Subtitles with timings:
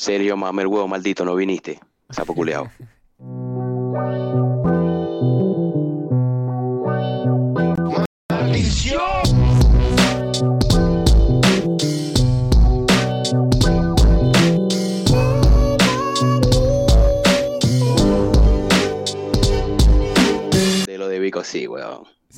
[0.00, 1.78] Sergio, mame el huevo maldito, no viniste.
[2.10, 2.70] Sapo culeado.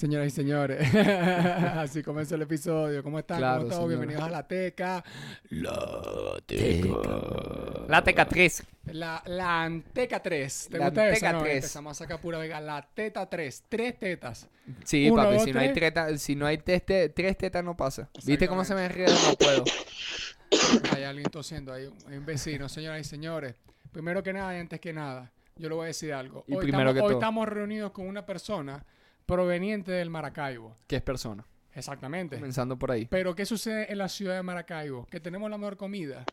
[0.02, 3.04] Señoras y señores, así comenzó el episodio.
[3.04, 3.38] ¿Cómo están?
[3.38, 3.86] Claro, ¿Cómo están?
[3.88, 5.04] Bienvenidos a La Teca.
[5.50, 6.40] La
[7.86, 8.64] La Teca 3.
[8.86, 10.68] La, la Anteca 3.
[10.72, 11.04] ¿Te La gusta?
[11.04, 11.54] Anteca No, 3.
[11.54, 12.60] Empezamos a sacar pura vega.
[12.60, 13.62] La Teta 3.
[13.68, 14.48] Tres tetas.
[14.82, 15.74] Sí, Uno, papi, dos, si no, hay tres.
[15.94, 18.10] treta- si no hay teste- tres tetas no pasa.
[18.24, 19.14] ¿Viste cómo se me enreda?
[19.24, 19.62] No puedo.
[20.96, 21.72] Hay alguien tosiendo.
[21.72, 23.54] Hay un, hay un vecino, señoras y señores.
[23.92, 26.42] Primero que nada y antes que nada, yo le voy a decir algo.
[26.48, 27.18] Y hoy primero estamos, que hoy todo.
[27.20, 28.84] estamos reunidos con una persona
[29.26, 30.76] proveniente del Maracaibo.
[30.86, 31.44] ¿Qué es persona?
[31.74, 32.36] Exactamente.
[32.36, 33.06] Comenzando por ahí.
[33.06, 35.06] Pero ¿qué sucede en la ciudad de Maracaibo?
[35.06, 36.24] Que tenemos la mejor comida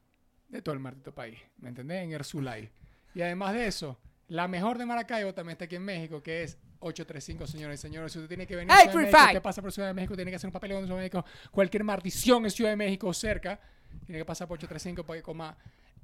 [0.50, 1.40] de todo el maldito país.
[1.58, 2.04] ¿Me entendés?
[2.04, 2.70] En Erzulay.
[3.14, 6.58] Y además de eso, la mejor de Maracaibo también está aquí en México, que es
[6.80, 8.12] 835, señores y señores.
[8.12, 9.94] Si usted tiene que venir a ¡Hey, Ciudad de México, usted pasa por Ciudad de
[9.94, 12.76] México, tiene que hacer un papel en Ciudad de México, cualquier maldición en Ciudad de
[12.76, 13.60] México cerca,
[14.06, 15.58] tiene que pasar por 835 para que coma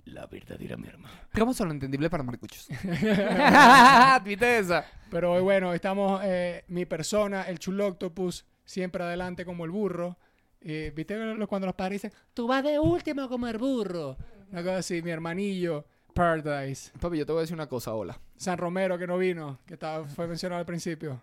[0.05, 1.09] la verdadera merma.
[1.33, 2.67] ¿Cómo son lo entendible para marcuchos?
[4.23, 4.85] ¿Viste esa?
[5.09, 10.17] Pero hoy, bueno, estamos eh, mi persona, el chuloctopus, siempre adelante como el burro.
[10.61, 11.15] Eh, ¿Viste
[11.47, 14.17] cuando los padres dicen, tú vas de último como el burro?
[14.51, 16.91] Una cosa así, mi hermanillo, Paradise.
[16.99, 18.19] Papi, yo te voy a decir una cosa, hola.
[18.37, 21.21] San Romero que no vino, que estaba, fue mencionado al principio.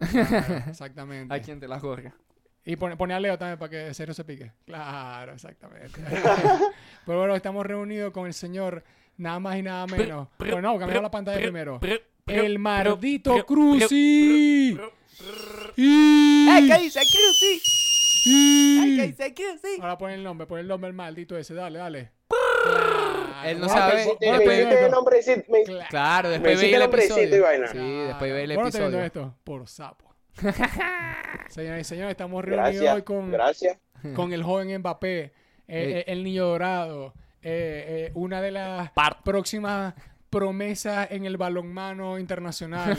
[0.00, 1.34] Exactamente.
[1.34, 2.14] ¿A quién te las gorra?
[2.68, 4.52] Y pone, pone a Leo también para que Cero se pique.
[4.66, 6.02] Claro, exactamente.
[7.06, 8.84] Pero bueno, estamos reunidos con el señor
[9.16, 10.28] nada más y nada menos.
[10.38, 11.80] Bueno, no, cambiamos la pantalla primero.
[12.26, 14.78] El maldito Cruci.
[15.78, 17.62] ¡Ey, qué dice Cruci!
[18.26, 19.80] ¡Ey, qué dice Cruci!
[19.80, 22.12] Ahora pon el nombre, pon el nombre el maldito ese, dale, dale.
[23.46, 23.90] Él no Claro.
[23.90, 24.18] sabe.
[25.88, 26.28] Claro.
[26.28, 27.42] Después veía el episodio.
[27.42, 27.68] vaina.
[27.68, 29.24] Sí, después veía el ¿Cómo te viendo episodio.
[29.24, 29.34] esto?
[29.42, 30.07] Por sapo.
[31.48, 33.78] Señoras y señores, estamos reunidos hoy con, gracias.
[34.14, 35.32] con el joven Mbappé, eh,
[35.68, 39.94] eh, el niño dorado, eh, eh, una de las Par- próximas
[40.30, 42.96] promesas en el balonmano internacional.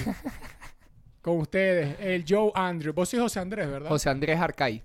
[1.21, 2.93] con ustedes, el Joe Andrew.
[2.93, 3.89] Vos sois José Andrés, ¿verdad?
[3.89, 4.83] José Andrés Arcay.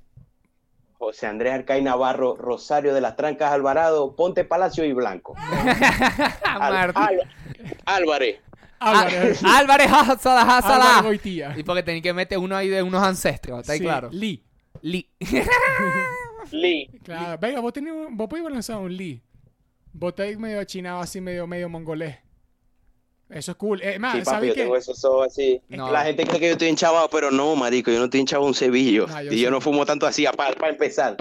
[0.98, 5.34] José Andrés Arcay Navarro, Rosario de las Trancas Alvarado, Ponte Palacio y Blanco.
[6.44, 7.02] Al- Martín.
[7.02, 7.20] Al-
[7.84, 8.40] Álvarez.
[8.90, 9.40] Álvarez.
[9.44, 11.02] Ah, Álvarez Hazala Álvarez Hazala.
[11.02, 11.54] Goitía.
[11.56, 14.08] Y porque tenés que meter uno ahí de unos ancestros, ¿está ahí Sí, claro?
[14.12, 14.42] Lee.
[14.82, 15.08] Li.
[16.50, 16.90] Lee.
[17.02, 17.38] Claro.
[17.40, 19.20] Venga, vos, tenés, un- vos podés lanzar un Lee.
[19.92, 22.16] Vos estáis medio chinado así, medio, medio mongolés.
[23.30, 23.80] Eso es cool.
[23.82, 24.60] Eh, más, Sí, papi, ¿sabes yo qué?
[24.62, 25.60] tengo esos ojos así.
[25.68, 25.90] No.
[25.90, 28.54] La gente cree que yo estoy hinchado, pero no, marico, yo no estoy hinchado un
[28.54, 29.06] cebillo.
[29.08, 29.40] Ah, yo y sí.
[29.40, 31.16] yo no fumo tanto así, para empezar.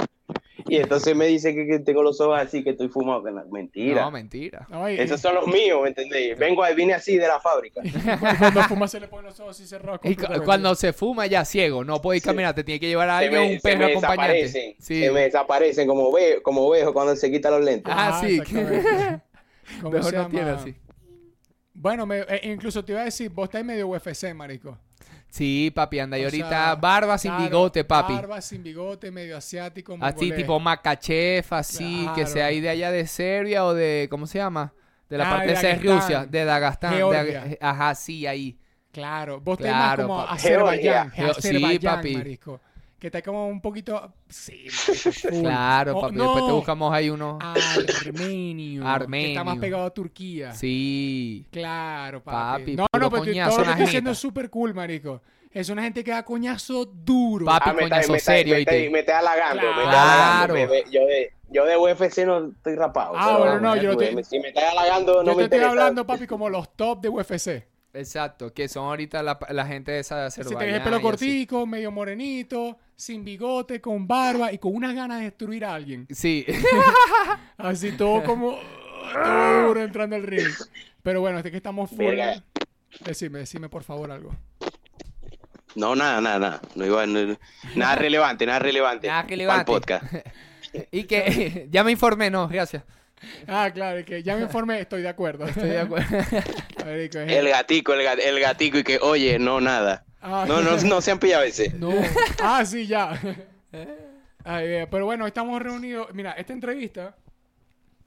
[0.67, 3.23] Y entonces me dice que, que tengo los ojos así, que estoy fumado.
[3.23, 4.01] Que no, mentira.
[4.03, 4.65] No, mentira.
[4.69, 6.37] No, y- Esos son los míos, ¿me entendéis?
[6.37, 7.81] Vengo, ahí, vine así de la fábrica.
[8.39, 9.99] Cuando fuma se le ponen los ojos así cerrados.
[10.03, 12.29] Y cuando se fuma ya ciego, no podéis Sí.
[12.29, 14.33] caminar, te tiene que llevar a alguien me, un perro acompañante.
[14.33, 14.75] desaparecen.
[14.79, 15.01] Sí.
[15.03, 17.93] Se me desaparecen como, ve, como vejo cuando se quita los lentes.
[17.95, 18.35] Ah, sí.
[18.39, 19.21] exactamente.
[19.81, 20.75] ¿Cómo Mejor no tiene así.
[21.73, 24.77] Bueno, me- eh, incluso te iba a decir, vos estáis medio UFC, marico.
[25.33, 26.15] Sí, papi, anda.
[26.19, 28.13] Y O ahorita sea, barba sin claro, bigote, papi.
[28.13, 30.35] Barba sin bigote, medio asiático, Así, mongolés.
[30.37, 32.29] tipo Makachev, así, que Claro.
[32.29, 34.73] sea ahí de allá de Serbia o de, ¿cómo se llama?
[35.09, 35.75] De la Ah, parte de de.
[35.95, 36.93] Rusia, de Dagastán.
[36.95, 37.01] de.
[37.03, 38.59] Ag- ajá, sí, ahí.
[38.91, 40.35] Claro, vos Claro, más como papi.
[40.35, 41.11] Azerbaiyán.
[41.11, 41.33] Georgia.
[41.41, 42.15] Sí, Azerbaiyán, papi.
[42.15, 42.61] marisco.
[43.03, 44.13] Que está como un poquito...
[44.29, 44.65] Sí.
[45.41, 46.15] Claro, Oh, papi.
[46.15, 47.37] no, Después te buscamos ahí uno.
[47.41, 48.81] Armenio.
[48.81, 49.59] Que está más Armenio.
[49.59, 50.53] pegado a Turquía.
[50.53, 51.45] Sí.
[51.51, 52.61] Claro, papi.
[52.61, 53.19] Papi, no, no, pero todo
[53.65, 55.21] lo que estoy es súper cool, marico.
[55.51, 57.45] Es una gente que da coñazo duro.
[57.45, 58.89] Papi, Ah, me coñazo está- serio, me está- ¿oíste?
[58.89, 60.53] me está halagando, me está Claro.
[60.53, 60.53] halagando.
[60.53, 63.15] Me- me- yo, de, yo de UFC no estoy rapado.
[63.17, 65.43] Ah, bueno, no, yo no te- Si me estás halagando, Yo no te me estoy
[65.57, 65.69] interesa.
[65.71, 67.67] hablando, papi, como los top de UFC.
[67.95, 70.59] Exacto, que son ahorita la, la gente de esa de Si Azerbaiyán.
[70.59, 71.03] tenés el pelo y así.
[71.03, 76.07] cortico, medio morenito, sin bigote, con barba y con unas ganas de destruir a alguien.
[76.11, 76.45] Sí.
[77.57, 78.57] Así todo como...
[79.13, 80.47] Todo duro entrando al ring.
[81.01, 81.99] Pero bueno, este que estamos full...
[82.05, 82.43] Verga.
[83.05, 84.35] Decime, decime por favor algo.
[85.75, 86.61] No, nada, nada, nada.
[86.75, 87.37] No iba, no-
[87.75, 89.07] nada relevante, nada relevante.
[89.07, 89.71] Nada Para relevante.
[89.71, 90.03] el podcast.
[90.91, 92.83] y que ya me informé, no, gracias.
[93.47, 95.45] Ah, claro, que ya me informé, estoy de acuerdo.
[95.45, 96.17] Estoy de acuerdo.
[96.85, 100.05] El gatico, el, ga- el gatico y que, oye, no, nada.
[100.25, 101.69] Ah, No, no, no se han pillado ese.
[101.73, 101.91] No.
[102.41, 103.19] Ah, sí, ya.
[104.45, 106.07] Ay, pero bueno, estamos reunidos.
[106.13, 107.15] Mira, esta entrevista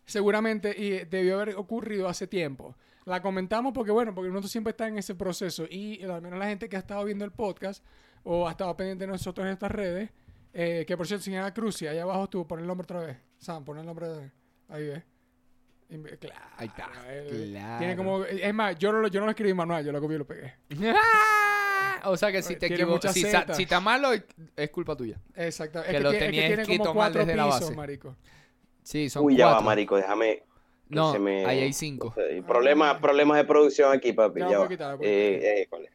[0.05, 2.75] seguramente y debió haber ocurrido hace tiempo.
[3.05, 5.65] La comentamos porque, bueno, porque nosotros siempre está en ese proceso.
[5.71, 7.85] Y al menos la gente que ha estado viendo el podcast
[8.25, 10.11] o ha estado pendiente de nosotros en estas redes,
[10.53, 13.17] eh, que por cierto, señora Cruci, ahí abajo tú, pon el nombre otra vez.
[13.39, 14.33] Sam, pon el nombre otra vez.
[14.69, 15.03] Ahí ves.
[16.19, 16.41] Claro.
[16.57, 17.79] Ahí está, él claro.
[17.79, 20.17] Tiene como, es más, yo no, lo- yo no lo escribí manual, yo lo copié
[20.17, 20.55] y lo pegué.
[22.05, 23.23] o sea que si te equivocas, si,
[23.55, 25.19] si está malo, es culpa tuya.
[25.35, 25.81] Exacto.
[25.81, 26.21] Es Que que, lo tie- es
[26.59, 27.75] que tiene como cuatro desde la base.
[27.75, 28.17] marico.
[28.83, 29.67] Sí, son Uy, ya va, cuatro.
[29.67, 30.43] marico, déjame.
[30.89, 32.15] No, se me- ahí hay cinco.
[32.47, 34.41] Problemas, problemas de producción aquí, papi.
[34.41, 34.69] Ya, va.
[35.01, 35.91] Eh, eh.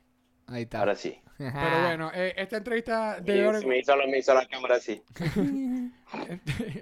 [0.48, 0.80] Ahí está.
[0.80, 1.18] Ahora sí.
[1.38, 4.76] Pero bueno, eh, esta entrevista Sí, haber- se me hizo, la- me hizo la cámara
[4.76, 5.02] así.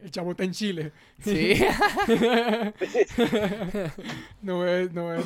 [0.03, 0.91] El chavo está en Chile.
[1.19, 1.63] Sí.
[4.41, 5.23] No voy, no, voy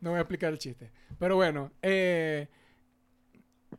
[0.00, 0.90] no voy a explicar el chiste.
[1.18, 2.48] Pero bueno, eh,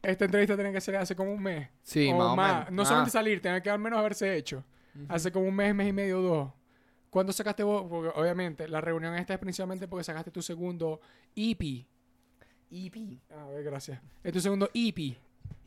[0.02, 1.68] esta entrevista tiene que ser hace como un mes.
[1.84, 2.54] Sí, o más o más.
[2.66, 2.72] menos.
[2.72, 2.86] No Ah.
[2.86, 4.64] solamente salir, tiene que al menos haberse hecho.
[5.08, 6.52] Hace como un mes, mes y medio, dos.
[7.10, 7.86] ¿Cuándo sacaste vos?
[7.90, 11.00] Porque obviamente la reunión esta es principalmente porque sacaste tu segundo
[11.36, 11.86] EP.
[12.72, 13.20] EP.
[13.32, 14.00] A ver, gracias.
[14.24, 15.18] Es tu segundo E EP.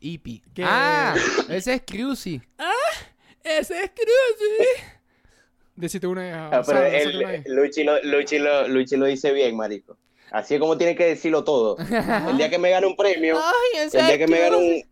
[0.01, 0.41] EP.
[0.63, 1.15] Ah,
[1.49, 2.41] ese es Cruzy.
[3.43, 4.83] Ese es Cruzy.
[5.75, 6.47] Decite una.
[6.49, 7.43] Ah, pero ahí.
[7.47, 9.97] Luchi, lo, Luchi, lo, Luchi lo dice bien, marico.
[10.31, 11.77] Así es como tiene que decirlo todo.
[12.29, 14.83] El día que me gane un premio, Ay, el día que me gane un...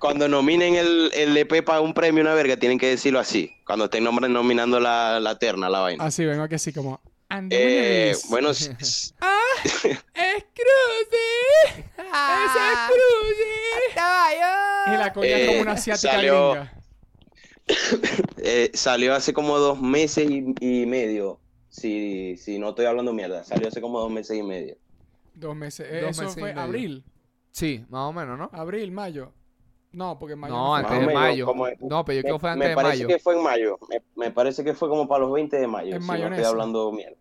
[0.00, 3.52] Cuando nominen el, el EP para un premio, una verga, tienen que decirlo así.
[3.66, 6.04] Cuando estén nominando la, la terna, la vaina.
[6.04, 7.00] Así, vengo aquí así como.
[7.50, 9.14] Eh, bueno, s- ¡Es
[10.54, 11.28] Cruzy!
[11.96, 13.94] ¡Ese es Cruzy!
[14.86, 16.68] Y la coña es como una Eh, asiática salió-
[18.38, 21.38] eh, salió hace como dos meses y, y medio.
[21.68, 24.76] Si, si no estoy hablando mierda, salió hace como dos meses y medio.
[25.34, 25.86] Dos meses.
[25.90, 26.62] Eh, Dos Eso meses y fue medio.
[26.62, 27.04] abril.
[27.52, 28.50] Sí, más o menos, ¿no?
[28.52, 29.32] Abril, mayo.
[29.92, 30.54] No, porque mayo.
[30.54, 30.78] No, fue.
[30.78, 31.46] antes Más de menos, mayo.
[31.46, 33.08] como- No, pero yo creo que fue me, antes me de parece mayo.
[33.08, 33.78] que fue en mayo.
[33.88, 35.94] Me, me parece que fue como para los 20 de mayo.
[35.96, 37.16] En si no estoy hablando mierda.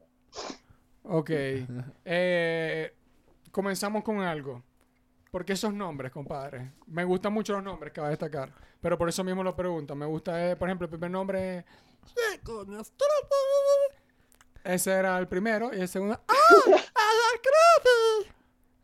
[1.03, 1.29] Ok.
[2.05, 2.93] Eh,
[3.51, 4.63] comenzamos con algo.
[5.31, 6.71] Porque esos nombres, compadre.
[6.87, 8.51] Me gustan mucho los nombres que va a destacar.
[8.81, 9.95] Pero por eso mismo lo pregunto.
[9.95, 11.65] Me gusta, eh, por ejemplo, el primer nombre.
[12.15, 13.96] ¿Qué coño es Trupe?
[14.67, 15.71] Ese era el primero.
[15.73, 16.19] Y el segundo.
[16.27, 16.33] ¡Ah!
[16.95, 17.09] ¡A!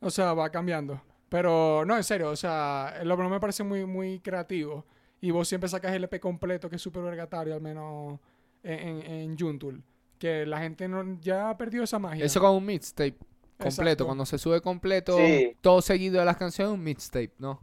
[0.05, 1.01] O sea, va cambiando.
[1.29, 2.29] Pero no, en serio.
[2.29, 4.85] O sea, el nombre me parece muy, muy creativo.
[5.21, 8.19] Y vos siempre sacas el EP completo, que es súper vergatario, al menos
[8.63, 9.81] en, en, en Juntul.
[10.19, 12.25] Que la gente no, ya perdió esa magia.
[12.25, 13.15] Eso con un mixtape
[13.57, 13.81] completo.
[13.81, 14.05] Exacto.
[14.05, 15.55] Cuando se sube completo, Sí.
[15.61, 17.61] todo seguido de las canciones, un mixtape, ¿no?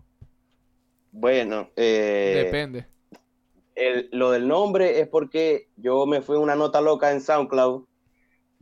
[1.12, 2.86] Bueno, eh, Depende.
[3.74, 7.84] el- lo del nombre es porque yo me fui una nota loca en SoundCloud.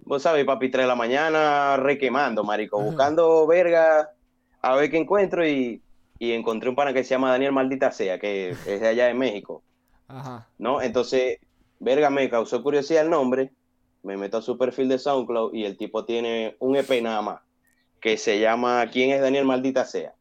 [0.08, 4.10] Vos sabés, papi, 3 de la mañana requemando, marico, buscando verga
[4.62, 5.82] a ver qué encuentro y,
[6.18, 9.12] y encontré un pana que se llama Daniel Maldita Sea, que es de allá de
[9.12, 9.62] México,
[10.06, 10.48] Ajá.
[10.56, 10.80] ¿no?
[10.80, 11.40] Entonces,
[11.78, 13.52] verga, me causó curiosidad el nombre,
[14.02, 17.42] me meto a su perfil de SoundCloud y el tipo tiene un EP nada más,
[18.00, 20.14] que se llama ¿Quién es Daniel Maldita Sea?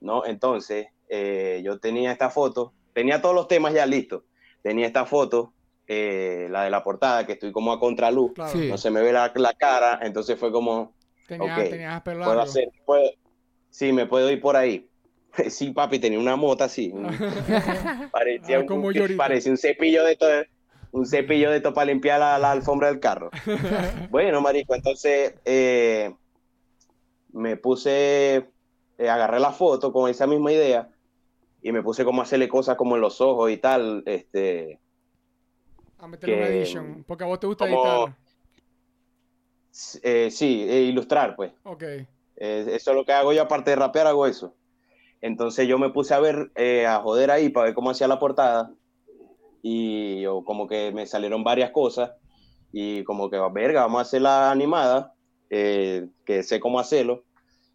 [0.00, 0.24] ¿No?
[0.24, 4.22] Entonces, eh, yo tenía esta foto, tenía todos los temas ya listos,
[4.62, 5.52] tenía esta foto,
[5.86, 8.52] eh, la de la portada, que estoy como a contraluz, Claro.
[8.52, 8.68] Sí.
[8.68, 10.94] no se me ve la, la cara, entonces fue como,
[11.26, 12.40] Tenías, Ok, tenías puedo largo.
[12.42, 13.10] hacer, puedo-
[13.70, 14.88] sí, me puedo ir por ahí.
[15.50, 16.92] Sí, papi, tenía una mota así.
[18.12, 20.30] parecía, Ah, como parecía un cepillo de todo,
[20.92, 23.30] un cepillo de todo para limpiar la, la alfombra del carro.
[24.10, 26.14] bueno, marico, entonces eh,
[27.32, 28.48] me puse,
[28.98, 30.88] eh, agarré la foto con esa misma idea
[31.62, 34.80] y me puse como a hacerle cosas como en los ojos y tal, este,
[35.98, 37.04] a meterle una edition.
[37.06, 38.16] Porque a vos te gusta como- editar.
[40.02, 41.52] eh, sí, e ilustrar, pues.
[41.64, 41.82] Ok.
[41.82, 44.54] Eh, eso es lo que hago yo, aparte de rapear, hago eso.
[45.20, 48.18] Entonces yo me puse a ver, eh, a joder ahí para ver cómo hacía la
[48.18, 48.72] portada.
[49.62, 52.12] Y yo como que me salieron varias cosas.
[52.72, 55.14] Y como que, verga, vamos a hacer la animada,
[55.48, 57.24] eh, que sé cómo hacerlo.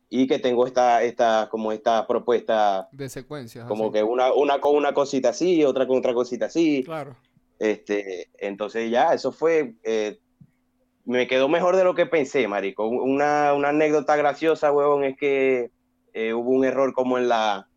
[0.09, 3.67] Y que tengo esta, esta, como esta propuesta, De secuencias.
[3.67, 3.93] como así.
[3.93, 6.83] que una, una con una cosita así, otra con otra cosita así.
[6.83, 7.15] Claro.
[7.59, 10.17] Este, entonces ya, eso fue, eh,
[11.05, 12.87] me quedó mejor de lo que pensé, marico.
[12.87, 15.71] Una, una anécdota graciosa, huevón, es que
[16.13, 17.67] eh, hubo un error como en la,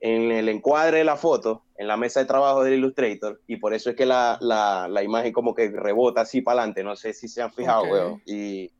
[0.00, 3.74] en el encuadre de la foto, en la mesa de trabajo del Illustrator, y por
[3.74, 7.12] eso es que la, la, la imagen como que rebota así para adelante, no sé
[7.12, 7.92] si se han fijado, Ok.
[7.92, 8.22] huevón.
[8.24, 8.70] Y,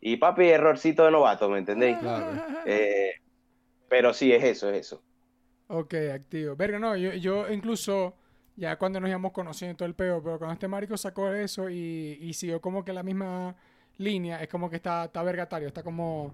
[0.00, 1.98] y papi, errorcito de novato, ¿me entendéis?
[1.98, 2.40] Claro.
[2.64, 3.10] Eh,
[3.88, 5.02] pero sí, es eso, es eso.
[5.68, 6.54] Ok, activo.
[6.54, 8.14] Verga, no, yo, yo incluso,
[8.56, 11.68] ya cuando nos íbamos conociendo y todo el peo, pero cuando este marico sacó eso
[11.68, 13.54] y, y siguió como que la misma
[13.98, 16.32] línea, es como que está, está vergatario, está como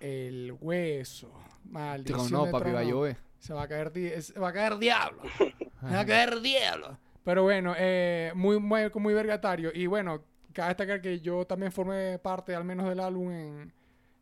[0.00, 1.32] el hueso.
[1.64, 3.16] Maldición digo, no, papi, va a llover.
[3.38, 5.22] Se va a caer, se va a caer diablo.
[5.80, 6.98] Se va a caer diablo.
[7.24, 9.70] Pero bueno, eh, muy, muy, muy vergatario.
[9.74, 13.72] Y bueno, cabe destacar que yo también formé parte, al menos del álbum, en,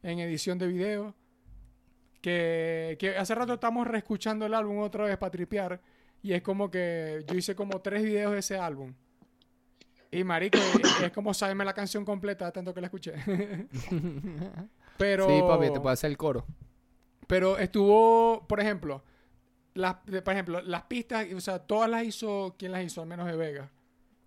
[0.04, 1.14] en edición de video.
[2.20, 5.80] Que, que hace rato estamos reescuchando el álbum otra vez para tripear.
[6.22, 8.94] Y es como que yo hice como tres videos de ese álbum.
[10.10, 10.58] Y marico,
[11.04, 13.14] es como saberme la canción completa tanto que la escuché.
[14.98, 16.44] pero, Sí, papi, te puede hacer el coro.
[17.26, 19.02] pero estuvo, por ejemplo,
[19.74, 23.02] las, de- por ejemplo, las pistas, o sea, todas las hizo, ¿quién las hizo?
[23.02, 23.70] Al menos de Vega.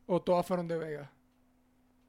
[0.05, 1.11] O todas fueron de Vega.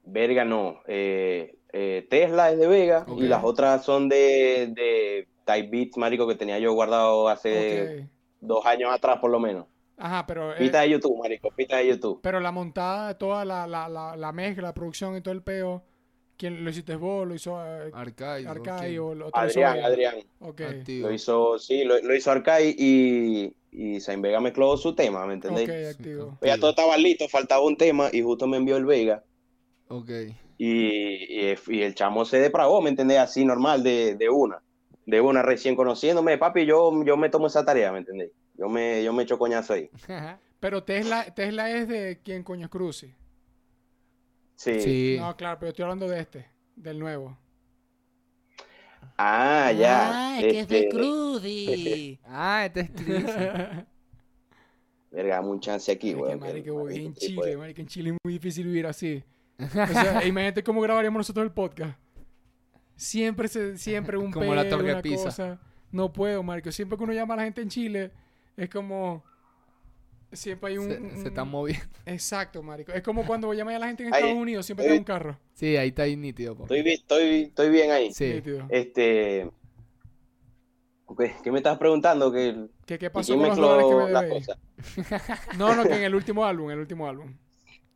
[0.05, 0.81] Verga no.
[0.87, 6.27] eh, eh, Tesla es de Vega y las otras son de, de Type Beats, marico,
[6.29, 8.09] que tenía yo guardado hace
[8.41, 9.67] dos años atrás por lo menos.
[10.05, 12.19] Ajá, pero, eh, Pista de YouTube, marico, pista de YouTube.
[12.23, 15.43] pero la montada de toda la, la, la, la mezcla, la producción y todo el
[15.43, 15.85] peo,
[16.37, 17.25] ¿quién lo hiciste vos?
[17.27, 17.91] ¿Lo hizo eh.
[17.95, 19.87] Arcai o lo, lo hizo Adrián, Vega?
[19.87, 20.15] Adrián.
[20.41, 20.61] Ok.
[20.63, 21.07] Activo.
[21.07, 25.35] Lo hizo, sí, lo, lo hizo Arcai y, y Saint Vega mezcló su tema, ¿me
[25.35, 25.69] entendéis?
[25.69, 26.39] Ok, activo.
[26.43, 29.23] Ya todo estaba listo, faltaba un tema y justo me envió el Vega.
[29.87, 30.11] Ok.
[30.59, 33.19] Y, y, y el chamo se depravó, ¿me entendés?
[33.19, 34.63] Así normal, de, de una.
[35.07, 38.33] De una, recién conociéndome, papi, yo, yo me tomo esa tarea, ¿me entendés?
[38.63, 39.91] Yo me, yo me echo coñazo ahí.
[40.61, 43.13] Pero Tesla, Tesla es de quién coño es Cruci.
[44.55, 44.81] Sí.
[44.81, 45.17] Sí.
[45.19, 47.37] No, claro, pero estoy hablando de este, del nuevo.
[49.19, 50.11] Ah, ya.
[50.35, 52.21] Ah, es que es de Este, Crudy.
[52.25, 53.25] Ah, este es Chris.
[55.11, 56.37] Verga, dame un chance aquí, güey.
[56.37, 57.59] marico, voy en Chile, pues.
[57.59, 59.25] marico, en Chile es muy difícil vivir así.
[59.59, 61.99] O sea, imagínate cómo grabaríamos nosotros el podcast.
[62.95, 65.25] Siempre se, siempre un Como la Torre una Pisa.
[65.25, 65.61] cosa.
[65.91, 66.71] No puedo, marico.
[66.71, 68.13] Siempre que uno llama a la gente en Chile,
[68.57, 69.25] es como...
[70.33, 70.89] Siempre hay un...
[70.89, 71.85] se, se están moviendo.
[72.07, 72.91] Exacto, marico.
[72.93, 75.39] Es como cuando llamas a la gente en Ahí, Estados Unidos, siempre da un carro.
[75.53, 76.57] Sí, ahí está ahí nítido.
[76.61, 78.13] Estoy, bi- estoy, estoy bien ahí.
[78.15, 78.33] Sí.
[78.35, 78.67] Nítido.
[78.71, 79.51] Este.
[81.45, 82.33] ¿Qué me estás preguntando?
[82.33, 84.47] ¿Que, ¿Qué, qué ¿y pasó quién con los dólares que mezcló me las debéis?
[84.47, 85.49] cosas?
[85.59, 87.37] No, no, que en el último álbum, en el último álbum.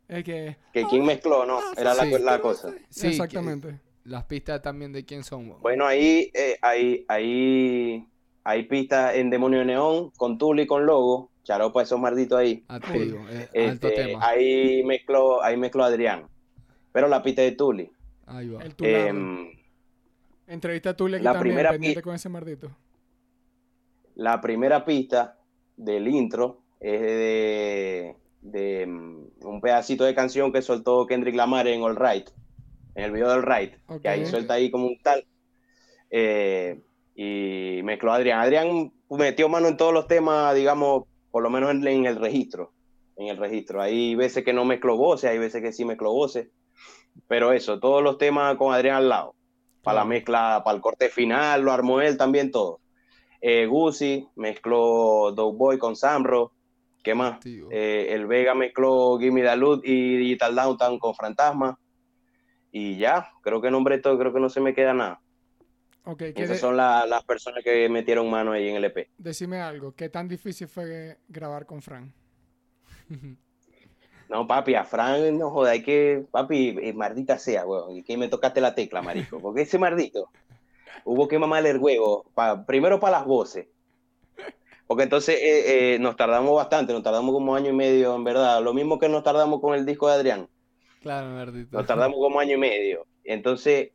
[0.07, 0.55] Es que...
[0.71, 1.43] ¿Que quién mezcló?
[1.45, 2.11] No, era la, Sí.
[2.23, 2.71] la cosa.
[2.89, 3.69] Sí, Exactamente.
[3.69, 5.59] que- las pistas también de quién son.
[5.59, 8.07] Bueno, ahí, eh, ahí, ahí,
[8.49, 11.29] hay pistas en Demonio de Neón con Tuli y con Logo.
[11.43, 12.63] Charopa esos malditos ahí.
[12.67, 13.25] Activo.
[13.29, 14.25] eh, alto Este, tema.
[14.27, 16.27] ahí mezcló, ahí mezcló Adrián.
[16.91, 17.89] Pero la pista de Tuli.
[18.25, 18.63] Ahí va.
[18.63, 18.73] El.
[18.79, 19.51] Em,
[20.47, 22.71] Entrevista a Tuli aquí la también, primera pendiente con ese mardito.
[24.15, 25.37] la primera pista
[25.75, 31.81] del intro es de, de, mm, un pedacito de canción que soltó Kendrick Lamar en
[31.83, 32.29] All Right,
[32.95, 34.01] en el video del Right, Ok.
[34.03, 35.25] que ahí suelta ahí como un tal.
[36.09, 36.81] Eh,
[37.19, 38.39] y mezcló a Adrián.
[38.39, 42.71] Adrián metió mano en todos los temas, digamos, por lo menos en, en el registro.
[43.15, 43.81] En el registro.
[43.81, 46.49] Hay veces que no mezcló voces, hay veces que sí mezcló voces.
[47.27, 49.35] Pero eso, todos los temas con Adrián al lado.
[49.81, 52.81] Para la mezcla, para el corte final, lo armó él también todo.
[53.41, 56.51] Eh, Guzzi mezcló Dope Boy con Samro.
[57.03, 57.39] ¿Qué más?
[57.43, 61.79] Eh, el Vega mezcló Gimme the y Digital Downtown con Fantasma.
[62.71, 65.19] Y ya, creo que nombré todo, creo que no se me queda nada.
[66.09, 69.09] Ok, ¿qué Esas de- son la- las personas que metieron mano ahí en el EP.
[69.17, 69.93] decime algo.
[69.93, 72.13] ¿Qué tan difícil fue grabar con Fran?
[74.29, 78.17] No, papi, a Fran, no joda, hay que, papi, eh, maldita sea, weón, y que
[78.17, 80.29] me tocaste la tecla, marico, porque ese maldito
[81.05, 83.67] hubo que mamarle el huevo, pa- primero para las voces,
[84.85, 88.61] porque entonces eh, eh, nos tardamos bastante, nos tardamos como año y medio, en verdad,
[88.61, 90.49] lo mismo que nos tardamos con el disco de Adrián,
[91.01, 91.77] Claro, verdito.
[91.77, 93.91] nos tardamos como año y medio, entonces,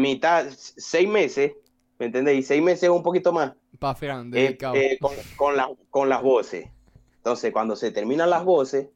[0.00, 1.52] mitad, seis meses,
[1.98, 2.40] ¿me entendéis?
[2.40, 3.52] Y seis meses un poquito más,
[3.96, 6.68] Fran, eh, eh, con, con, la- con las voces.
[7.16, 8.88] Entonces, cuando se terminan las voces,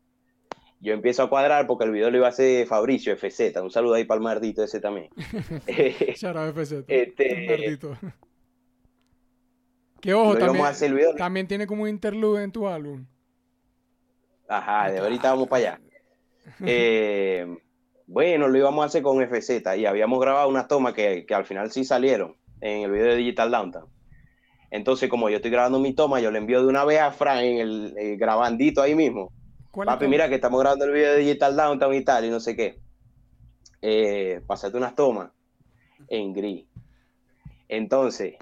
[0.80, 3.56] yo empiezo a cuadrar porque el video lo iba a hacer Fabricio FZ.
[3.62, 5.08] Un saludo ahí para el mardito ese también.
[5.66, 6.84] FZ.
[6.88, 7.78] Este-.
[10.00, 11.14] Que ojo, también, el video.
[11.14, 13.06] también tiene como un interlude en tu álbum.
[14.48, 15.80] Ajá, de ahorita vamos para allá.
[16.64, 17.44] Eh,
[18.06, 21.44] bueno, lo íbamos a hacer con FZ y habíamos grabado unas tomas que, que al
[21.44, 23.88] final sí salieron en el video de Digital Downtown.
[24.70, 27.38] Entonces, como yo estoy grabando mi toma, yo le envío de una vez a Fran
[27.44, 29.32] en el eh, grabandito ahí mismo.
[29.70, 32.30] ¿Cuál es Papi, mira que estamos grabando el video de Digital Downtown y tal, y
[32.30, 32.80] no sé qué.
[33.82, 35.30] Eh, pásate unas tomas
[36.08, 36.66] en gris.
[37.68, 38.34] Entonces,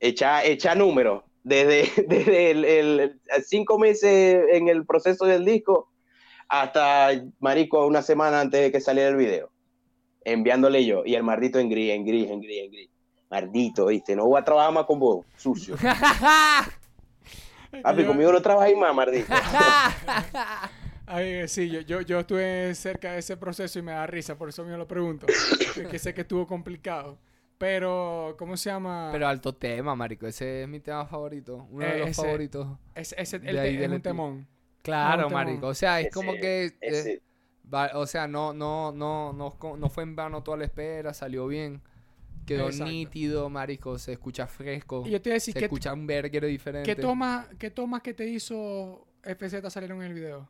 [0.00, 1.24] echa, echa números.
[1.44, 5.91] Desde, desde el, el- cinco meses en el proceso del disco
[6.52, 7.08] hasta,
[7.40, 9.50] marico, una semana antes de que saliera el video.
[10.24, 11.02] Enviándole yo.
[11.06, 12.88] Y el maldito en gris, en gris, en gris, en gris.
[13.30, 14.14] Maldito, ¿viste?
[14.14, 15.76] No voy a trabajar más con vos, sucio.
[17.82, 19.32] Papi, conmigo no trabajáis más, maldito.
[21.06, 24.48] Ay, sí, yo, yo, yo estuve cerca de ese proceso y me da risa, por
[24.50, 25.26] eso mismo lo pregunto.
[25.82, 27.18] Porque sé que estuvo complicado.
[27.58, 29.08] Pero, ¿cómo se llama?
[29.12, 30.26] Pero alto tema, marico.
[30.26, 31.66] Ese es mi tema favorito.
[31.70, 32.66] Uno de Eh, los ese- favoritos.
[32.94, 34.02] es, ese- de el te- EP.
[34.02, 34.46] temón.
[34.82, 35.68] Claro, marico.
[35.68, 36.74] O sea, es como Ese- que...
[36.80, 37.22] eh,
[37.94, 41.14] o sea, no, no, no, no, no fue en vano toda la espera.
[41.14, 41.80] Salió bien.
[42.46, 42.92] Quedó Exacto.
[42.92, 43.98] nítido, marico.
[43.98, 45.04] Se escucha fresco.
[45.06, 46.94] Y yo te iba a decir, Se ¿qué, escucha un burger diferente.
[46.94, 50.48] ¿qué, toma, ¿qué tomas que te hizo FZ salieron en el video?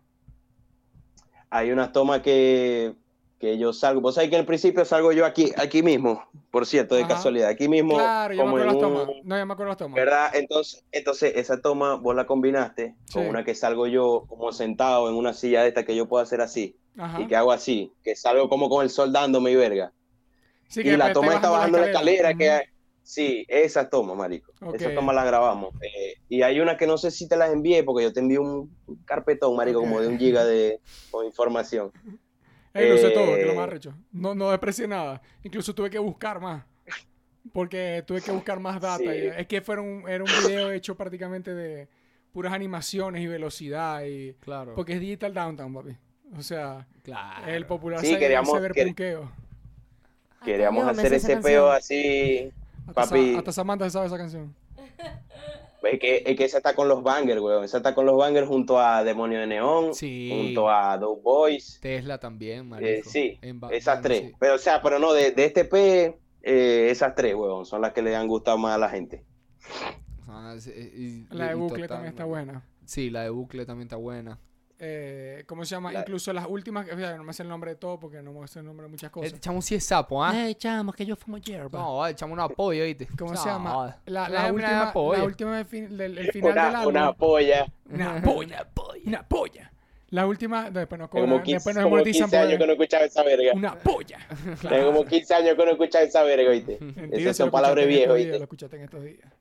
[1.51, 2.95] hay unas tomas que,
[3.43, 4.01] que yo salgo.
[4.01, 6.23] Vos sabés que al principio salgo yo aquí, aquí mismo,
[6.53, 7.15] por cierto, de Ajá.
[7.17, 7.97] casualidad, aquí mismo.
[7.97, 9.09] Claro, ya me acuerdo las tomas.
[9.25, 9.97] No, ya me acuerdo las tomas.
[9.97, 10.31] ¿Verdad?
[10.35, 15.17] Entonces, entonces esa toma vos la combinaste con una que salgo yo como sentado en
[15.17, 17.21] una silla de esta que yo puedo hacer así Ajá.
[17.21, 19.93] y que hago así, que salgo como con el sol dándome y verga.
[20.69, 22.39] Sí, y la toma está bajando la escalera, Ujú.
[22.39, 22.61] que
[23.03, 24.53] sí, esa toma, marico.
[24.73, 25.75] Esa toma la grabamos.
[25.81, 28.39] Eh, y hay una que no sé si te las envié porque yo te envié
[28.39, 28.71] un
[29.05, 30.79] carpetón, marico, como de un giga de
[31.11, 31.91] con información.
[32.75, 33.95] Ey, lo sé todo, que lo Eh, más recho.
[34.13, 35.21] No, no desprecié nada.
[35.43, 36.65] Incluso tuve que buscar más.
[37.53, 38.99] Porque tuve que buscar más data.
[38.99, 39.09] Sí.
[39.09, 41.89] es que fueron, era un video hecho prácticamente de
[42.33, 44.05] puras animaciones y velocidad.
[44.05, 44.75] Y, Claro.
[44.75, 45.97] porque es Digital Downtown, papi.
[46.39, 47.47] O sea, Claro.
[47.49, 49.31] el popular Sí, queríamos- cyberpunkeo.
[50.45, 52.53] Queríamos Hasta yo me hacer ese peo así.
[52.89, 53.35] Hasta, Sa- Papi.
[53.37, 54.55] hasta Samantha se sabe esa canción.
[55.83, 57.65] Es que, es que esa está con los bangers, weón.
[57.65, 60.31] Esa está con los bangers junto a Demonio de Neón, Sí.
[60.33, 61.79] junto a Dope Boys.
[61.81, 63.11] Tesla también, Eh, marico.
[63.11, 63.39] sí,
[63.71, 64.21] esas tres.
[64.29, 64.33] sí.
[64.39, 67.93] Pero, o sea, pero no, de, de este P, eh, esas tres, weón, son las
[67.93, 69.25] que le han gustado más a la gente.
[70.29, 72.65] Ah, sí, y- La de y Bucle total, también está buena.
[72.85, 74.39] Sí, la de Bucle también está buena.
[74.85, 75.93] Eh, ¿Cómo se llama?
[75.93, 78.33] La- Incluso las últimas, o sea, no me sé el nombre de todo porque no
[78.33, 79.33] me sé el nombre de muchas cosas.
[79.33, 80.37] El chamo sí es sapo, ¿ah?
[80.37, 81.79] Ey, chamos, que yo fumo hierba.
[81.79, 83.07] No, vale, echamos un apoyo, ¿viste?
[83.17, 83.71] ¿Cómo se No, llama?
[83.75, 83.95] joder.
[84.07, 85.19] La, la Déjame última, apoyo.
[85.21, 86.89] la última del fin- del el final del Una, álbum.
[86.97, 87.67] una polla.
[87.89, 88.67] Una polla,
[89.07, 89.73] una polla.
[90.11, 92.67] La última, después nos cobran, como 15, después nos como monetizan 15 años por que
[92.67, 93.53] no escuchaba esa verga.
[93.55, 94.19] una polla.
[94.69, 96.79] Tengo como 15 años que no escuchaba esa verga, ¿viste?
[97.13, 98.37] Esas son palabras viejas, ¿viste?
[98.37, 99.33] Lo escuchaste en estos días.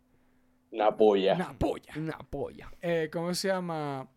[0.71, 1.33] Una polla.
[1.33, 1.93] Una polla.
[1.97, 2.71] Una polla.
[2.79, 4.07] Eh, ¿Cómo se llama?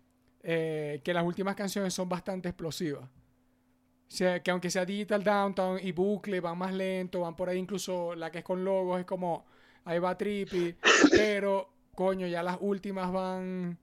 [0.46, 3.04] Eh, que las últimas canciones son bastante explosivas.
[3.04, 7.58] O sea, que aunque sea Digital Downtown y Bucle van más lento, van por ahí
[7.58, 9.46] incluso la que es con logos, es como
[9.84, 10.76] ahí va Trippy,
[11.10, 13.78] pero coño, ya las últimas van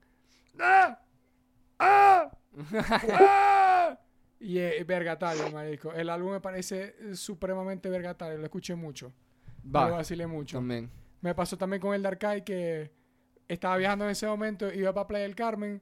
[0.59, 0.99] ¡Ah!
[1.79, 2.31] ¡Ah!
[3.09, 3.99] ¡Ah!
[4.39, 5.91] y es vergatario, marico.
[5.93, 9.11] El álbum me parece supremamente vergatario, lo escuché mucho.
[9.63, 10.57] Lo Va, vacilé mucho.
[10.57, 10.91] también.
[11.21, 12.91] Me pasó también con el Darkai que
[13.47, 15.81] estaba viajando en ese momento, iba para Playa del Carmen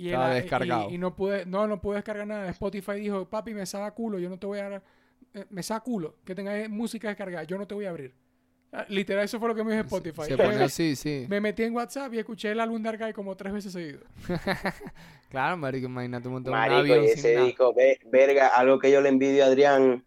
[0.00, 0.90] y, Estaba y- descargado.
[0.90, 2.48] y no pude, no, no pude descargar nada.
[2.50, 4.82] Spotify dijo, papi, me saca culo, yo no te voy a dar,
[5.34, 8.14] eh, me saca culo, que tengas música descargada, yo no te voy a abrir.
[8.72, 10.22] Ah, Literal, eso fue lo que me dijo Spotify.
[10.28, 11.26] Se Me- pone así, sí.
[11.28, 14.00] me metí en WhatsApp y escuché el álbum Darkai como tres veces seguido.
[15.28, 17.46] Claro, marico, imagínate un montón de Marico, avión y sin ese nada.
[17.46, 20.04] disco, ve- verga, algo que yo le envidio a Adrián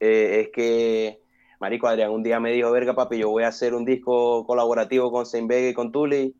[0.00, 1.20] eh, es que,
[1.60, 5.10] Marico, Adrián un día me dijo, verga, papi, yo voy a hacer un disco colaborativo
[5.10, 6.34] con Saint Vega y con Tuli,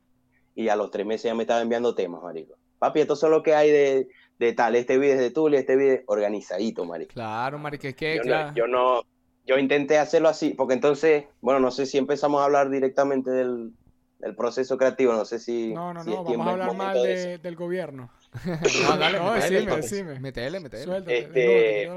[0.54, 2.56] y a los tres meses ya me estaba enviando temas, Marico.
[2.84, 5.74] Papi, esto es lo que hay de, de tal, este video es de Tuli, este
[5.76, 7.14] video organizadito, Marico.
[7.14, 8.48] Claro, marico, es que, Yo claro.
[8.50, 9.02] no, yo no,
[9.46, 13.72] yo intenté hacerlo así, porque entonces, bueno, no sé si empezamos a hablar directamente del,
[14.18, 15.72] del proceso creativo, no sé si...
[15.72, 18.10] No, no, si no, es vamos a hablar mal de del gobierno.
[18.44, 20.20] No, dale, No, metele, decime.
[20.20, 20.84] Metele, metele.
[20.84, 21.90] Suéltate, Este-.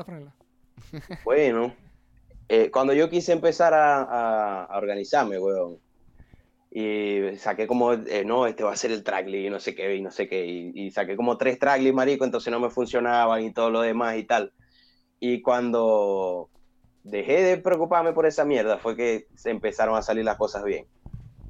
[1.26, 1.74] Bueno,
[2.48, 5.80] eh, cuando yo quise empezar a, a- a organizarme, weón,
[6.80, 9.96] y saqué como, eh, no, este va a ser el tracklist y no sé qué,
[9.96, 13.44] y no sé qué, y, y saqué como tres tracklists, marico, entonces no me funcionaban
[13.44, 14.54] y todo lo demás y tal.
[15.20, 16.52] Y cuando
[17.02, 20.86] dejé de preocuparme por esa mierda fue que se empezaron a salir las cosas bien.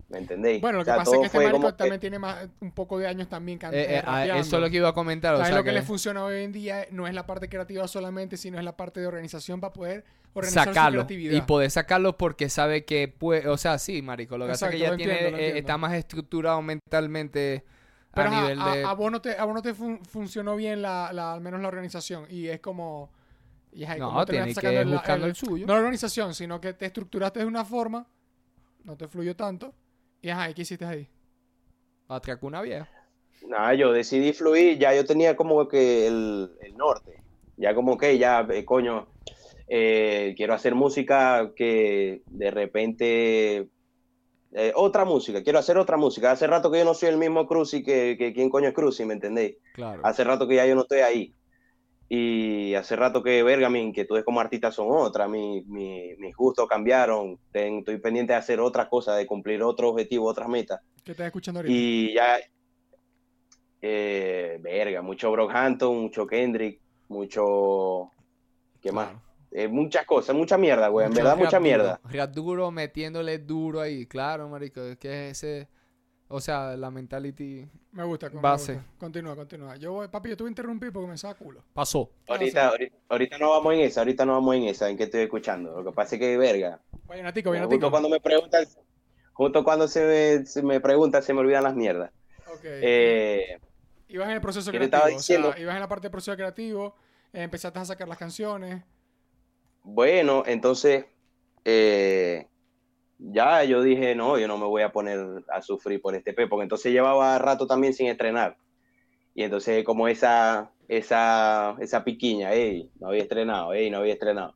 [0.10, 0.62] ¿Me entendéis?
[0.62, 2.98] Bueno, lo O que sea, pasa es que este que- también tiene más, un poco
[2.98, 5.34] de años también can- Eh, eh, eso es lo que iba a comentar.
[5.34, 6.88] O ¿Sabes sea, lo que, que le funciona hoy en día?
[6.91, 10.65] No es la parte creativa solamente, sino es la parte de organización para poder organizar
[10.70, 11.34] su sacarlo creatividad.
[11.38, 14.72] y poder sacarlo porque sabe que puede, o sea, sí, marico, lo que pasa es
[14.72, 15.60] que ya tiene entiendo, eh, entiendo.
[15.60, 17.65] está más estructurado mentalmente
[18.13, 20.00] Pero a ajá, nivel a, de a vos no te, a vos no te fun-
[20.06, 22.26] funcionó bien la, la- al menos la organización.
[22.30, 23.12] Y es como...
[23.74, 25.67] Y es ahí, No, tiene que el- buscando el- el suyo.
[25.67, 28.08] No la organización, sino que te estructuraste de una forma,
[28.86, 29.74] no te fluyó tanto.
[30.21, 31.10] Y ajá, ¿y qué hiciste ahí?
[32.08, 32.89] atracó una vieja.
[33.47, 37.21] Nada, yo decidí fluir, ya yo tenía como que el, el norte,
[37.56, 39.08] ya como que ya, eh, coño,
[39.67, 43.67] eh, quiero hacer música que de repente,
[44.53, 47.47] eh, otra música, quiero hacer otra música, hace rato que yo no soy el mismo
[47.47, 49.58] Cruzy que, que quién coño es Cruzy, ¿me entendéis?
[49.73, 50.01] Claro.
[50.03, 51.34] Hace rato que ya yo no estoy ahí,
[52.10, 56.67] y hace rato que, verga, mis inquietudes como artista son otras, mi, mi- mis gustos
[56.67, 60.80] cambiaron, Ten- estoy pendiente de hacer otras cosas, de cumplir otro objetivo, otras metas.
[61.04, 61.74] ¿Qué estás escuchando ahorita?
[61.76, 62.38] Y ya,
[63.82, 68.12] eh, verga, mucho Brockhampton, mucho Kendrick, mucho,
[68.82, 69.08] ¿qué más?
[69.10, 69.22] Claro.
[69.52, 72.02] Eh, muchas cosas, mucha mierda, güey, en verdad mucha duro, mierda.
[72.04, 75.70] Rap duro, metiéndole duro ahí, claro, marico, es que es ese,
[76.30, 78.30] o sea, la mentality Me gusta.
[78.30, 78.74] me Base.
[78.76, 78.90] gusta.
[79.00, 79.76] Continúa, continúa.
[79.78, 81.63] Yo voy, papi, yo te voy a interrumpir porque me saca culo.
[81.74, 82.10] pasó.
[82.28, 85.22] Ahorita, ahorita, ahorita no vamos en esa, ahorita no vamos en esa, en que estoy
[85.22, 85.82] escuchando.
[85.82, 87.90] Lo que pasa es que, verga, Vallenatico, justo vallenatico.
[87.92, 88.66] cuando me preguntan,
[89.34, 90.06] justo cuando se
[90.40, 92.12] me, se me pregunta se me olvidan las mierdas.
[92.54, 92.62] Ok.
[92.63, 93.60] Eh,
[94.10, 95.08] Ibas en el proceso ¿Qué le creativo.
[95.08, 95.50] estaba diciendo?
[95.50, 96.96] O sea, ibas en la parte del proceso creativo,
[97.34, 98.84] eh, empezaste a sacar las canciones.
[99.84, 101.06] Bueno, entonces,
[101.66, 102.48] eh,
[103.19, 105.19] ya yo dije, no, yo no me voy a poner
[105.51, 108.58] a sufrir por este P, porque entonces llevaba rato también sin estrenar.
[109.36, 114.56] Y entonces como esa, esa, esa piquiña, hey, no había estrenado, hey, no había estrenado.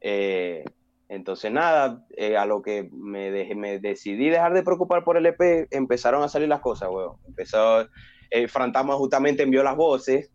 [0.00, 0.64] Eh,
[1.08, 5.26] entonces nada, eh, a lo que me, dejé- me decidí dejar de preocupar por el
[5.26, 7.16] EP, empezaron a salir las cosas, weón.
[7.26, 7.88] Empezó,
[8.30, 10.32] eh, Frantama justamente envió las voces,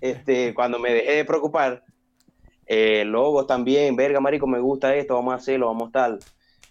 [0.00, 1.82] este, cuando me dejé de preocupar,
[2.66, 6.24] eh, logos también, verga, marico, me gusta esto, vamos a hacerlo, vamos tal.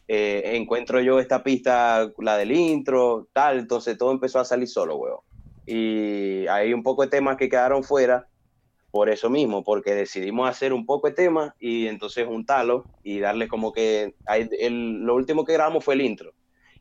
[0.07, 4.95] Eh, encuentro yo esta pista, la del intro, tal, entonces todo empezó a salir solo,
[4.97, 5.19] weón.
[5.65, 8.25] Y hay un poco de temas que quedaron fuera
[8.89, 13.49] por eso mismo, porque decidimos hacer un poco de temas y entonces juntarlos y darle
[13.49, 16.31] como que, hay- el- lo último que grabamos fue el intro,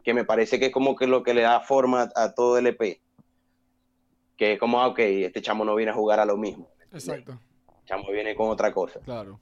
[0.05, 2.69] que me parece que es como que lo que le da forma a todo el
[2.69, 3.01] EP.
[4.37, 6.69] Que es como, ah, ok, este chamo no viene a jugar a lo mismo.
[6.93, 7.41] Exacto.
[7.87, 9.01] Chamo viene con otra cosa.
[9.01, 9.41] Claro.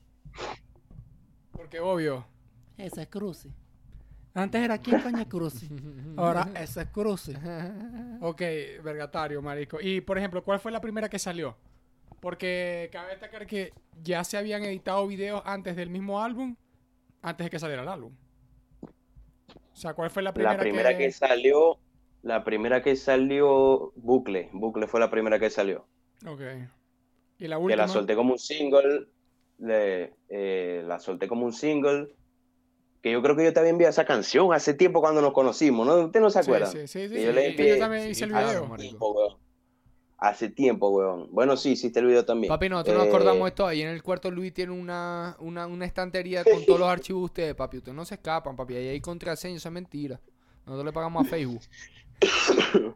[1.51, 2.25] Porque obvio.
[2.77, 3.51] Ese es Cruci.
[4.35, 5.67] Antes era coño es Cruci.
[6.17, 7.33] Ahora ese es Cruci.
[8.21, 8.41] Ok,
[8.83, 9.77] vergatario, marico.
[9.81, 11.57] Y, por ejemplo, ¿cuál fue la primera que salió?
[12.21, 16.55] Porque cabe destacar que ya se habían editado videos antes del mismo álbum,
[17.21, 18.13] antes de que saliera el álbum.
[19.73, 21.11] O sea, ¿cuál fue la primera, La primera que...
[21.11, 21.79] salió,
[22.23, 25.87] la primera que salió, Bucle, Bucle fue la primera que salió.
[26.25, 26.41] Ok.
[27.37, 27.75] Y la Que última...
[27.75, 29.07] la solté como un single,
[29.59, 32.07] le- eh, la solté como un single,
[33.05, 35.85] que yo creo que yo te había enviado esa canción hace tiempo cuando nos conocimos,
[35.85, 36.05] ¿no?
[36.07, 36.65] ¿Usted no se acuerda?
[36.65, 37.35] sí, sí, sí, yo sí.
[37.35, 38.47] le envié- yo también hice el video.
[38.47, 39.37] hace Hace tiempo, weón.
[40.17, 41.27] Hace tiempo, weón.
[41.31, 42.49] Bueno, sí, hiciste el video también.
[42.49, 43.67] Papi, nosotros nos Eh, acordamos esto.
[43.67, 47.25] Ahí en el cuarto Luis tiene una, una, una estantería con todos los archivos de
[47.25, 47.77] ustedes, papi.
[47.77, 48.73] Ustedes no se escapan, papi.
[48.75, 50.19] Ahí hay contraseñas, eso es mentira.
[50.65, 51.61] Nosotros le pagamos a Facebook.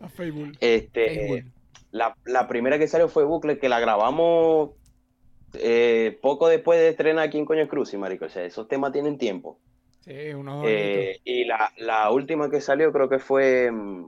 [0.00, 0.52] A Facebook.
[0.60, 1.52] Este, Facebook.
[1.90, 4.70] la, la primera que salió fue Bucle, que la grabamos
[5.54, 8.26] eh, poco después de estrenar aquí en Coño Cruz, marico.
[8.26, 9.58] O sea, esos temas tienen tiempo.
[10.00, 14.06] Sí, unos Eh, y la, la última que salió creo que fue mm,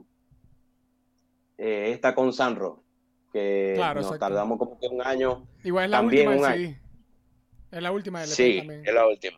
[1.57, 2.83] eh, esta con Sanro,
[3.31, 5.47] que Claro, nos tardamos como que un año.
[5.63, 6.81] Igual es la también última un CD.
[7.71, 8.85] Es la última del EP Sí, también.
[8.85, 9.37] es la última.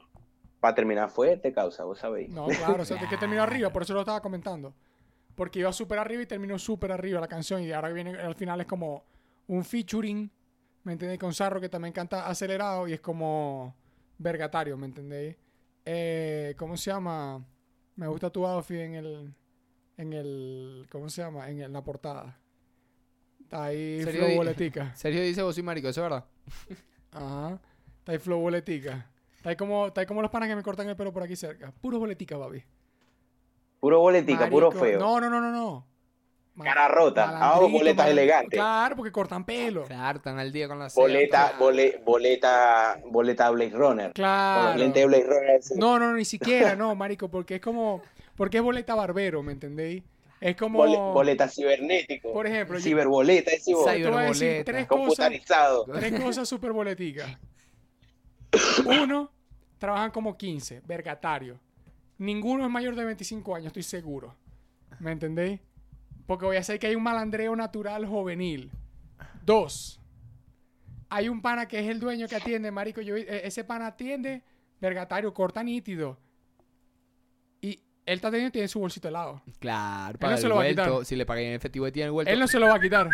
[0.60, 2.30] Para terminar fuerte, causa, vos sabéis.
[2.30, 4.74] No, claro, o sea, es que terminó arriba, por eso lo estaba comentando.
[5.36, 7.62] Porque iba súper arriba y terminó súper arriba la canción.
[7.64, 9.04] Y ahora viene al final es como
[9.48, 10.30] un featuring,
[10.84, 11.20] ¿me entendéis?
[11.20, 13.76] Con Sarro que también canta acelerado y es como
[14.18, 15.36] vergatario, ¿me entendéis?
[15.86, 17.44] Eh, ¿Cómo se llama?
[17.96, 19.34] Me gusta tu outfit en el.
[19.98, 20.88] En el.
[20.92, 21.50] ¿Cómo se llama?
[21.50, 22.40] En, el- la portada.
[23.42, 24.92] Está ahí ¿Serio flow boletica.
[24.96, 26.26] Sergio dice vos soy marico, ¿eso es verdad?
[27.12, 27.60] Ajá.
[28.00, 29.10] Está ahí flow boletica.
[29.38, 31.36] Está ahí como, está ahí como los panas que me cortan el pelo por aquí
[31.36, 31.72] cerca.
[31.72, 32.64] Puro boletica, baby.
[33.80, 34.98] Puro boletica, puro feo.
[35.00, 35.86] No, no, no, no, no.
[36.62, 37.32] Cara rota.
[37.34, 38.60] Ah, boletas elegantes.
[38.60, 39.86] Claro, porque cortan pelo.
[39.86, 44.04] Claro, están al día con la Boleta, bole- boleta, boleta Blade Runner.
[44.04, 44.78] Con los Claro.
[44.78, 45.64] lentes de Blade Runner.
[45.64, 45.74] sí.
[45.78, 48.04] No, no, ni siquiera, no, marico, porque es como,
[48.36, 50.04] porque es boleta barbero, ¿me entendéis?
[50.40, 52.32] Es como, Bole- boleta cibernético.
[52.34, 53.86] por ejemplo, yo- Ciberboleta, decís vos.
[53.86, 54.72] te voy a decir Cyberboleta.
[54.72, 55.86] tres cosas, Computarizado.
[55.86, 57.30] tres cosas súper boleticas.
[58.86, 59.32] Uno,
[59.80, 61.60] trabajan como 15, vergatario.
[62.20, 64.36] Ninguno es mayor de 25 años, estoy seguro.
[65.00, 65.60] ¿Me entendéis?
[66.26, 68.72] Porque voy a hacer que hay un malandreo natural juvenil.
[69.46, 70.00] Dos,
[71.14, 73.00] hay un pana que es el dueño que atiende, marico.
[73.00, 74.42] Yo, eh, ese pana atiende,
[74.82, 76.18] vergatario, corta nítido.
[77.62, 79.44] Y él está teniendo tiene su bolsito de lado.
[79.60, 80.84] Claro, no para se el lo va a vuelto.
[80.84, 81.06] quitar.
[81.06, 82.34] Si le pagué en efectivo y tiene el vuelto.
[82.34, 83.10] Él no se lo va a quitar.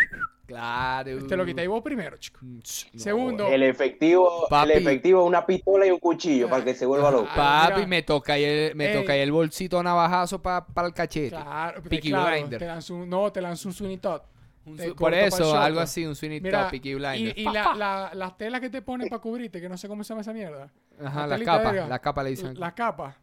[0.49, 1.27] Claro.
[1.27, 2.39] Te lo quitáis vos primero, chico.
[2.41, 3.47] No, Segundo.
[3.47, 4.71] El efectivo, Papi.
[4.71, 7.27] el efectivo, una pistola y un cuchillo para que se vuelva loco.
[7.31, 7.87] Ah, Papi, mira.
[7.87, 8.99] me toca ahí el, me Ey.
[8.99, 11.29] toca ahí el bolsito navajazo para el cachete.
[11.29, 12.59] Claro, te- Peaky claro, Blinder.
[12.59, 13.99] te lanzó un, no, te lanzó un Sweeney
[14.97, 17.37] por eso, algo así, un Sweeney Todd, Peaky Blinders.
[17.37, 20.03] y, y la- la- las telas que te ponen para cubrirte, que no sé cómo
[20.03, 20.69] se llama esa mierda.
[21.03, 21.87] Ajá, la la telita capa, verga.
[21.87, 22.59] la capa le dicen.
[22.59, 23.15] Las capas.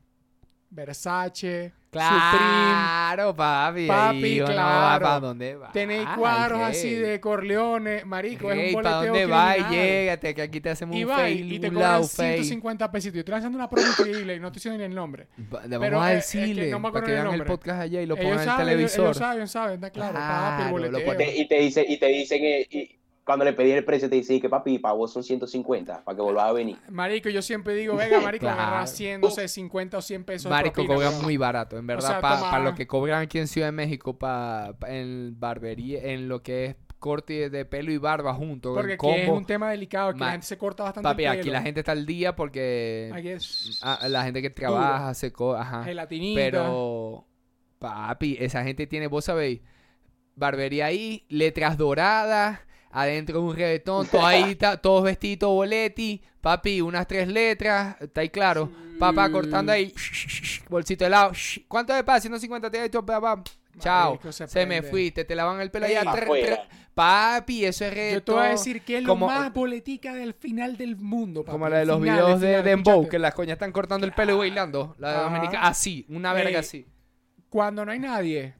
[0.70, 2.10] Versace, Supreme.
[2.10, 3.86] Claro, papi.
[3.86, 4.54] Papi, claro.
[4.56, 5.72] va, ¿Para dónde va?
[5.72, 9.56] Tenéis cuadros así de Corleone, marico, es un ¿para boleteo dónde va?
[9.70, 12.34] Llégate, que aquí te hacemos Y un va fail, y te cobran low fail.
[12.44, 13.14] 150 pesitos.
[13.14, 15.28] Yo estoy lanzando una promo increíble y no estoy diciendo ni el nombre.
[15.52, 17.26] Va- Pero, vamos a eh, es que decirle, no me para acuerdo que el vean
[17.26, 17.48] el nombre.
[17.48, 19.04] podcast allá y lo pongan en el saben, televisor.
[19.04, 20.14] ellos saben, saben, está claro.
[20.14, 20.98] papi, el lo
[21.32, 24.40] y te dicen, y te dicen, eh, y cuando le pedí el precio, te dicen
[24.40, 26.78] que papi, para vos son 150, para que vuelvas a venir.
[26.88, 28.62] Marico, yo siempre digo, venga, marico, Claro.
[28.62, 32.08] agarra 100, no sé, 50 o 100 pesos Marico, propina, cobran muy barato, en verdad,
[32.08, 36.28] sea, para toma- lo que cobran aquí en Ciudad de México, para en barbería, en
[36.28, 39.70] lo que es corte de pelo y barba junto, Porque el aquí es un tema
[39.70, 42.06] delicado, que Ma- la gente se corta bastante Papi, el aquí la gente está al
[42.06, 45.82] día porque Aquí es la gente que trabaja, se co ajá.
[45.82, 46.40] gelatinita.
[46.40, 47.26] Pero,
[47.80, 49.62] papi, esa gente tiene, vos sabéis,
[50.36, 52.60] barbería ahí, letras doradas,
[53.02, 58.30] adentro un reggaetón, todo ahí, ta- todos vestidos boletti, papi, unas tres letras, está ahí
[58.30, 58.70] claro.
[58.98, 59.92] Papá cortando ahí,
[60.70, 61.32] bolsito de helado.
[61.68, 62.22] ¿Cuánto de paz?
[62.22, 63.42] 150 te esto, papá.
[63.78, 64.12] Chao.
[64.12, 66.02] Marico, se Se me fuiste, te lavan el pelo allá.
[66.94, 68.14] Papi, eso es.
[68.14, 71.42] Yo te voy a decir que es lo como- más boletica del final del mundo.
[71.44, 71.52] papi.
[71.52, 74.32] Como la de los final, videos de Dembow, que las coñas están cortando el pelo
[74.34, 74.94] y bailando.
[74.98, 76.56] La de así, una verga Ey.
[76.56, 76.86] así.
[77.50, 78.54] Cuando no hay nadie,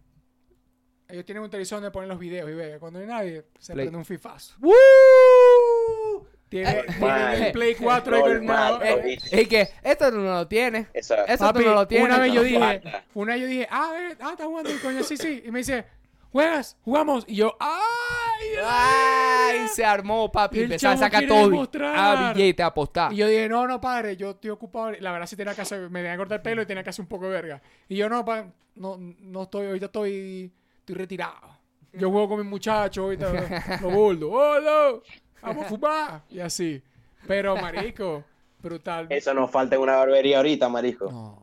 [1.09, 3.73] ellos tienen un televisor donde ponen los videos y ve, cuando no hay nadie, se
[3.73, 3.87] Play.
[3.87, 4.55] prende un fifazo.
[4.61, 6.27] ¡Woo!
[6.49, 8.83] Tiene, Eh, tiene el Play 4 ahí bro.
[8.83, 10.87] Eh, Es que esto tú no lo tienes.
[10.95, 12.09] Eso Papi, tú no lo tienes.
[12.09, 12.45] una vez yo no.
[12.45, 13.05] dije, falta.
[13.14, 15.42] una vez yo dije, ah, eh, ah, está jugando y coño, sí, sí.
[15.45, 15.85] Y me dice,
[16.31, 16.77] ¿juegas?
[16.83, 17.25] ¿Jugamos?
[17.27, 18.49] Y yo, ¡ay!
[18.64, 20.59] Ay, se armó, papi.
[20.59, 21.49] El Empezaba a sacar todo.
[21.51, 21.97] demostrar.
[21.97, 23.12] A billete, a apostar.
[23.12, 24.92] Y yo dije, no, no, padre, yo estoy ocupado.
[25.01, 26.90] La verdad sí tenía que hacer, me tenía que cortar el pelo y tenía que
[26.90, 27.61] hacer un poco de verga.
[27.88, 30.53] Y yo, no, pa, no, no estoy, ahorita estoy,
[30.87, 31.57] estoy retirado.
[31.92, 34.31] Yo juego con mis muchachos, ahorita, los buldos.
[34.33, 34.92] ¡Hola!
[35.42, 36.22] ¡Vamos a fumar!
[36.31, 36.81] Y así.
[37.27, 38.22] Pero, marico,
[38.62, 39.09] brutal.
[39.11, 41.11] Eso nos falta en una barbería ahorita, marico.
[41.11, 41.42] No.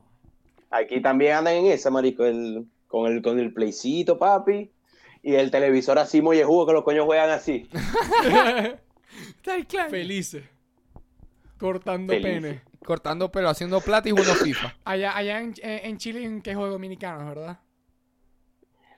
[0.69, 4.71] Aquí también andan en esa, marico, el, con el con el playcito, papi.
[5.23, 7.67] Y el televisor así mollejudo que los coños juegan así.
[9.38, 9.89] Está ahí claro.
[9.89, 10.43] Felices.
[11.58, 12.41] Cortando Felices.
[12.41, 12.62] pene.
[12.86, 14.73] Cortando pelo, haciendo plata y jugando FIFA.
[14.86, 17.60] Allá, allá en, en- Chile, en que juego dominicanos, ¿verdad?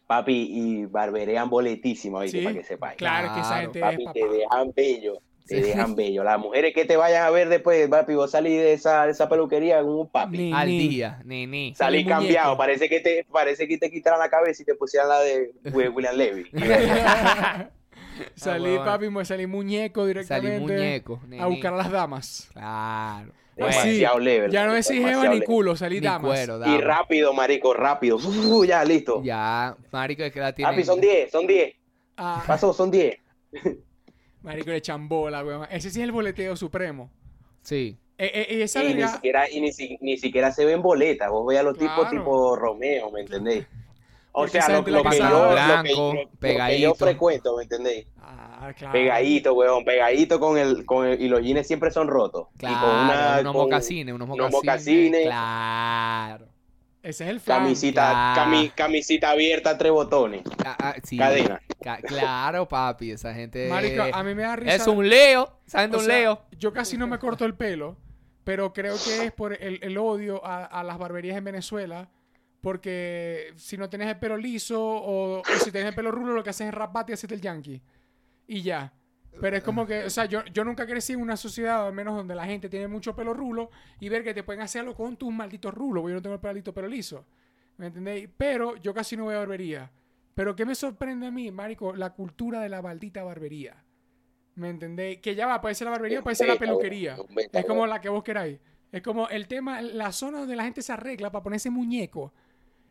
[0.08, 2.40] Papi, y barberean boletísimo, ¿viste?
[2.40, 2.44] Sí.
[2.46, 2.98] Para que sepáis.
[2.98, 5.22] Claro, que esa gente Papi, es te dejan bello.
[5.48, 5.62] Te Sí.
[5.62, 6.24] dejan bello.
[6.24, 9.30] Las mujeres que te vayan a ver después, papi, vos salís de esa, de esa
[9.30, 10.38] peluquería en un papi.
[10.38, 11.76] Ni- Al ni- día, ni, ni.
[11.76, 12.58] Salí cambiado.
[12.58, 15.90] Parece que te parece que te quitaran la cabeza y te pusieran la de Wi-
[15.90, 16.46] William Levy.
[18.36, 18.86] salí, huevón.
[18.86, 20.50] papi, me salí muñeco directamente.
[20.58, 21.20] Salí muñeco.
[21.28, 22.50] ni, A buscar a las damas.
[22.54, 23.32] Claro.
[23.56, 24.52] Sí, Demasiado level.
[24.52, 26.30] Ya no demasiado ni culo, salí damas.
[26.30, 28.18] cuero, Y rápido, marico, rápido.
[28.18, 29.22] Uh, ya, listo.
[29.24, 30.74] Ya, marico, es que la tienen.
[30.74, 31.74] Papi, son 10, son 10.
[32.18, 33.18] Ah, Pasó, son 10.
[34.42, 35.68] marico, le chambola, weón.
[35.72, 37.10] Ese sí es el boleteo supremo.
[37.62, 37.98] Sí.
[38.18, 41.30] Eh, esa Y ni siquiera, y ni, si- ni siquiera se ven boletas.
[41.30, 43.66] Vos veis a los tipos tipo Romeo, ¿me entendéis?
[44.38, 46.96] O sea, lo, lo que yo, pasaba lo que- blanco, lo- que yo pegadito.
[46.96, 48.08] frecuento, ¿me entendéis?
[48.22, 48.94] Ah, claro.
[48.94, 52.48] Pegadito, weón, pegadito con el, con el, y los jeans siempre son rotos.
[52.58, 55.24] Claro, y con una, unos con mocasines, unos unos mocasines.
[55.26, 56.48] Claro.
[57.04, 57.60] Ese es el fan.
[57.60, 58.02] camisita,
[58.34, 58.52] Claro.
[58.52, 61.18] cami- camisita abierta, tres botones, Ah, ah, sí.
[61.18, 61.62] cadena.
[61.82, 63.70] Ca- claro, papi, esa gente.
[63.70, 64.74] Marico, a mí me da risa.
[64.76, 66.42] es un Leo, ¿saben de un sea, Leo?
[66.58, 67.96] Yo casi no me corto el pelo,
[68.44, 72.10] pero creo que es por el, el odio a, a las barberías en Venezuela.
[72.66, 76.50] Porque si no tienes el pelo liso o, si tienes el pelo rulo, lo que
[76.50, 77.80] haces es raparte y hacerte el yankee.
[78.48, 78.92] Y ya.
[79.40, 82.16] Pero es como que, o sea, yo, yo nunca crecí en una sociedad, al menos
[82.16, 85.32] donde la gente tiene mucho pelo rulo, y ver que te pueden hacerlo con tus
[85.32, 87.28] malditos rulos, porque yo no tengo el pelito pelo liso.
[87.78, 88.30] ¿Me entendéis?
[88.36, 89.92] Pero yo casi no voy a barbería.
[90.34, 91.96] Pero ¿qué me sorprende a mí, marico?
[91.96, 93.76] La cultura de la maldita barbería.
[94.56, 95.20] ¿Me entendéis?
[95.20, 97.16] Que ya va, puede ser la barbería, puede ser la peluquería.
[97.54, 98.60] Es como la que vos queráis.
[98.92, 102.34] Es como el tema, la zona donde la gente se arregla para ponerse muñeco.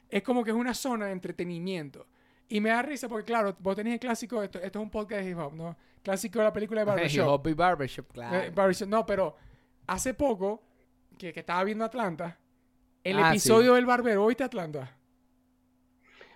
[0.09, 2.07] Es como que es una zona de entretenimiento.
[2.49, 5.23] Y me da risa porque, claro, vos tenés el clásico, esto, esto es un podcast
[5.23, 5.77] de hip hop, ¿no?
[6.03, 7.27] Clásico de la película de Barbershop.
[7.27, 8.37] Hobby Barbershop, claro.
[8.37, 9.35] Eh, Barbershop, No, pero
[9.87, 10.63] hace poco,
[11.19, 12.39] que, que estaba viendo Atlanta,
[13.03, 13.77] el Ah, episodio sí.
[13.77, 14.97] del barbero, ¿oíste Atlanta?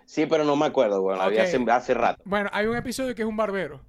[0.05, 1.19] Sí, pero no me acuerdo, weón.
[1.19, 1.41] la vi Ok.
[1.43, 2.21] hace, hace rato.
[2.25, 3.81] Bueno, hay un episodio que es un barbero.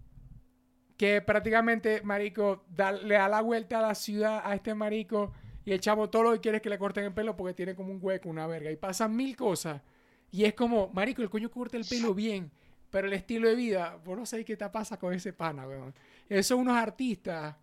[0.98, 5.32] Que prácticamente, marico, da- le da la vuelta a la ciudad a este marico.
[5.64, 7.74] Y el chavo todo lo que quiere es que le corten el pelo porque tiene
[7.74, 8.70] como un hueco, una verga.
[8.70, 9.82] Y pasan mil cosas.
[10.30, 12.50] Y es como, marico, el coño corta el pelo bien.
[12.90, 15.94] Pero el estilo de vida, vos no sabés qué te pasa con ese pana, weón.
[16.28, 17.56] Esos son unos artistas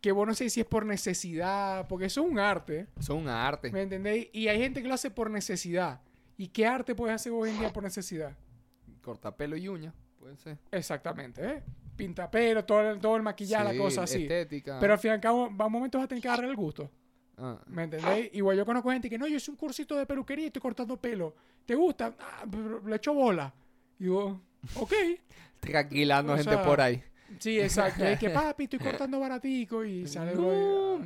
[0.00, 2.86] que vos no sé si es por necesidad, porque eso es un arte.
[2.98, 3.70] Son un arte.
[3.70, 4.28] ¿Me entendéis?
[4.32, 6.00] Y hay gente que lo hace por necesidad.
[6.36, 8.36] ¿Y qué arte puedes hacer hoy en día por necesidad?
[9.02, 10.58] Cortapelo y uña, puede ser.
[10.70, 11.62] Exactamente, ¿eh?
[11.96, 14.22] Pinta pelo, todo el, todo el maquillaje, Sí, la cosa así.
[14.22, 14.78] Estética.
[14.80, 16.56] Pero al fin y al cabo, va un momento vas a tener que agarrar el
[16.56, 16.90] gusto.
[17.42, 17.58] Ah.
[17.68, 18.30] ¿Me entendéis?
[18.34, 20.96] Igual yo conozco gente que no, yo hice un cursito de peluquería y estoy cortando
[20.98, 21.34] pelo.
[21.64, 22.14] ¿Te gusta?
[22.20, 22.44] Ah,
[22.86, 23.52] le echo bola.
[23.98, 24.40] Y yo,
[24.76, 24.92] ok.
[25.60, 27.02] Tranquilando O gente sea, por ahí.
[27.38, 28.04] Sí, exacto.
[28.04, 30.98] Y es que papi, estoy cortando baratico y sale No.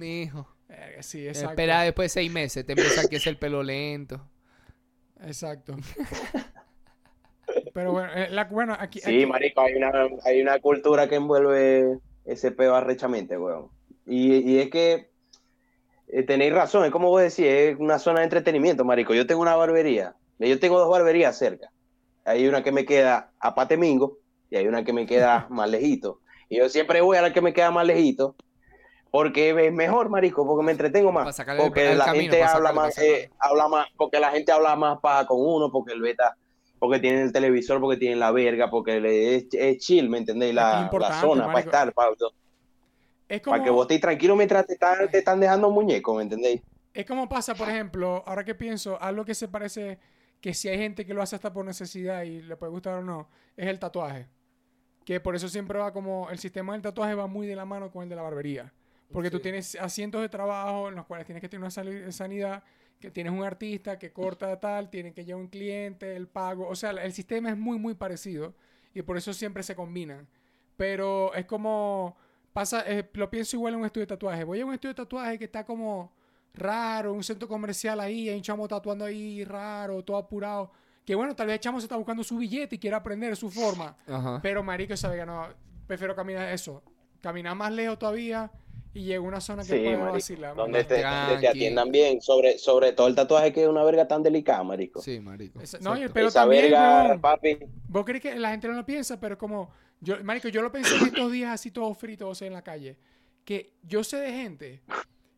[0.68, 1.50] Verga, Sí, exacto.
[1.50, 4.20] Espera después de seis meses, te empieza a crecer el pelo lento.
[5.20, 5.76] Exacto.
[7.74, 9.92] Pero bueno, eh, la- bueno aquí, Sí, aquí- marico, hay una,
[10.24, 13.68] hay una cultura que envuelve ese peo arrechamente, weón.
[14.06, 15.10] Y, y es que
[16.08, 19.14] eh, tenéis razón, es como vos decís, es una zona de entretenimiento, marico.
[19.14, 21.70] Yo tengo una barbería, yo tengo dos barberías cerca.
[22.24, 24.18] Hay una que me queda a Patemingo
[24.50, 26.20] y hay una que me queda más lejito.
[26.48, 28.36] Y yo siempre voy a la que me queda más lejito
[29.14, 31.40] porque es mejor, marico, porque me entretengo más.
[31.56, 34.98] Porque el la camino, gente habla más, eh, habla más, porque la gente habla más
[34.98, 36.36] paja con uno, porque el beta,
[36.80, 40.52] porque tienen el televisor, porque tienen la verga, porque le, es, es chill, ¿me entendéis?
[40.52, 42.10] La, la zona para estar, para,
[43.28, 46.62] Es como, que vos estéis tranquilo mientras te están, te están dejando muñeco, ¿me entendéis?
[46.94, 49.98] es como pasa, por ejemplo, ahora que pienso, algo que se parece
[50.40, 53.02] que si hay gente que lo hace hasta por necesidad y le puede gustar o
[53.02, 54.28] no, es el tatuaje.
[55.04, 57.90] Que por eso siempre va como, el sistema del tatuaje va muy de la mano
[57.90, 58.72] con el de la barbería.
[59.12, 62.62] Porque tú tienes asientos de trabajo en los cuales tienes que tener una sanidad,
[63.00, 66.68] que tienes un artista que corta tal, tiene que llevar un cliente, el pago.
[66.68, 68.54] O sea, el sistema es muy, muy parecido
[68.94, 70.28] y por eso siempre se combinan.
[70.76, 72.16] Pero es como,
[72.54, 74.44] pasa, eh, lo pienso igual en un estudio de tatuaje.
[74.44, 76.12] Voy a un estudio de tatuaje que está como
[76.54, 80.70] raro, un centro comercial ahí, hay un chamo tatuando ahí raro, todo apurado.
[81.04, 83.50] Que bueno, tal vez el chamo se está buscando su billete y quiere aprender su
[83.50, 83.96] forma.
[84.06, 84.38] Ajá.
[84.40, 85.48] Pero marico, sabe que no,
[85.86, 86.80] prefiero caminar eso.
[87.20, 88.50] Caminar más lejos todavía
[88.94, 90.54] y llego a una zona que Sí, vacilar.
[90.54, 90.94] Donde marico.
[90.94, 94.22] te, donde te atiendan bien, sobre, sobre todo el tatuaje que es una verga tan
[94.22, 95.02] delicada, marico.
[95.02, 95.60] Sí, marico.
[95.60, 97.58] Esa- no, y el pelo Esa también, verga, papi.
[97.88, 99.70] Vos crees que la gente no lo piensa, pero como
[100.04, 102.96] yo, marico, yo lo pensé en estos días así todos fritos en la calle,
[103.44, 104.82] que yo sé de gente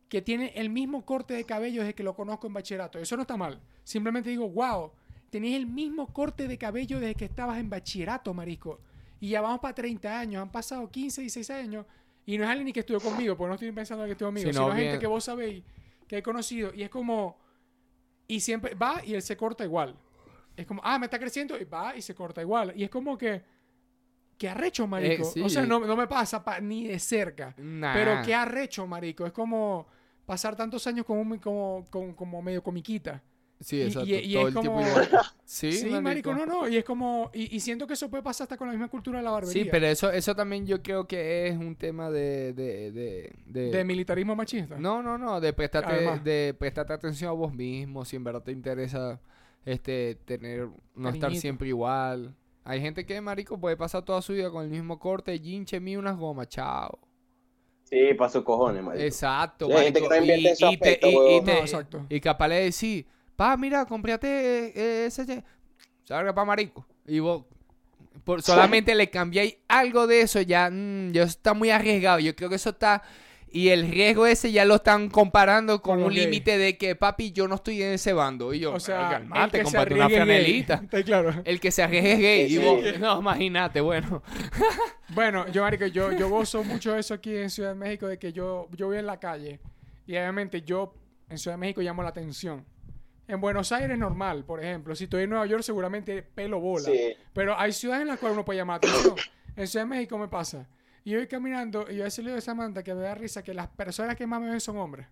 [0.09, 2.99] que tiene el mismo corte de cabello desde que lo conozco en bachillerato.
[2.99, 3.61] Eso no está mal.
[3.83, 4.93] Simplemente digo, wow,
[5.31, 8.81] tenías el mismo corte de cabello desde que estabas en bachillerato, marico.
[9.21, 11.87] Y ya vamos para 30 años, han pasado 15, 16 años.
[12.25, 14.29] Y no es alguien ni que estuvo conmigo, porque no estoy pensando en que estuvo
[14.29, 15.63] conmigo, Sino gente que vos sabéis,
[16.07, 16.73] que he conocido.
[16.75, 17.39] Y es como,
[18.29, 19.97] y siempre va y él se corta igual.
[20.57, 22.73] Es como, ah, me está creciendo y va y se corta igual.
[22.77, 23.43] Y es como que,
[24.39, 25.23] qué arrecho, marico.
[25.23, 25.41] Eh, sí.
[25.43, 27.55] O sea, no, no me pasa pa- ni de cerca.
[27.59, 27.93] Nah.
[27.95, 29.27] Pero qué arrecho, marico.
[29.27, 29.87] Es como
[30.25, 33.23] pasar tantos años como, un- como, como, como medio comiquita.
[33.59, 34.07] Sí, y- exacto.
[34.11, 35.09] y- y todo es el tiempo como- igual.
[35.47, 36.69] Sí, Sí, marico, no, no.
[36.69, 39.19] Y es como, y, y siento que eso puede pasar hasta con la misma cultura
[39.21, 39.63] de la barbería.
[39.65, 42.53] Sí, pero eso, eso también yo creo que es un tema de...
[42.53, 44.77] de, de, de- De militarismo machista.
[44.79, 46.23] no, no, no, de prestarte, Además.
[46.23, 49.19] de prestarte atención a vos mismo, si en verdad te interesa
[49.65, 51.41] este tener, no estar Cariñito.
[51.41, 52.35] siempre igual.
[52.69, 55.97] Hay gente que, marico, puede pasar toda su vida con el mismo corte, jinche, mí
[55.97, 56.99] unas gomas, chao.
[57.85, 59.05] Sí, para sus cojones, marico.
[59.05, 60.09] Exacto, Sí, hay gente marico.
[60.15, 61.45] que no invierte y, en su y te- aspecto, y- y huevón.
[61.45, 62.07] te- No, exacto.
[62.09, 63.05] y capaz le decís,
[63.37, 64.27] pa, mira, cómprate
[64.75, 65.45] eh, ese,
[66.03, 66.85] salga pa' marico.
[67.07, 67.45] Y vos,
[68.25, 72.19] por, solamente le cambiáis algo de eso, ya, mm, ya está muy arriesgado.
[72.19, 73.03] Yo creo que eso está,
[73.57, 77.49] y el riesgo ese ya lo están comparando con un límite de que, papi, yo
[77.49, 78.53] no estoy en ese bando.
[78.53, 80.75] Y yo, O sea, el calmate, que se cómprate una franelita.
[80.85, 81.43] Está claro.
[81.43, 82.49] El que se arriesgue es gay.
[82.51, 82.65] Sí, y sí.
[82.65, 84.23] vos, no, imagínate, bueno.
[85.09, 88.19] Bueno, yo, marico, yo, yo gozo mucho de eso aquí en Ciudad de México, de
[88.19, 89.61] que yo, yo voy en la calle
[90.05, 90.95] y obviamente yo
[91.31, 92.67] en Ciudad de México llamo la atención.
[93.29, 94.97] En Buenos Aires normal, por ejemplo.
[94.97, 96.87] Si estoy en Nueva York seguramente pelo bola.
[96.87, 97.15] Sí.
[97.33, 99.15] Pero hay ciudades en las cuales uno puede llamar la atención.
[99.55, 100.69] En Ciudad de México me pasa.
[101.07, 103.15] Y yo voy caminando y yo a veces le digo a Samantha que me da
[103.15, 105.07] risa que las personas que más me ven son hombres.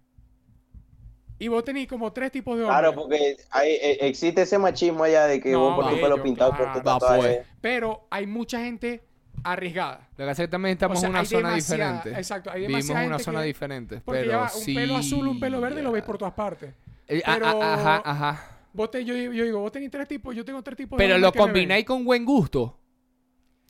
[1.39, 2.81] Y vos tenés como tres tipos de hombres.
[2.81, 6.21] Claro, porque hay, e- existe ese machismo allá de que No, vos por tu pelo
[6.21, 6.85] pintado por tu claro.
[6.85, 7.21] Va, tatuaje.
[7.37, 7.47] pues.
[7.61, 9.05] Pero hay mucha gente
[9.45, 10.09] arriesgada.
[10.17, 12.11] Lo que pasa es que también estamos O sea, en una zona diferente.
[12.11, 14.01] exacto, hay Vivimos en una zona que- diferente.
[14.05, 16.75] Porque pero un sí, pelo azul, un pelo verde, lo veis por todas partes.
[17.07, 18.59] Eh, a- a- Pero- Ajá, ajá.
[18.73, 21.19] Vos te- yo, yo digo, vos tenés tres tipos, yo tengo tres tipos de Pero
[21.19, 22.81] lo combináis con buen gusto.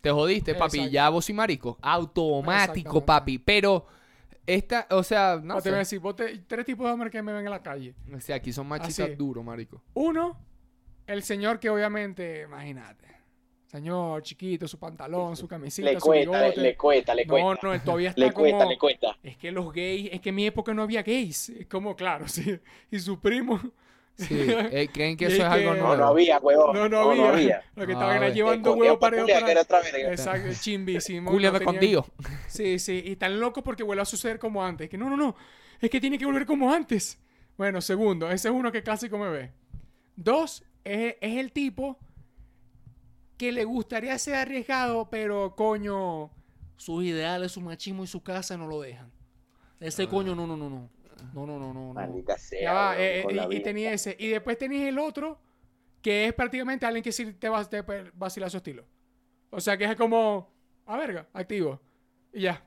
[0.04, 0.76] Te jodiste, papi.
[0.76, 0.92] Exacto.
[0.92, 1.78] Ya vos y marico.
[1.82, 3.38] Automático, papi.
[3.38, 3.86] Pero
[4.46, 7.22] esta, o sea, no te voy a decir, vos te- tres tipos de hombres que
[7.22, 7.94] me ven en la calle.
[8.14, 9.82] O sea, aquí son machistas duros, marico.
[9.94, 10.38] Uno,
[11.06, 13.06] el señor que obviamente, imagínate,
[13.66, 16.60] señor chiquito, su pantalón, su camisita, Le su cuesta, bigote.
[16.60, 17.66] le cuesta, le no, cuesta.
[17.66, 18.70] no, él todavía está Le cuesta, como...
[18.70, 19.18] le cuesta.
[19.22, 21.48] Es que los gays, es que en mi época no había gays.
[21.48, 22.60] Es como, claro, sí.
[22.90, 23.58] Y su primo...
[24.16, 24.26] Sí.
[24.48, 25.96] eh, creen que eso es es algo que- No, nuevo.
[26.02, 26.74] no había, huevón.
[26.76, 27.62] No, no había.
[27.74, 29.80] Lo que No, estaban llevando huevo para Julia, que era otra.
[29.88, 31.30] Exacto, chimbísimo.
[31.30, 32.06] Julio no de tenían- escondido.
[32.46, 34.88] Sí, sí, y tan loco porque vuelve a suceder como antes.
[34.88, 35.34] Que no, no, no,
[35.80, 37.18] es que tiene que volver como antes.
[37.56, 39.52] Bueno, segundo, ese es uno que clásico me ve.
[40.16, 41.98] Dos, es, es el tipo
[43.36, 46.30] que le gustaría ser arriesgado, pero coño,
[46.76, 49.10] sus ideales, su machismo y su casa no lo dejan.
[49.80, 50.88] Ese coño, no, no, no, no.
[51.32, 51.88] No, no, no, no.
[51.88, 51.94] no.
[51.94, 52.60] Maldita sea.
[52.62, 54.16] Ya va, eh, con y- tenía ese.
[54.18, 55.38] Y después tenías el otro,
[56.02, 58.84] que es prácticamente alguien que sí te va te puede vacilar su estilo.
[59.50, 60.50] O sea, que es como,
[60.86, 61.80] a verga, activo.
[62.32, 62.62] Y ya.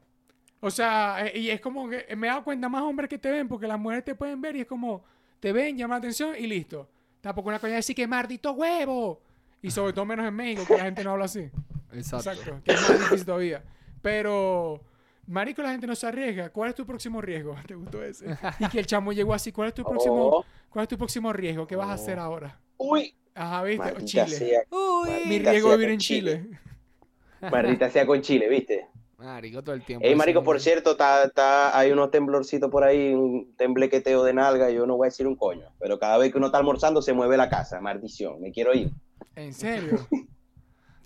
[0.59, 3.29] O sea, eh, y es como que me he dado cuenta más hombres que te
[3.29, 5.03] ven, porque las mujeres te pueden ver y es como,
[5.39, 6.89] te ven, llama la atención y listo.
[7.21, 9.21] Tampoco una coña de decir que maldito huevo.
[9.61, 11.49] Y sobre todo menos en México, que la gente no habla así.
[11.91, 12.31] Exacto.
[12.31, 13.63] Exacto, que es más difícil todavía.
[14.01, 14.81] Pero,
[15.27, 16.49] marico, la gente no se arriesga.
[16.49, 17.55] ¿Cuál es tu próximo riesgo?
[17.67, 18.25] ¿Te gustó ese?
[18.59, 19.51] Y que el chamo llegó así.
[19.51, 21.67] ¿Cuál es tu próximo, Oh, cuál es tu próximo riesgo?
[21.67, 22.59] ¿Qué vas a hacer ahora?
[22.77, 23.77] uy, Ajá, ¿viste?
[23.83, 24.27] maldita Chile.
[24.37, 24.61] sea.
[24.71, 25.09] Uy.
[25.27, 26.47] Mi riesgo es vivir en Chile.
[27.51, 28.87] Maldita sea con Chile, ¿viste?
[29.19, 30.05] Marico, todo el tiempo.
[30.05, 34.69] Ey, marico, por cierto, está, está, hay unos temblorcitos por ahí, un temblequeteo de nalga,
[34.69, 37.13] yo no voy a decir un coño, pero cada vez que uno está almorzando se
[37.13, 38.91] mueve la casa, maldición, me quiero ir.
[39.35, 39.99] ¿En serio?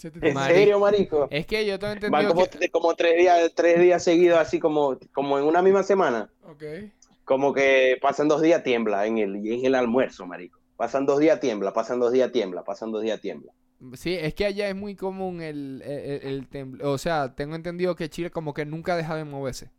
[0.02, 0.58] Se te- ¿En Marico.
[0.60, 1.28] serio, marico?
[1.30, 2.70] Es que yo tengo Van entendido como, que...
[2.70, 6.32] como tres días, tres días seguidos, así como, como en una misma semana.
[6.44, 6.64] Ok.
[7.24, 10.60] Como que pasan dos días tiembla en el, en el almuerzo, marico.
[10.76, 13.52] Pasan dos días tiembla, pasan dos días tiembla, pasan dos días tiembla.
[13.94, 16.88] Sí, es que allá es muy común el, el, el- temblor.
[16.88, 19.70] O sea, tengo entendido que Chile como que nunca deja de moverse.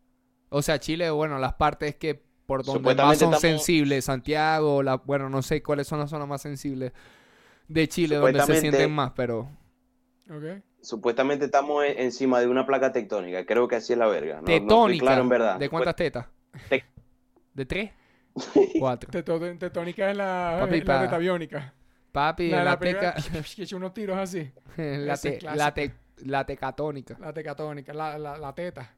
[0.50, 4.96] O sea, Chile, bueno, las partes que por donde más son estamos- sensibles, Santiago, la,
[4.96, 6.92] bueno, no sé cuáles son las zonas más sensibles
[7.66, 9.48] de Chile donde se sienten más, pero...
[10.80, 13.44] Supuestamente estamos en- encima de una placa tectónica.
[13.46, 14.36] Creo que así es la verga.
[14.36, 15.04] No, no estoy Tetónica.
[15.04, 15.58] claro en verdad.
[15.58, 16.26] ¿De cuántas tetas?
[16.68, 16.84] Te-
[17.54, 17.90] ¿De tres?
[18.78, 19.10] Cuatro.
[19.10, 21.18] Teto- Tetónica es la, Papi, la pa-.
[22.12, 23.14] Papi, La, la, la teca...
[23.56, 24.50] que echa unos tiros así.
[24.76, 25.94] la, te- la, te-
[26.24, 27.16] la tecatónica.
[27.20, 28.94] La tecatónica, la, la, la teta.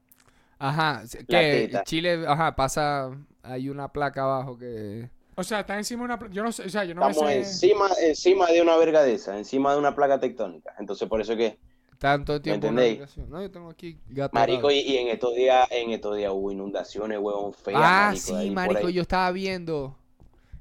[0.57, 1.83] Ajá, que teta.
[1.83, 3.11] Chile, ajá, pasa...
[3.43, 5.09] Hay una placa abajo que...
[5.35, 6.29] O sea, está encima de una...
[6.31, 7.37] Yo no sé, o sea, yo no me Estamos sé...
[7.39, 10.73] encima, encima de una verga de esa, encima de una placa tectónica.
[10.79, 11.57] Entonces, por eso que,
[11.97, 13.17] Tanto tiempo en entendéis?
[13.29, 14.33] No, yo tengo aquí gato.
[14.33, 18.41] marico, y, y en estos días, en estos días hubo inundaciones, huevón, feas, Ah, marico,
[18.41, 19.97] sí, marico, yo estaba viendo.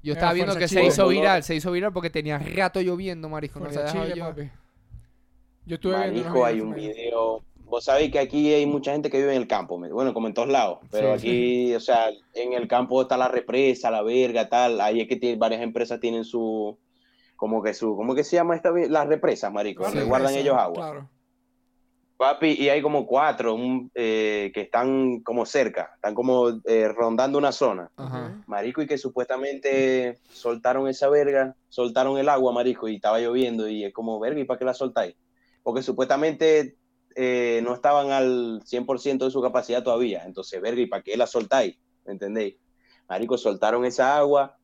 [0.03, 3.29] Yo Mira, estaba viendo que se hizo viral, se hizo viral porque tenía rato lloviendo,
[3.29, 3.59] marico.
[3.59, 4.51] No se Chile, papi.
[5.67, 7.43] Yo estuve viendo unos Marico, hay un video.
[7.65, 10.35] Vos sabéis que aquí hay mucha gente que vive en el campo, bueno, como en
[10.35, 11.29] todos lados, pero Sí.
[11.29, 14.81] aquí, o sea, en el campo está la represa, la verga, tal.
[14.81, 16.79] Ahí es que tiene- varias empresas tienen su,
[17.37, 18.71] como que su, ¿cómo que se llama esta?
[18.71, 20.01] Las represas, marico, Sí.
[20.03, 20.75] guardan ellos agua.
[20.75, 21.11] Claro.
[22.17, 27.39] Papi, y hay como cuatro un, eh, que están como cerca, están como eh, rondando
[27.39, 27.91] una zona.
[27.97, 28.41] Ajá.
[28.47, 33.85] Marico, y que supuestamente soltaron esa verga, soltaron el agua, marico, y estaba lloviendo, y
[33.85, 35.17] es como, verga, ¿y para qué la soltáis?
[35.65, 36.77] Porque supuestamente
[37.15, 41.27] eh, no estaban al 100% de su capacidad todavía, entonces, verga, ¿y para qué la
[41.27, 41.77] soltáis?
[42.05, 42.57] ¿Me entendéis?
[43.09, 44.57] Marico, soltaron esa agua,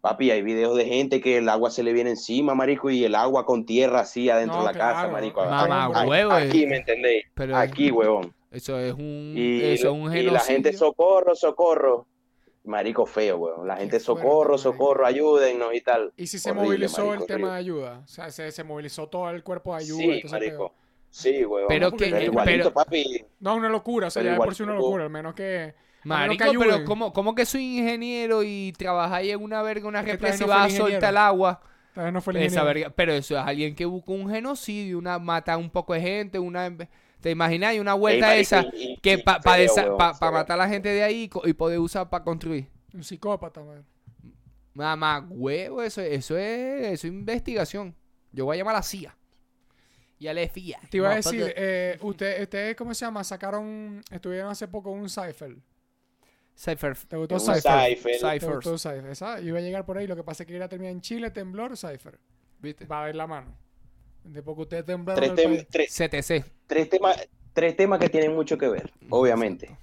[0.00, 3.14] papi, hay videos de gente que el agua se le viene encima, marico, y el
[3.14, 5.44] agua con tierra así adentro No, de la casa, marico.
[5.44, 6.66] Mamá, Aquí- huevo, Aquí, eh.
[6.66, 7.24] ¿me entendéis?
[7.34, 8.32] Pero Aquí, huevón.
[8.50, 10.78] eso es un, Y, eso es un y la gente genocidio.
[10.78, 12.06] socorro, socorro.
[12.64, 13.66] Marico feo, weón.
[13.66, 16.12] La gente socorro, socorro, ayúdennos y tal.
[16.16, 18.02] Y si se Horrible, movilizó marico, el tema de ayuda.
[18.04, 20.02] O sea, se, se movilizó todo el cuerpo de ayuda.
[20.02, 20.74] Sí, marico.
[21.10, 21.66] Sí, weón.
[21.68, 23.24] Pero que- Pero igualito, pero- papi.
[23.40, 24.08] No, una locura.
[24.08, 25.04] O sea, ya de igual por sí una locura.
[25.04, 25.74] Al menos que...
[26.04, 26.70] Marico, que ayuden.
[26.70, 30.36] pero ¿cómo, ¿cómo que soy ingeniero y trabajáis en una verga, una Es que represa
[30.36, 31.08] y todavía no vas a fue el soltar ingeniero.
[31.10, 31.60] el agua?
[32.12, 35.56] No fue el Esa verga, pero eso es alguien que busca un genocidio, una mata
[35.56, 36.70] un poco de gente, una
[37.20, 37.74] ¿te imaginas?
[37.74, 41.28] Y una vuelta esa marico, y- y- que para matar a la gente de ahí
[41.44, 42.68] y poder usar para construir.
[42.94, 43.84] Un psicópata, man.
[44.74, 47.96] Mamá, huevo, eso, eso es eso es investigación.
[48.30, 49.16] Yo voy a llamar a la CIA.
[50.18, 50.80] Y a la FIA.
[50.90, 53.22] Te iba a decir, porque- eh, ustedes, ustedes, ¿cómo se llama?
[53.22, 55.56] Sacaron, estuvieron hace poco un Cypher.
[56.56, 56.96] Cypher.
[57.06, 57.96] ¿Te gustó Cypher?
[57.96, 58.38] Cypher.
[58.40, 59.06] ¿Te gustó Cypher?
[59.10, 61.30] Esa iba a llegar por ahí, lo que pasa es que iba terminar en Chile,
[61.30, 62.18] temblor, Cypher.
[62.58, 62.84] ¿Viste?
[62.86, 63.56] Va a ver la mano.
[64.24, 66.44] De poco ustedes temblaron Tres, tem- CTC.
[66.66, 69.78] tres temas, tres temas que tienen mucho que ver, obviamente.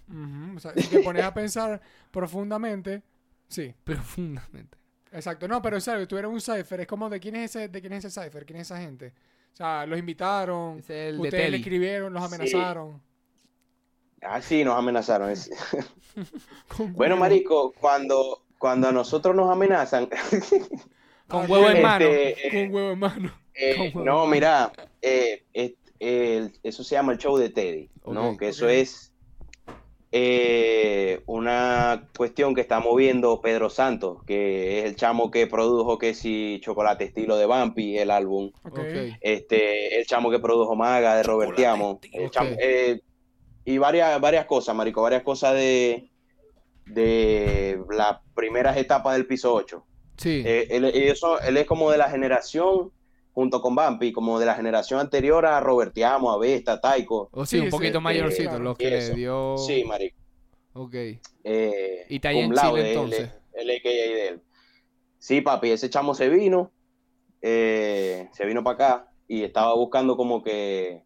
[0.55, 1.81] O sea, si te pones a pensar
[2.11, 3.01] profundamente,
[3.47, 4.77] sí, Profundamente.
[5.13, 5.47] exacto.
[5.47, 8.03] No, pero sabes, tuvieron un Cypher, es como de quién es ese, de quién es
[8.03, 9.13] ese Cypher, quién es esa gente.
[9.55, 12.35] O sea, los invitaron, Ese es el de ustedes le escribieron, los Sí.
[12.35, 13.01] amenazaron.
[14.21, 15.33] Ah, sí, nos amenazaron.
[16.67, 20.09] Con Bueno, marico, cuando, cuando a nosotros nos amenazan,
[21.27, 22.05] Con Ah, huevo en mano.
[22.05, 23.31] este, Con huevo en mano.
[23.53, 28.35] Eh, no, mira, eh, es- el- eso se llama el show de Teddy, ¿no?
[28.35, 29.13] Que eso es
[30.17, 36.13] eh, una cuestión que está moviendo Pedro Santos, que es el chamo que produjo que
[36.13, 38.49] si Chocolate Estilo de Vampi, el álbum,
[39.19, 42.31] este, el chamo que produjo Maga de Robert Tiamo, el Ok.
[42.31, 43.01] chamo- eh,
[43.65, 46.09] y varias, varias cosas, marico, varias cosas de,
[46.85, 49.83] de las primeras etapas del piso 8.
[50.17, 50.43] Sí.
[50.45, 52.91] Eh, él, eso- él es como de la generación,
[53.35, 57.29] junto con Bampi, como de la generación anterior a Robertiamo, a Vesta, a Taiko.
[57.31, 59.11] o sí, sí, un poquito sí, mayorcito, los que Eso.
[59.11, 59.57] le dio.
[59.57, 60.17] Sí, marico.
[60.73, 60.93] Ok.
[61.43, 63.29] Eh, Y está ahí en cum laude, Chile, el- entonces.
[63.53, 64.41] El, AKA de él.
[65.19, 66.71] Sí, papi, ese chamo se vino,
[67.41, 71.03] eh, se vino para acá y estaba buscando como que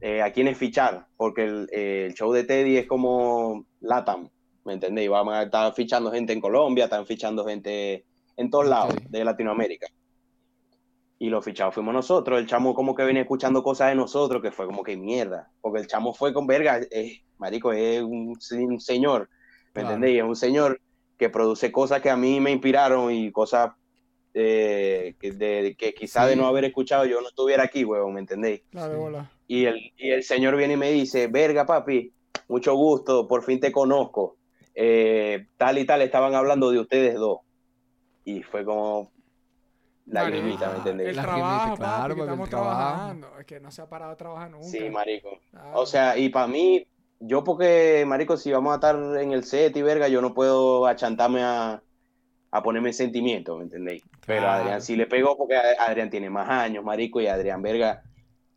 [0.00, 4.30] eh, a quiénes fichar, porque el, eh, el show de Teddy es como Latam,
[4.64, 5.10] ¿me entendéis?
[5.10, 8.04] Vamos a estar fichando gente en Colombia, están fichando gente
[8.36, 9.88] en todos lados de Latinoamérica.
[11.20, 14.52] Y los fichados fuimos nosotros, el chamo como que venía escuchando cosas de nosotros, que
[14.52, 18.80] fue como que mierda, porque el chamo fue con verga, eh, marico, es un, un
[18.80, 19.28] señor,
[19.74, 19.88] ¿me Claro.
[19.88, 20.18] entendéis?
[20.18, 20.80] Es un señor
[21.18, 23.72] que produce cosas que a mí me inspiraron y cosas
[24.34, 26.30] eh, que, de, que quizá Sí.
[26.30, 28.62] de no haber escuchado yo no estuviera aquí, huevón, ¿me entendéis?
[28.72, 28.78] Sí.
[29.48, 32.12] Y el, y el señor viene y me dice, verga, papi,
[32.46, 34.36] mucho gusto, por fin te conozco.
[34.74, 37.40] Eh, tal y tal, estaban hablando de ustedes dos.
[38.24, 39.10] Y fue como,
[40.10, 41.16] lagrimita, ¿me El entendéis?
[41.16, 42.76] La trabajo, claro, papi, el estamos trabajo.
[42.78, 43.28] trabajando.
[43.38, 44.66] Es que no se ha parado de trabajar nunca.
[44.66, 45.30] Sí, marico.
[45.50, 45.70] Claro.
[45.80, 46.86] O sea, y para mí,
[47.20, 50.86] yo porque, marico, si vamos a estar en el set y verga, yo no puedo
[50.86, 51.82] achantarme a,
[52.50, 54.02] a ponerme en sentimiento, ¿me entendéis?
[54.26, 54.62] Pero Claro.
[54.62, 58.02] Adrián sí le pegó porque Adrián tiene más años, marico, y Adrián, verga,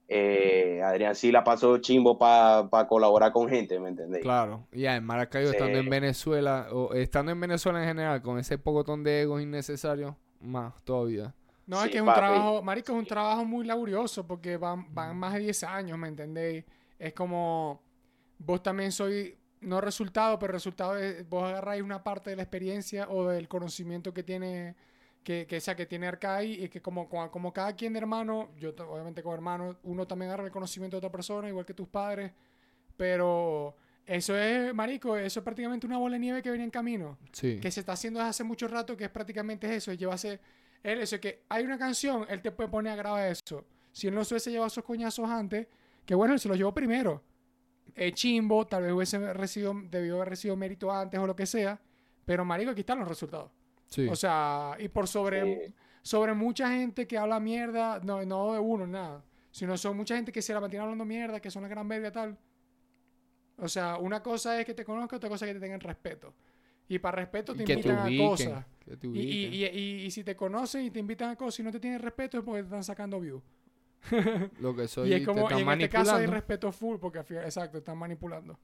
[0.08, 4.24] eh, Adrián sí la pasó chimbo para colaborar con gente, ¿me entendéis?
[4.24, 5.56] Claro, y ya en Maracaibo, Sí.
[5.56, 10.16] estando en Venezuela, o estando en Venezuela en general, con ese pocotón de egos innecesarios,
[10.42, 11.34] más todavía.
[11.72, 12.20] No, es que es un papi.
[12.20, 16.08] trabajo, marico, es un trabajo muy laborioso porque van, van más de 10 años, ¿me
[16.10, 16.66] entendéis?
[17.00, 17.82] Es como,
[18.38, 23.08] vos también soy, no resultado, pero resultado es, vos agarráis una parte de la experiencia
[23.10, 24.76] o del conocimiento que tiene,
[25.24, 28.50] que, que, sea, que tiene Arcai y que como, como, como cada quien de hermano,
[28.58, 31.88] yo obviamente como hermano, uno también agarra el conocimiento de otra persona, igual que tus
[31.88, 32.32] padres,
[32.98, 37.18] pero eso es, marico, eso es prácticamente una bola de nieve que venía en camino
[37.32, 37.60] Sí.
[37.62, 40.40] que se está haciendo desde hace mucho rato, que es prácticamente eso, es
[40.84, 43.66] llevarse, él, eso, que hay una canción, él te puede poner a grabar eso.
[43.92, 45.68] Si él no se hubiese llevado esos coñazos antes,
[46.06, 47.24] que bueno, él se los llevó primero.
[47.94, 51.80] Es chimbo, tal vez hubiese recibido, debió haber recibido mérito antes o lo que sea,
[52.26, 53.52] pero marico, aquí están los resultados.
[53.88, 54.08] Sí.
[54.08, 55.74] O sea, y por sobre, Sí.
[56.02, 60.32] sobre mucha gente que habla mierda, no, no de uno, nada, sino son mucha gente
[60.32, 62.38] que se la mantiene hablando mierda, que son la gran verga tal.
[63.58, 66.34] O sea, una cosa es que te conozcan, otra cosa es que te tengan respeto.
[66.94, 68.66] Y para respeto te Y que te invitan a cosas.
[68.84, 71.60] que te Y, y, y, y- y si te conocen y te invitan a cosas
[71.60, 73.42] y no te tienen respeto es porque te están sacando views.
[74.60, 76.98] Lo que soy, y es te como, están y en este caso hay respeto full
[77.00, 78.60] porque exacto, están manipulando.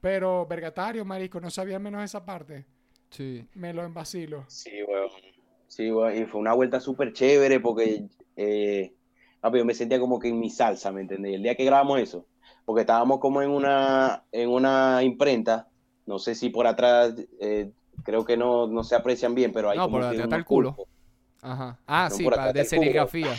[0.00, 2.66] Pero, vergatario, marisco, no sabía menos esa parte.
[3.10, 3.46] Sí.
[3.54, 4.44] Me lo envacilo.
[4.48, 5.10] Sí, weón.
[5.66, 6.16] Sí, weón.
[6.16, 8.94] Y fue una vuelta súper chévere porque eh,
[9.42, 11.34] yo me sentía como que en mi salsa, ¿me entendés?
[11.34, 12.26] El día que grabamos eso,
[12.64, 15.67] porque estábamos como en una, en una imprenta,
[16.08, 17.70] no sé si por atrás, eh,
[18.02, 20.38] creo que no, no se aprecian bien, pero hay No, como por atrás está unos
[20.38, 20.76] el culo.
[21.42, 21.78] Ajá.
[21.86, 23.34] Ah, No, sí, por pa- acá de está serigrafía.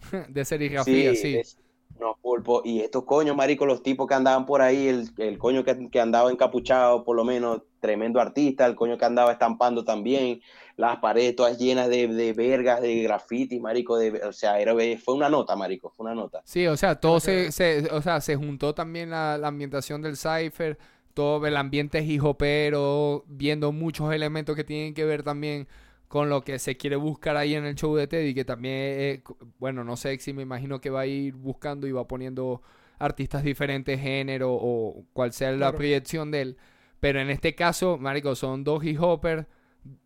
[0.28, 1.36] de serigrafía, sí.
[1.36, 1.56] es-
[1.98, 2.62] unos pulpos.
[2.64, 6.00] Y estos coños, marico, los tipos que andaban por ahí, el, el coño que, que
[6.00, 10.40] andaba encapuchado, por lo menos, tremendo artista, el coño que andaba estampando también,
[10.76, 14.72] las paredes todas llenas de, de vergas, de graffiti, marico, de, o sea, era,
[15.04, 16.40] fue una nota, marico, fue una nota.
[16.44, 20.16] Sí, o sea, todo se, se- o sea, se juntó también la, la ambientación del
[20.16, 20.78] Cypher,
[21.14, 25.68] todo el ambiente es hijopero, viendo muchos elementos que tienen que ver también
[26.08, 29.22] con lo que se quiere buscar ahí en el show de Teddy, que también, eh,
[29.58, 32.62] bueno, no sé si me imagino que va a ir buscando y va poniendo
[32.98, 35.76] artistas diferentes género o cual sea la Claro.
[35.78, 36.56] proyección de él.
[37.00, 39.46] Pero en este caso, marico, son dos hip hoppers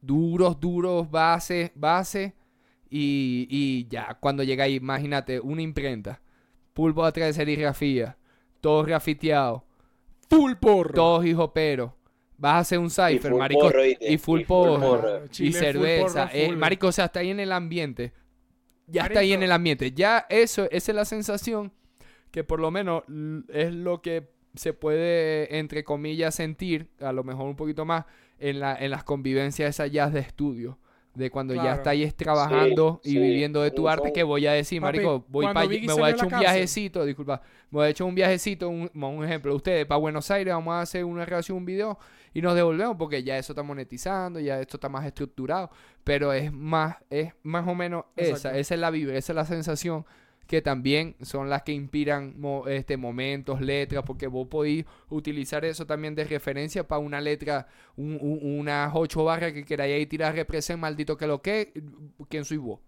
[0.00, 2.34] duros, duros, base, base.
[2.90, 6.20] Y, y ya, cuando llega ahí, imagínate, una imprenta.
[6.74, 8.16] Pulpo atrás de serigrafía.
[8.60, 9.64] Todo grafiteado.
[10.28, 10.94] Full porro.
[10.94, 11.92] Todos hijoperos.
[12.36, 13.70] Vas a hacer un cipher, marico.
[14.00, 14.80] y full Y porro.
[14.80, 15.28] porro.
[15.28, 16.26] Chile y cerveza.
[16.26, 18.12] porro Eh, marico, o sea, está ahí en el ambiente.
[18.86, 19.92] Ya está ahí en el ambiente.
[19.92, 21.72] Ya eso, esa es la sensación
[22.30, 23.04] que por lo menos
[23.48, 28.04] es lo que se puede, entre comillas, sentir, a lo mejor un poquito más,
[28.38, 30.78] en, la, en las convivencias esas jazz de estudio.
[31.14, 31.76] De cuando ya Claro.
[31.76, 35.24] está ahí trabajando y sí, viviendo de tu arte, que voy a decir, Papi, marico,
[35.28, 36.40] voy pa' me voy a echar un cárcel.
[36.40, 37.40] viajecito, disculpa,
[37.70, 40.80] me voy a echar un viajecito, un, un ejemplo, ustedes para Buenos Aires, vamos a
[40.80, 41.98] hacer una relación, un video
[42.32, 45.70] y nos devolvemos porque ya eso está monetizando, ya esto está más estructurado,
[46.02, 49.44] pero es más, es más o menos esa, esa es la vibra, esa es la
[49.44, 50.04] sensación
[50.46, 55.86] que también son las que inspiran mo- este, momentos, letras, porque vos podéis utilizar eso
[55.86, 57.66] también de referencia para una letra,
[57.96, 61.72] un- un- unas ocho barras que queráis ahí tirar represent, maldito que lo que,
[62.28, 62.80] ¿quién soy vos?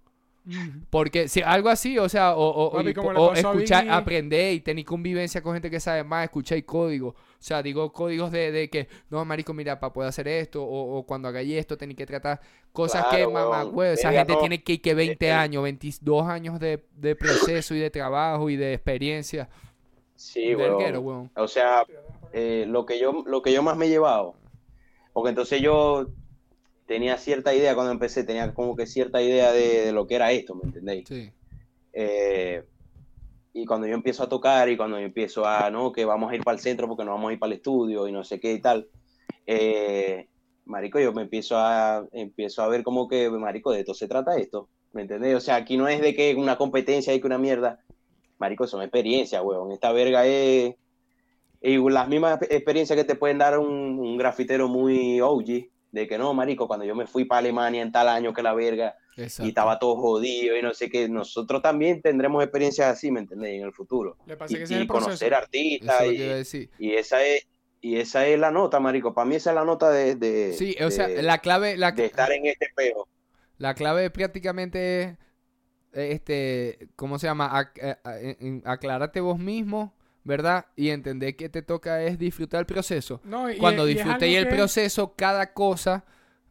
[0.91, 5.43] Porque si algo así, o sea, o, o- y- o escuchar, aprender y tener convivencia
[5.43, 7.15] con gente que sabe más, escuchar códigos.
[7.39, 10.99] O sea, digo códigos de, de que, no, marico, mira, para poder hacer esto, o,
[10.99, 12.41] o cuando hagáis esto, tenéis que tratar
[12.73, 14.39] cosas Claro, que, mamá, güey, esa gente no.
[14.39, 15.33] tiene que, que 20 Eh, eh.
[15.33, 19.49] años, 22 años de, de proceso y de trabajo y de experiencia.
[20.15, 21.31] Sí, weón.
[21.37, 21.85] O sea,
[22.33, 24.35] eh, lo, que yo, lo que yo más me he llevado,
[25.13, 26.09] porque entonces yo
[26.87, 30.33] tenía cierta idea cuando empecé, tenía como que cierta idea de, de lo que era
[30.33, 31.09] esto, ¿me entendéis?
[31.09, 31.33] Sí.
[31.93, 32.65] Eh,
[33.57, 36.37] y cuando yo empiezo a tocar y cuando yo empiezo a, no, que vamos a
[36.37, 38.39] ir para el centro porque no vamos a ir para el estudio y no sé
[38.39, 38.87] qué y tal,
[39.47, 40.29] eh,
[40.67, 44.37] marico, yo me empiezo a, empiezo a ver como que, marico, de esto se trata
[44.37, 45.35] esto, ¿me entendés?
[45.35, 47.81] O sea, aquí no es de que una competencia y que una mierda,
[48.39, 50.75] marico, son experiencias, weón, esta verga es,
[51.63, 56.19] y las mismas experiencias que te pueden dar un, un grafitero muy OG, de que
[56.19, 59.47] no, marico, cuando yo me fui para Alemania en tal año que la verga, Exacto.
[59.47, 61.09] y estaba todo jodido y no sé qué.
[61.09, 63.55] Nosotros también tendremos experiencias así, ¿me entendés?
[63.55, 64.17] En el futuro.
[64.27, 67.47] Le Y, que el conocer artistas y, y esa es
[67.81, 69.15] y esa es la nota, marico.
[69.15, 72.07] Para mí esa es la nota de, de, Sí, o sea, la clave, la, de
[72.07, 73.07] estar en este espejo.
[73.59, 75.17] La clave prácticamente es
[76.15, 77.51] este, ¿cómo se llama?
[77.53, 79.95] Ac- eh, eh, aclárate vos mismo,
[80.25, 80.67] ¿verdad?
[80.75, 83.21] Y entender que te toca es disfrutar el proceso.
[83.25, 86.05] No, y- Cuando disfrutéis el que- proceso, cada cosa,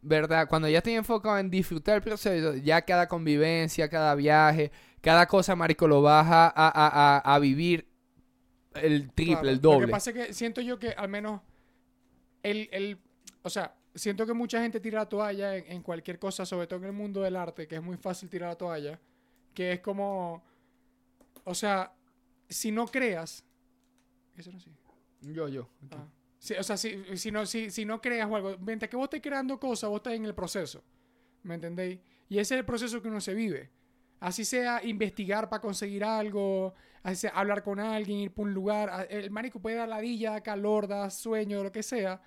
[0.07, 0.47] ¿verdad?
[0.47, 5.55] Cuando ya estoy enfocado en disfrutar el proceso, ya cada convivencia, cada viaje, cada cosa,
[5.55, 6.51] marico, lo vas a, a-
[7.17, 7.87] a- a- vivir
[8.75, 9.49] el triple, Claro.
[9.49, 9.85] el Lo doble.
[9.87, 11.41] que pasa es que siento yo que al menos
[12.43, 12.97] el, el-
[13.41, 16.79] o sea, siento que mucha gente tira la toalla en, en cualquier cosa, sobre todo
[16.79, 18.99] en el mundo del arte, que es muy fácil tirar la toalla,
[19.53, 20.43] que es como,
[21.45, 21.91] o sea,
[22.49, 23.43] si no creas,
[24.37, 24.69] eso no sí.
[25.21, 25.67] Yo, yo.
[25.91, 26.05] Ah.
[26.59, 29.59] O sea, si, si, no, si, si no creas algo, mientras que vos estés creando
[29.59, 30.83] cosas, vos estás en el proceso.
[31.43, 31.99] ¿Me entendéis?
[32.29, 33.69] Y ese es el proceso que uno se vive.
[34.19, 36.73] Así sea investigar para conseguir algo,
[37.03, 39.07] así sea hablar con alguien, ir por un lugar.
[39.09, 42.21] El marico puede dar ladilla, calor, da sueño, lo que sea.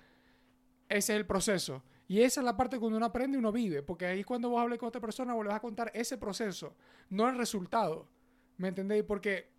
[0.87, 1.83] Ese es el proceso.
[2.07, 3.83] Y esa es la parte cuando uno aprende y uno vive.
[3.83, 6.75] Porque ahí cuando vos hables con otra persona, vos le vas a contar ese proceso,
[7.09, 8.07] no el resultado.
[8.57, 9.03] ¿Me entendéis?
[9.03, 9.51] Porque,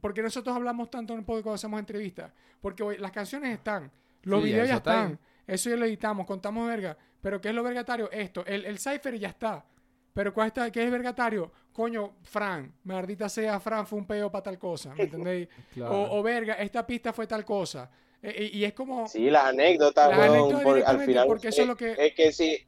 [0.00, 2.32] porque nosotros hablamos tanto en el podcast cuando hacemos entrevistas.
[2.60, 3.90] Porque las canciones están,
[4.22, 5.18] los Sí, videos ya está están.
[5.46, 6.96] Eso ya lo editamos, contamos verga.
[7.20, 8.10] Pero ¿qué es lo vergatario?
[8.10, 8.44] Esto.
[8.46, 9.64] El, el cipher ya está.
[10.12, 11.52] Pero ¿cuál está, ¿qué es vergatario?
[11.72, 14.94] Coño, Fran, maldita sea, Fran fue un peo para tal cosa.
[14.94, 15.48] ¿Me entendéis?
[15.74, 15.94] Claro.
[15.94, 17.90] O, o verga, esta pista fue tal cosa.
[18.22, 19.06] Eh, eh, y es como.
[19.06, 21.26] Sí, las anécdotas, Las anécdotas por- al final.
[21.26, 22.58] porque eso es lo que- Es que sí.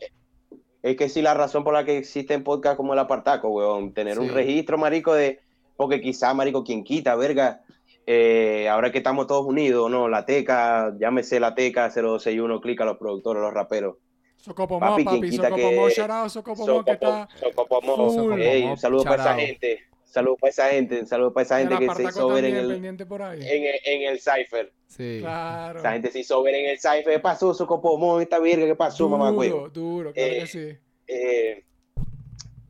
[0.82, 4.18] Es que sí, la razón por la que existen podcasts como el Apartaco, weón, tener
[4.20, 5.40] un registro, marico, de.
[5.78, 7.62] Porque quizá, marico, quien quita, verga.
[8.10, 10.08] eh, ahora que estamos todos unidos, ¿no?
[10.08, 13.96] La Teca, llámese la Teca 0261, clica a los productores, los raperos.
[14.36, 17.28] Socopomó, Papi, papi, Socopomó, que- que está.
[17.38, 18.40] Socopomo, full.
[18.40, 19.84] ey, un saludo para esa gente.
[20.04, 22.68] Saludo para esa gente, un saludo para esa gente que se hizo ver en el,
[22.68, 23.40] pendiente por ahí.
[23.42, 24.72] en el, en el Cypher.
[24.86, 25.18] Sí.
[25.20, 25.78] Claro.
[25.80, 27.04] Esa gente se hizo ver en el Cypher.
[27.04, 28.20] ¿Qué pasó, Socopomo?
[28.20, 29.30] Esta virga, ¿qué pasó, mamá?
[29.30, 30.78] Duro, duro, claro Eh, que sí.
[31.06, 31.64] Eh,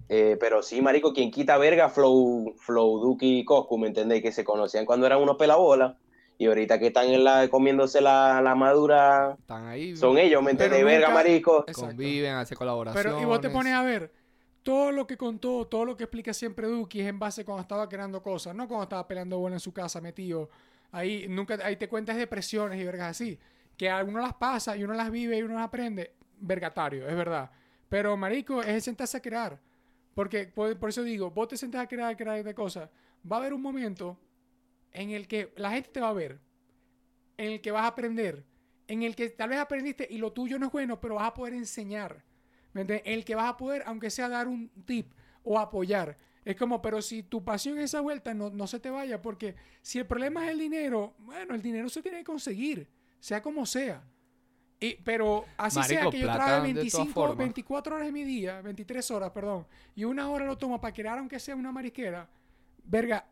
[0.08, 4.22] eh, pero sí, marico, quien quita verga, Flow, Flow, Duki y Coscu, ¿me entendéis?
[4.22, 5.96] Que se conocían cuando eran unos pelabolas
[6.38, 9.96] y ahorita que están en la, comiéndose la, la madura, Están ahí.
[9.96, 10.84] son ellos, ¿me entendéis?
[10.84, 11.64] Verga, marico.
[11.66, 11.88] Exacto.
[11.88, 13.12] Conviven, hacen colaboraciones.
[13.12, 14.12] Pero, y vos te pones a ver,
[14.62, 17.88] todo lo que contó, todo lo que explica siempre Duki es en base cuando estaba
[17.88, 20.48] creando cosas, no cuando estaba peleando bola en su casa, metido.
[20.92, 23.38] Ahí, nunca, ahí te cuentas depresiones y vergas así.
[23.76, 26.14] Que uno las pasa y uno las vive y uno las aprende.
[26.40, 27.50] Vergatario, es verdad.
[27.88, 29.58] Pero, marico, es el sentarse a crear.
[30.18, 32.90] Porque, por, eso digo, vos te sentás a crear, crear de cosas.
[33.24, 34.18] Va a haber un momento
[34.90, 36.40] en el que la gente te va a ver,
[37.36, 38.44] en el que vas a aprender,
[38.88, 41.34] en el que tal vez aprendiste y lo tuyo no es bueno, pero vas a
[41.34, 42.24] poder enseñar.
[42.72, 45.12] ¿Me el que vas a poder, aunque sea dar un tip
[45.44, 46.18] o apoyar.
[46.44, 49.54] Es como, pero si tu pasión es esa vuelta, no, no se te vaya, porque
[49.82, 52.88] si el problema es el dinero, bueno, el dinero se tiene que conseguir,
[53.20, 54.02] sea como sea.
[54.80, 57.38] Y, pero así sea que yo de todas 25, formas.
[57.38, 59.66] 24 horas de mi día, 23 horas, perdón,
[59.96, 62.28] y una hora lo tomo para crear aunque sea una marisquera,
[62.84, 63.24] verga,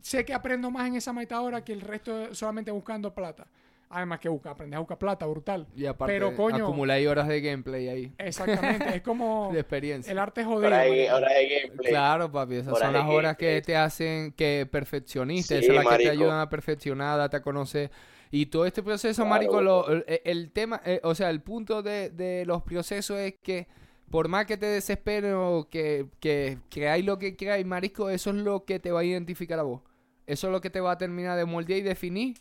[0.00, 3.46] sé que aprendo más en esa mitad hora que el resto de- solamente buscando plata.
[3.92, 5.66] Además que busca, aprender a buscar plata, brutal.
[5.74, 8.12] Y aparte, Pero, coño- acumuláis horas de gameplay ahí.
[8.18, 10.12] Exactamente, es como De experiencia.
[10.12, 10.66] el arte jodido.
[10.66, 11.90] Ahora hay gameplay.
[11.90, 15.66] Claro, papi, esas Horas son de las horas que te hacen que perfeccionista, Sí, esas
[15.74, 17.90] son las que te ayudan a perfeccionar, darte a conocer.
[18.30, 19.26] Y todo este proceso, Claro.
[19.26, 23.34] marico, lo- el, el tema, eh, o sea, el punto de, de los procesos es
[23.42, 23.66] que
[24.10, 28.36] por más que te desesperes o que, que creáis lo que creáis, marico, eso es
[28.36, 29.82] lo que te va a identificar a vos.
[30.26, 32.36] Eso es lo que te va a terminar de moldear y definir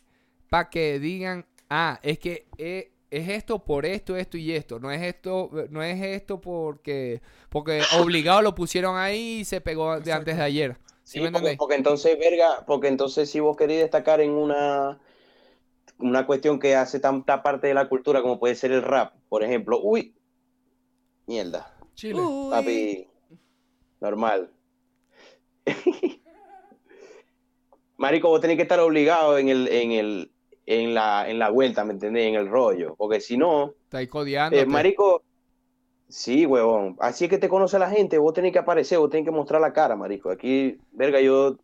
[0.49, 4.79] para que digan, ah, es que eh, es esto por esto, esto y esto.
[4.79, 9.99] No es esto, no es esto porque, porque obligado lo pusieron ahí y se pegó
[9.99, 10.77] de antes de ayer.
[11.03, 14.99] ¿Sí, Sí, me porque, porque entonces, verga, porque entonces si vos queréis destacar en una,
[15.99, 19.43] una cuestión que hace tanta parte de la cultura como puede ser el rap, por
[19.43, 20.15] ejemplo, uy,
[21.27, 22.19] mierda, Chile.
[22.21, 22.49] Uy.
[22.51, 23.07] papi,
[24.01, 24.51] normal.
[27.97, 30.31] Marico, vos tenés que estar obligado en el, en el,
[30.65, 32.27] en la, en la vuelta, ¿me entendés?
[32.27, 34.57] En el rollo, porque si no, Está ahí codeando.
[34.57, 35.23] eh, marico,
[36.07, 36.95] sí, huevón.
[36.99, 38.17] Así es que te conoce la gente.
[38.17, 40.29] Vos tenés que aparecer, vos tenés que mostrar la cara, marico.
[40.29, 41.57] Aquí, verga, yo,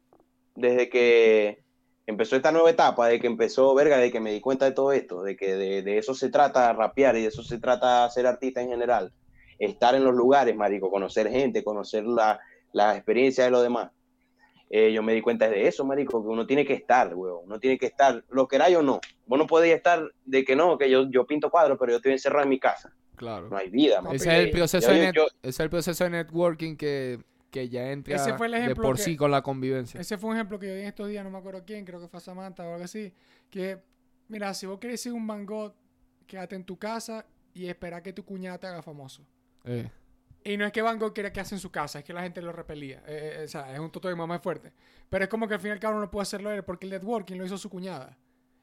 [0.55, 1.63] desde que
[2.07, 4.91] empezó esta nueva etapa, de que empezó, verga, de que me di cuenta de todo
[4.91, 8.27] esto, de que de, de eso se trata rapear y de eso se trata ser
[8.27, 9.11] artista en general.
[9.57, 12.39] Estar en los lugares, marico, conocer gente, conocer la,
[12.73, 13.91] la experiencia de los demás.
[14.69, 17.45] Eh, yo me di cuenta de eso, marico, que uno tiene que estar, huevón.
[17.45, 18.99] Uno tiene que estar, lo queráis o no.
[19.27, 22.11] Vos no podéis estar de que no, que yo, yo pinto cuadros, pero yo estoy
[22.13, 22.91] encerrado en mi casa.
[23.15, 23.47] Claro.
[23.49, 24.13] No hay vida, man.
[24.13, 26.75] Ese es el proceso, Yo- de yo- net- yo- ese es el proceso de networking
[26.75, 27.19] que,
[27.55, 29.99] que ya entra Ese fue el de ejemplo por que- sí con la convivencia.
[29.99, 31.99] Ese fue un ejemplo que yo di en estos días, no me acuerdo quién, creo
[32.01, 33.13] que fue Samantha o algo así.
[33.49, 33.79] Que,
[34.27, 35.73] mira, si vos querés ser un mangot,
[36.27, 39.25] quédate en tu casa y espera que tu cuñada te haga famoso.
[39.63, 39.89] Eh,
[40.43, 42.21] Y no es que Van Gogh quiera que hace en su casa, es que la
[42.21, 43.01] gente lo repelía.
[43.07, 44.73] Eh, eh, o sea, es un toto de mamá fuerte.
[45.09, 46.91] Pero es como que al fin y al cabo no puede hacerlo él porque el
[46.91, 48.15] networking lo hizo su cuñada.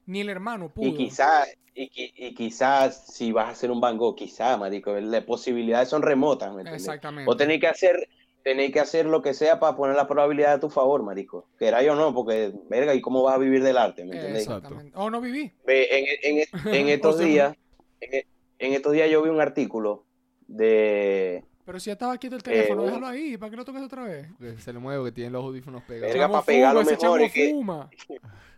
[0.05, 0.87] Ni el hermano pudo.
[0.87, 4.93] Y quizás, y, qui- y quizás si vas a hacer un Van Gogh, quizás, marico,
[4.97, 6.83] las posibilidades son remotas, ¿me entiendes?
[6.83, 7.25] Exactamente.
[7.25, 8.07] Vos tenéis que hacer,
[8.43, 11.47] tenéis que hacer lo que sea para poner la probabilidad a tu favor, marico.
[11.57, 14.47] Queráis o no, porque, verga, ¿y cómo vas a vivir del arte, me entendéis?
[14.95, 15.51] O no viví.
[15.65, 17.55] En, en- en estos O sea, días,
[18.01, 18.25] en,
[18.59, 20.03] en estos días yo vi un artículo
[20.47, 23.37] de Pero si ya estaba quieto el teléfono, Eh, déjalo ahí.
[23.37, 24.27] ¿Para qué lo toques otra vez?
[24.39, 26.09] Que Se le mueve, que tiene los audífonos pegados.
[26.13, 27.89] Verga, Chamo pa' pegarlo fuma, ese mejor, es que- fuma.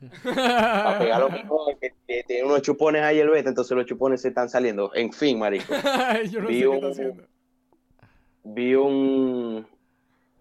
[0.23, 4.21] para pegar lo mismo, que, que tiene unos chupones ahí el beta, entonces los chupones
[4.21, 4.91] se están saliendo.
[4.95, 5.73] En fin, marico.
[6.31, 7.23] Yo no sé Vi qué un- está haciendo.
[8.43, 9.67] vi un,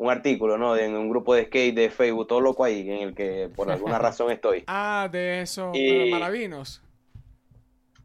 [0.04, 0.74] un artículo, ¿no?
[0.74, 3.70] De en un grupo de skate de Facebook, todo loco ahí, en el que por
[3.70, 4.64] alguna razón estoy.
[4.66, 5.70] Ah, de eso.
[5.74, 6.82] Y- de Maravinos.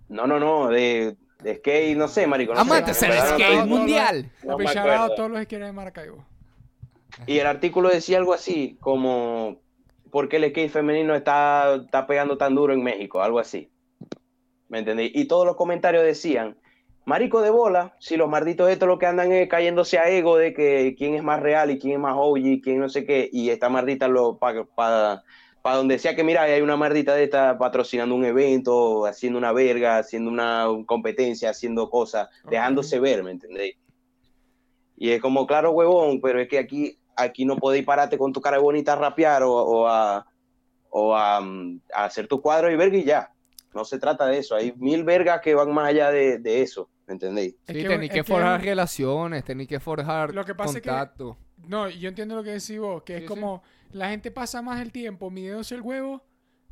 [0.07, 2.53] No, no, no, de, de skate, no sé, marico.
[2.53, 4.31] No Amantes no skate mundial.
[4.43, 6.25] no a todos los quieren de Maracaibo.
[7.27, 9.57] Y el artículo decía algo así, como,
[10.09, 13.21] ¿por qué el skate femenino está, está pegando tan duro en México?
[13.21, 13.71] Algo así.
[14.67, 15.11] ¿Me entendí?
[15.13, 16.57] Y todos los comentarios decían,
[17.05, 20.53] marico de bola, si los malditos estos lo que andan es cayéndose a ego de
[20.53, 23.49] que quién es más real y quién es más OG, quién no sé qué, y
[23.49, 25.23] esta maldita lo para
[25.61, 29.51] para donde sea que mira, hay una maldita de esta patrocinando un evento, haciendo una
[29.51, 33.75] verga, haciendo una competencia, haciendo cosas, dejándose ver, ¿me entendéis?
[34.95, 38.41] Y es como, claro, huevón, pero es que aquí, aquí no podéis pararte con tu
[38.41, 40.25] cara bonita a rapear o, o a,
[40.89, 43.31] o a, mm, a hacer tu cuadro y verga y ya.
[43.73, 44.55] No se trata de eso.
[44.55, 47.55] Hay mil vergas que van más allá de, de eso, ¿me entendéis?
[47.67, 50.77] Es Sí, que- tenéis es que que- forjar relaciones, tenéis que forjar Lo que pasa
[50.77, 51.37] es que- contacto.
[51.67, 53.61] No, yo entiendo lo que decís vos, que es Sí, como
[53.91, 56.23] la gente pasa más el tiempo midiéndose el huevo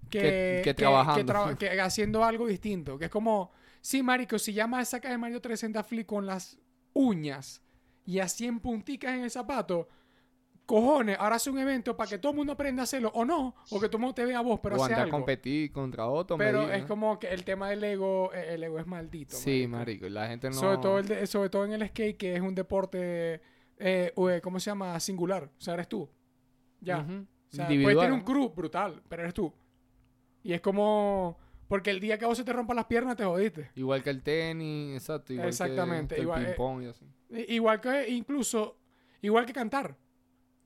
[0.10, 1.20] que, Que- que trabajando.
[1.20, 2.98] que traba- que haciendo algo distinto.
[2.98, 6.58] Que es como, sí, marico, si llamas a sacar el Mario 360 Flip con las
[6.94, 7.62] uñas
[8.06, 9.88] y a 100 punticas en el zapato,
[10.68, 13.56] cojones, ahora hace un evento para que todo el mundo aprenda a hacerlo, o no,
[13.72, 15.18] o que todo el mundo te vea a vos, pero o hace andar a algo.
[15.18, 16.38] competir contra otro.
[16.38, 19.36] Pero es como que el tema del ego, eh, el ego es maldito.
[19.36, 20.54] Sí, marico, y la gente no...
[20.54, 23.42] Sobre, todo el de- sobre todo en el skate, que es un deporte,
[23.78, 24.12] eh,
[24.44, 25.00] ¿cómo se llama?
[25.00, 25.46] Singular.
[25.46, 26.08] O sea, eres tú.
[26.82, 27.00] Ya.
[27.00, 27.26] Ujú.
[27.52, 29.52] O sea, puedes tener un crew brutal, pero eres tú.
[30.44, 31.40] Y es como...
[31.70, 33.72] Porque el día que vos se te rompan las piernas, te jodiste.
[33.76, 35.34] Igual que el tenis, exacto.
[35.34, 37.06] Igual Exactamente, Que, igual, el eh, ping-pong y así.
[37.54, 38.78] Igual que incluso...
[39.22, 39.98] Igual que cantar.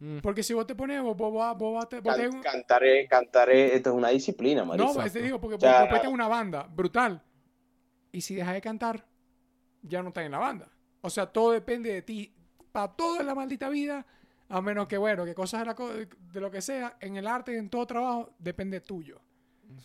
[0.04, 0.18] Mm.
[0.20, 1.00] Porque si vos te pones...
[1.02, 4.10] Vos, vos, vas- vos vas- te- vos Can- tenés un- cantaré, cantaré, esto es una
[4.10, 4.88] disciplina, marico.
[4.88, 7.22] No, pues te digo, porque vos puedes tener una banda brutal.
[8.12, 9.06] Y si dejas de cantar,
[9.84, 10.68] ya no estás en la banda.
[11.02, 12.34] O sea, todo depende de ti.
[12.72, 14.06] Para todo en la maldita vida,
[14.50, 17.28] a menos que, bueno, que cosas de, la co- de lo que sea, en el
[17.28, 19.22] arte, en todo trabajo, depende tuyo.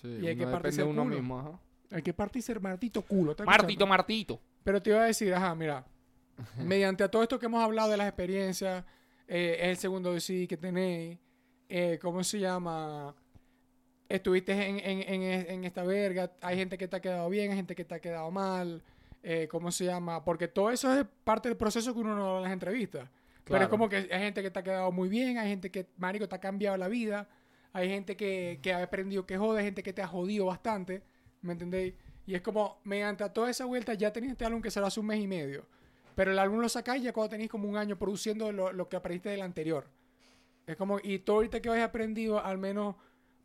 [0.01, 1.14] Sí, y hay que partirse depende de uno culo.
[1.17, 1.61] mismo, ajá.
[1.93, 3.33] Hay que partirse el maldito culo.
[3.33, 3.87] ¿estás Martito?
[3.87, 4.41] Martito.
[4.64, 5.85] Pero te iba a decir, ajá, mira,
[6.59, 8.85] mediante a todo esto que hemos hablado de las experiencias,
[9.29, 11.18] eh, es el segundo sí que tenéis,
[11.68, 13.14] eh, ¿cómo se llama?
[14.09, 17.57] Estuviste en, en, en, en esta verga, hay gente que te ha quedado bien, hay
[17.57, 18.83] gente que te ha quedado mal,
[19.22, 20.24] eh, ¿cómo se llama?
[20.24, 23.11] Porque todo eso es parte del proceso que uno no habla en las entrevistas.
[23.45, 25.87] Pero es como que hay gente que te ha quedado muy bien, hay gente que,
[25.97, 27.29] marico, te ha cambiado la vida,
[27.72, 31.03] hay gente que, que ha aprendido que jode, hay gente que te ha jodido bastante,
[31.43, 31.95] ¿me entendéis?
[32.27, 35.07] Y es como, mediante toda esa vuelta ya tenías este álbum que salió hace un
[35.07, 35.66] mes y medio.
[36.17, 38.97] Pero el álbum lo sacáis ya cuando tenéis como un año produciendo lo, lo que
[38.97, 39.87] aprendiste del anterior.
[40.67, 42.97] Es como, y todo ahorita que habéis aprendido, al menos,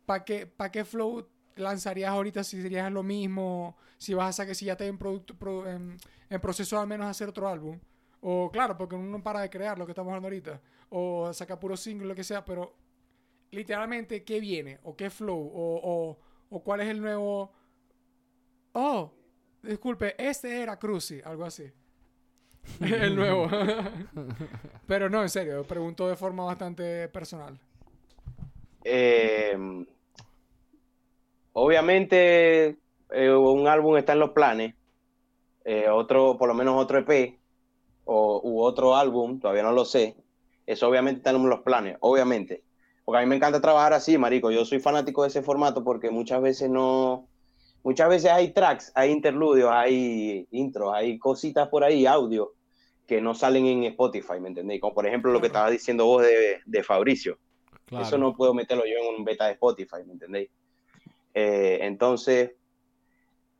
[0.06, 3.76] ¿para qué, pa qué flow lanzarías ahorita si serías lo mismo?
[3.98, 5.22] Si vas a sacar, si ya te en, pro-
[5.68, 5.98] en,
[6.30, 7.78] en proceso al menos hacer otro álbum.
[8.22, 10.60] O claro, porque uno no para de crear lo que estamos hablando ahorita.
[10.88, 12.74] O sacar puro single, lo que sea, pero
[13.50, 14.80] literalmente, ¿qué viene?
[14.82, 15.38] ¿O qué flow?
[15.38, 16.18] ¿O, o,
[16.48, 17.52] o cuál es el nuevo?
[18.72, 19.12] Oh,
[19.62, 21.70] disculpe, este era Cruci, algo así.
[22.80, 23.48] el nuevo.
[24.86, 27.58] pero no, en serio, pregunto de forma bastante personal.
[28.84, 29.56] Eh,
[31.52, 32.78] obviamente,
[33.10, 34.74] eh, un álbum está en los planes.
[35.64, 37.38] eh, otro, por lo menos otro EP
[38.04, 40.16] o, u otro álbum, todavía no lo sé.
[40.66, 42.64] Eso obviamente está en los planes, obviamente.
[43.04, 44.50] Porque a mí me encanta trabajar así, marico.
[44.50, 47.28] Yo soy fanático de ese formato porque muchas veces no...
[47.82, 52.52] Muchas veces hay tracks, hay interludios, hay intros, hay cositas por ahí, audio,
[53.06, 54.80] que no salen en Spotify, ¿me entendéis?
[54.80, 57.38] Como por ejemplo lo que estabas diciendo vos de, de Fabricio.
[57.86, 58.06] Claro.
[58.06, 60.48] Eso no puedo meterlo yo en un beta de Spotify, ¿me entendéis?
[61.34, 62.52] Eh, entonces,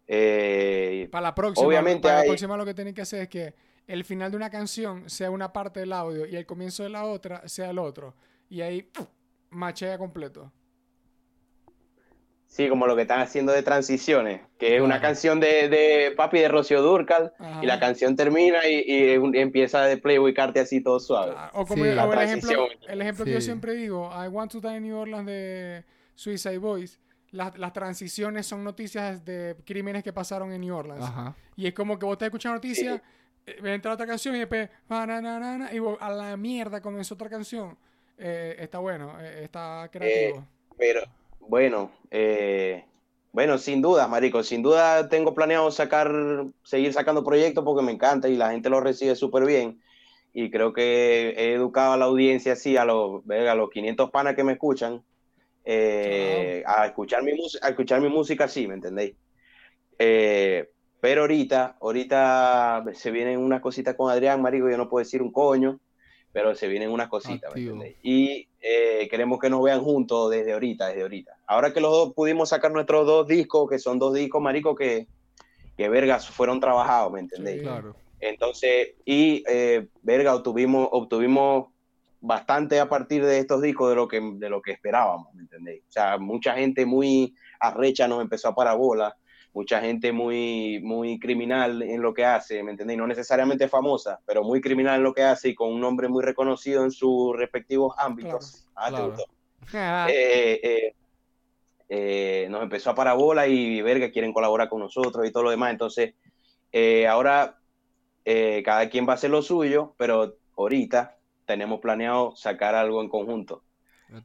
[0.06, 3.54] eh, Para la próxima, Obviamente para la próxima lo que tienen que hacer es que
[3.86, 7.04] el final de una canción sea una parte del audio y el comienzo de la
[7.04, 8.14] otra sea el otro.
[8.48, 9.06] Y ahí ¡puf!
[9.50, 10.52] machea completo.
[12.52, 16.38] Sí, como lo que están haciendo de transiciones, que es una canción de, de Papi
[16.38, 17.60] de Rocío Durcal, Ajá.
[17.62, 21.32] y la canción termina y, y empieza de Playboy Carti así todo suave.
[21.34, 21.90] Ah, O como Sí.
[21.92, 23.46] o el, ejemplo, el ejemplo que yo Sí.
[23.46, 25.82] siempre digo, I Want to Die in New Orleans de
[26.14, 27.00] Suicide Boys,
[27.30, 31.04] las, las transiciones son noticias de crímenes que pasaron en New Orleans.
[31.04, 31.34] Ajá.
[31.56, 33.00] Y es como que vos estás escuchando noticias,
[33.46, 36.36] eh, entra otra canción y después, "Ah, na, na, na, na", y vos, a la
[36.36, 37.78] mierda comenzó otra canción.
[38.18, 40.46] Eh, está bueno, eh, está creativo.
[40.76, 41.00] Pero
[41.48, 42.84] bueno, eh,
[43.32, 46.12] bueno, sin duda, Marico, sin duda tengo planeado sacar,
[46.64, 49.80] seguir sacando proyectos porque me encanta y la gente lo recibe súper bien.
[50.34, 54.34] Y creo que he educado a la audiencia así, a los, a los 500 panas
[54.34, 55.02] que me escuchan,
[55.64, 59.14] eh, a, escuchar mi a escuchar mi música así, ¿me entendéis?
[59.98, 60.70] Eh,
[61.00, 65.32] pero ahorita, ahorita se vienen unas cositas con Adrián, Marico, yo no puedo decir un
[65.32, 65.80] coño,
[66.32, 67.96] pero se vienen unas cositas, ¿me entendéis?
[68.02, 71.36] Y eh, queremos que nos vean juntos desde ahorita, desde ahorita.
[71.46, 75.06] Ahora que los dos pudimos sacar nuestros dos discos, que son dos discos, Marico, que,
[75.76, 77.58] que vergas fueron trabajados, ¿me entendéis?
[77.58, 77.64] Sí.
[77.64, 77.94] Claro.
[78.20, 81.66] Entonces, y eh, verga, obtuvimos, obtuvimos
[82.20, 85.82] bastante a partir de estos discos de lo que, de lo que esperábamos, ¿me entendéis?
[85.88, 89.16] O sea, mucha gente muy arrecha nos empezó a parabola,
[89.52, 92.98] mucha gente muy, muy criminal en lo que hace, ¿me entendéis?
[92.98, 96.22] No necesariamente famosa, pero muy criminal en lo que hace y con un nombre muy
[96.24, 98.66] reconocido en sus respectivos ámbitos.
[98.74, 99.06] Ah, ¿te Claro.
[99.08, 99.24] gustó?
[99.74, 100.94] Ah, eh, eh,
[101.88, 105.72] eh, nos empezó a parabola y verga, quieren colaborar con nosotros y todo lo demás.
[105.72, 106.14] Entonces,
[106.72, 107.58] eh, ahora
[108.24, 113.08] eh, cada quien va a hacer lo suyo, pero ahorita tenemos planeado sacar algo en
[113.08, 113.62] conjunto.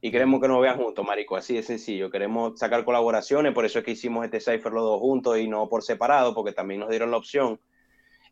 [0.02, 2.10] Y queremos que nos vean juntos, marico, así de sencillo.
[2.10, 5.68] Queremos sacar colaboraciones, por eso es que hicimos este Cypher los dos juntos y no
[5.70, 7.60] por separado, porque también nos dieron la opción.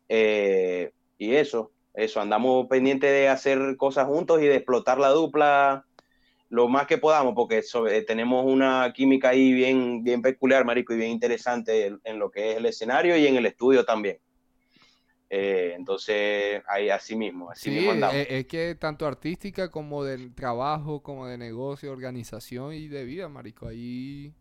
[0.08, 5.84] Eh, y eso, eso, andamos pendientes de hacer cosas juntos y de explotar la dupla
[6.48, 10.96] lo más que podamos, porque sobre- tenemos una química ahí bien, bien peculiar, marico, y
[10.96, 14.18] bien interesante en lo que es el escenario y en el estudio también.
[15.28, 18.16] Eh, entonces, ahí así mismo, así Sí, mismo andamos.
[18.16, 23.28] es, es que tanto artística como del trabajo, como de negocio, organización y de vida,
[23.28, 23.66] marico.
[23.66, 24.32] Ahí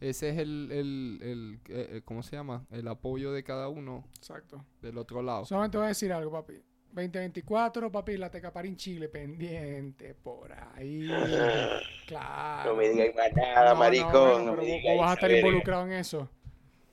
[0.00, 2.66] ese es el, el, el, eh, eh, ¿cómo se llama?
[2.70, 4.62] El apoyo de cada uno Exacto.
[4.82, 5.46] del otro lado.
[5.46, 6.54] Solamente voy a decir algo, papi.
[6.92, 11.08] 2024, papi, la Tecaparín Chile pendiente por ahí.
[12.06, 12.72] Claro.
[12.72, 14.38] no me digáis más nada, No, marico.
[14.44, 16.28] no, me vos- vos vas a estar involucrado en eso.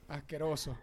[0.08, 0.78] Asqueroso.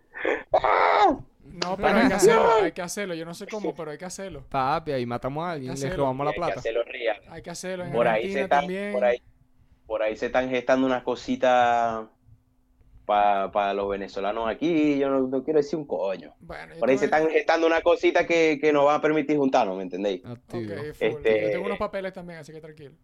[1.62, 3.14] No, pero hay que hacerlo, hay que hacerlo.
[3.14, 4.44] Yo no sé cómo, pero hay que hacerlo.
[4.48, 6.60] Papi, ahí matamos a alguien, le robamos la Hay que plata.
[6.60, 7.20] hacerlo real.
[7.28, 8.92] Hay que hacerlo en por ahí se Argentina están, también.
[8.92, 9.22] por ahí,
[9.86, 12.06] por ahí se están gestando unas cositas
[13.06, 14.98] para los venezolanos aquí.
[14.98, 16.34] Yo no, no quiero decir un coño.
[16.40, 19.76] Bueno, Por ahí se están gestando una cosita que, que nos va a permitir juntarnos,
[19.78, 20.22] ¿me entendéis?
[20.24, 20.74] Ok, Activo.
[20.76, 21.06] full.
[21.08, 22.94] Este- Yo tengo unos papeles también, así que tranquilo.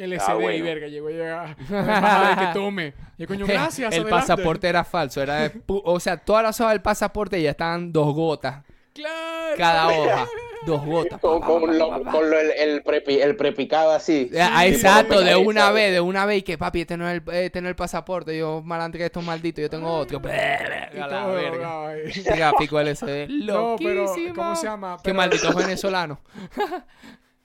[0.00, 0.64] El Ah, SD y bueno.
[0.64, 1.56] verga, llegó ya.
[2.36, 2.94] De que tome.
[3.18, 3.92] Y coño, gracias.
[3.92, 4.10] el adelante.
[4.10, 8.14] pasaporte era falso, era de o sea, todas las hojas del pasaporte ya estaban dos
[8.14, 9.56] gotas Claro.
[9.56, 10.26] cada hoja,
[10.66, 11.20] dos gotas.
[11.20, 14.30] Con, lo- con el, el, prepi- el prepicado así.
[14.40, 17.20] Ah, tipo exacto, de una vez, de una vez, y que papi, este no es
[17.26, 20.20] el, este no es el pasaporte, yo malandré estos malditos, yo tengo otro.
[20.24, 21.92] Y A la verga.
[22.24, 23.28] Tráfico LSD.
[23.28, 24.06] No, pero.
[24.34, 24.96] ¿cómo se llama?
[24.96, 26.18] Qué Pero- malditos venezolanos.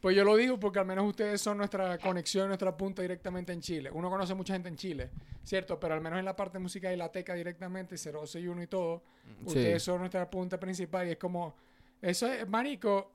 [0.05, 3.59] Pues yo lo digo porque al menos ustedes son nuestra conexión, nuestra punta directamente en
[3.59, 3.89] Chile.
[3.91, 5.09] Uno conoce mucha gente en Chile,
[5.43, 5.79] ¿cierto?
[5.79, 9.01] Pero al menos en la parte musical y la teca directamente, 061 y todo,
[9.39, 9.45] Sí.
[9.47, 11.55] ustedes son nuestra punta principal y es como,
[12.03, 13.13] eso es, marico,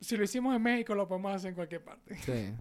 [0.00, 2.14] si lo hicimos en México lo podemos hacer en cualquier parte.
[2.14, 2.54] Sí.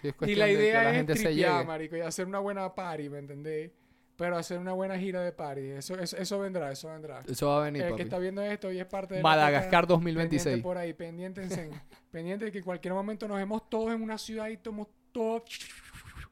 [0.00, 1.64] Sí, es Y la de que idea la es gente se tripear, llegue.
[1.66, 3.72] marico, y hacer una buena party, ¿me entendés?
[4.16, 7.22] Pero hacer una buena gira de party, eso, eso, eso vendrá, eso vendrá.
[7.28, 7.96] Eso va a venir, El papi.
[7.96, 10.44] que está viendo esto y es parte de la Madagascar teca, 2026.
[10.44, 11.60] Pendiente por ahí, pendientes
[12.12, 15.42] pendiente de que en cualquier momento nos vemos todos en una ciudad y estamos todos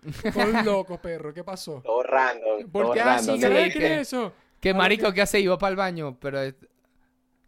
[0.35, 1.33] todos locos, perro.
[1.35, 1.80] ¿Qué pasó?
[1.85, 2.70] Todo random.
[2.70, 3.35] ¿Por todo qué random.
[3.37, 3.41] así?
[3.72, 4.33] ¿Qué que- eso?
[4.61, 5.41] ¿Qué Ahora marico que- que hace?
[5.41, 6.55] Iba para el baño, pero es-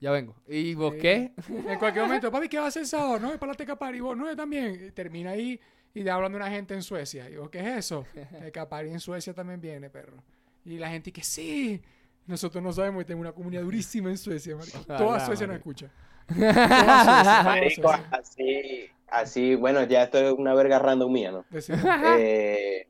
[0.01, 0.35] ya vengo.
[0.49, 1.01] ¿Y vos Sí.
[1.01, 1.33] qué?
[1.49, 3.19] En cualquier momento, papi, ¿qué va a hacer el sábado?
[3.21, 4.01] No, es para la Teca Party.
[4.01, 4.93] Vos, no, yo también.
[4.93, 5.59] Termina ahí
[5.95, 7.31] y de hablando una gente en Suecia.
[7.31, 8.05] Y vos, ¿qué es eso?
[8.43, 10.23] Teca Party en Suecia también viene, perro.
[10.65, 11.81] Y la gente que sí.
[12.27, 14.79] Nosotros no sabemos y tenemos una comunidad durísima en Suecia, marico.
[14.93, 15.91] A Toda Suecia nos escucha.
[17.45, 21.45] Marico, así, así, bueno, ya esto es una verga random mía, ¿no?
[21.51, 21.83] Decimos,
[22.19, 22.89] Eh,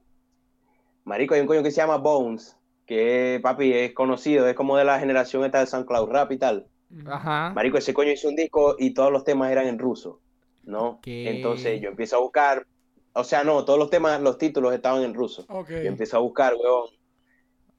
[1.05, 4.85] marico, hay un coño que se llama Bones, que papi es conocido, es como de
[4.85, 6.69] la generación esta de SoundCloud Rap y tal.
[7.07, 7.53] Ajá.
[7.55, 10.21] Marico, ese coño hizo un disco y todos los temas eran en ruso,
[10.63, 11.01] ¿no?
[11.03, 11.29] ¿Qué?
[11.31, 12.67] Entonces yo empiezo a buscar,
[13.15, 15.45] o sea, no, todos los temas, los títulos estaban en ruso.
[15.49, 15.71] Ok.
[15.71, 16.89] Yo empiezo a buscar, weón.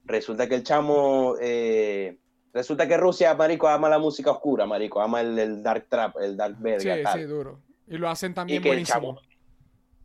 [0.05, 2.17] Resulta que el chamo, eh,
[2.53, 6.37] resulta que Rusia, marico, ama la música oscura, marico, ama el, el dark trap, el
[6.37, 7.19] dark verga, Sí, tal.
[7.19, 7.61] sí, duro.
[7.87, 9.15] Y lo hacen y también que el buenísimo.
[9.15, 9.19] chamo,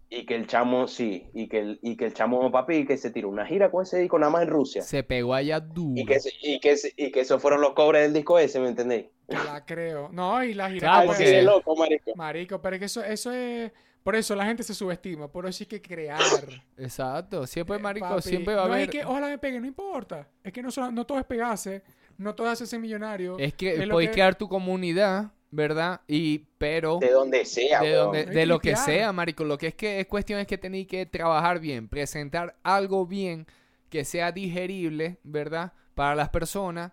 [0.09, 3.11] Y que el chamo, sí, y que el, y que el chamo papi que se
[3.11, 4.83] tiró una gira con ese disco nada más en Rusia.
[4.83, 6.01] Se pegó allá duro.
[6.01, 9.07] Y que, y, que, y que esos fueron los cobres del disco ese, ¿me entendéis?
[9.26, 10.09] Te la creo.
[10.12, 12.11] No, y la gira Claro, que Porque loco, marico.
[12.16, 13.70] Marico, pero es que eso, eso es...
[14.03, 16.20] Por eso la gente se subestima, por eso hay que crear.
[16.78, 17.46] Exacto.
[17.46, 18.84] Siempre, marico, Papi, siempre va a no haber...
[18.88, 20.26] es que ojalá me pegue, no importa.
[20.42, 21.82] Es que no, solo- no todo es pegarse,
[22.16, 23.38] no todo es hacerse millonario.
[23.38, 26.01] Es que Es que- crear tu comunidad, ¿verdad?
[26.09, 26.98] Y, pero...
[26.98, 29.44] De donde sea, De, donde- de lo que sea, marico.
[29.44, 33.46] Lo que es que es cuestión es que tenéis que trabajar bien, presentar algo bien
[33.90, 35.72] que sea digerible, ¿verdad?
[35.94, 36.92] Para las personas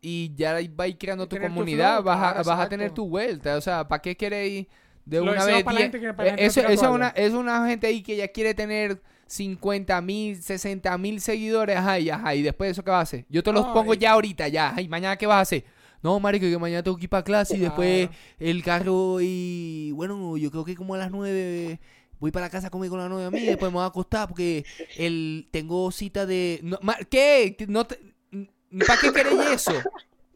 [0.00, 3.56] y ya vais creando Y tu comunidad, vas, a, vas a tener tu vuelta.
[3.56, 4.66] O sea, ¿para qué queréis
[5.04, 5.92] de Lo una vez para la 10?
[5.92, 8.54] gente que- para la gente Eso, es, una, es una gente ahí que ya quiere
[8.54, 12.98] tener 50 mil, 60 mil seguidores, ajá, y ajá, y después de eso, ¿qué vas
[12.98, 13.26] a hacer?
[13.28, 15.64] Yo te los pongo ya ahorita, ya, y mañana, ¿qué vas a hacer?
[16.02, 20.36] No, marico, que mañana tengo que ir para clase y después el carro y bueno,
[20.36, 21.80] yo creo que como a las 9
[22.20, 23.86] voy para la casa a comer con la novia mía y después me voy a
[23.86, 24.66] acostar porque
[24.98, 26.78] el tengo cita de no,
[27.10, 27.56] ¿Qué?
[27.68, 27.98] No te-
[28.86, 29.72] ¿Para qué queréis eso?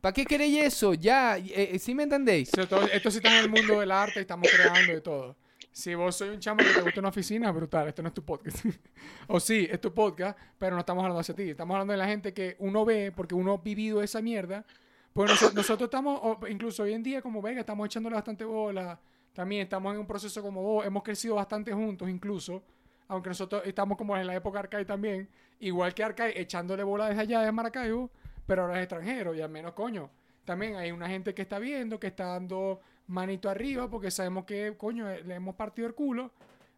[0.01, 0.95] ¿Para qué queréis eso?
[0.95, 2.51] Ya, eh, eh, ¿sí me entendéis?
[2.57, 5.37] Esto sí está en el mundo del arte y estamos creando y todo.
[5.73, 8.25] Si vos soy un chamo que te gusta una oficina, brutal, esto no es tu
[8.25, 8.65] podcast.
[9.29, 11.51] o sí, es tu podcast, pero no estamos hablando hacia ti.
[11.51, 14.65] Estamos hablando de la gente que uno ve porque uno ha vivido esa mierda.
[15.13, 18.99] Pues noso- nosotros estamos, incluso hoy en día como Vega, estamos echándole bastante bola.
[19.33, 22.63] También estamos en un proceso como vos, hemos crecido bastante juntos incluso.
[23.09, 25.29] Aunque nosotros estamos como en la época Arcade también.
[25.61, 28.11] Igual que Arcade, echándole bola desde allá de Maracaibo,
[28.49, 30.11] pero ahora es extranjero y al menos coño.
[30.45, 34.75] También hay una gente que está viendo, que está dando manito arriba, porque sabemos que,
[34.79, 36.33] coño, eh, le hemos partido el culo.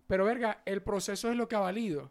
[0.09, 2.11] Pero, verga, el proceso es lo que ha valido.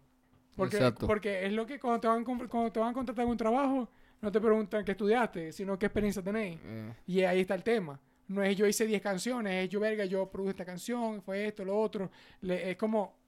[0.56, 1.06] Porque, Exacto.
[1.06, 3.90] porque es lo que cuando te, van, cuando te van a contratar un trabajo,
[4.22, 6.60] no te preguntan qué estudiaste, sino qué experiencia tenéis.
[6.64, 8.00] Eh, Y ahí está el tema.
[8.30, 11.66] No es yo hice 10 canciones, es yo, verga, yo produje esta canción, fue esto,
[11.66, 12.10] lo otro.
[12.42, 13.19] Le- es como,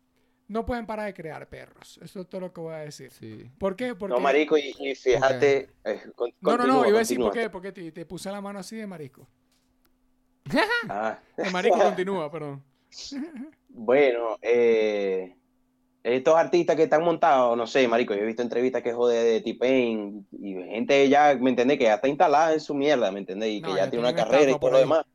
[0.51, 1.97] no pueden parar de crear perros.
[2.03, 3.09] Eso es todo lo que voy a decir.
[3.11, 3.49] sí.
[3.57, 3.95] ¿Por qué?
[3.95, 4.13] Porque...
[4.13, 5.69] No, marico, y, y fíjate.
[5.85, 8.41] eh, con- No, no, no, iba a decir por qué, porque te, te puse la
[8.41, 9.27] mano así de marisco.
[10.89, 12.63] Ah, De marisco continúa, perdón.
[13.69, 15.35] bueno, eh,
[16.03, 19.41] estos artistas que están montados, no sé, marico, yo he visto entrevistas que jode de
[19.41, 21.77] T-Pain y gente ya, ¿me entendés?
[21.77, 23.49] Que ya está instalada en su mierda, ¿me entendés?
[23.51, 25.05] Y que No, ya ya tiene una carrera y todo por lo demás.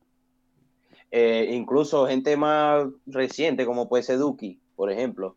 [1.11, 5.35] Eh, incluso gente más reciente, como puede ser Duki, por ejemplo.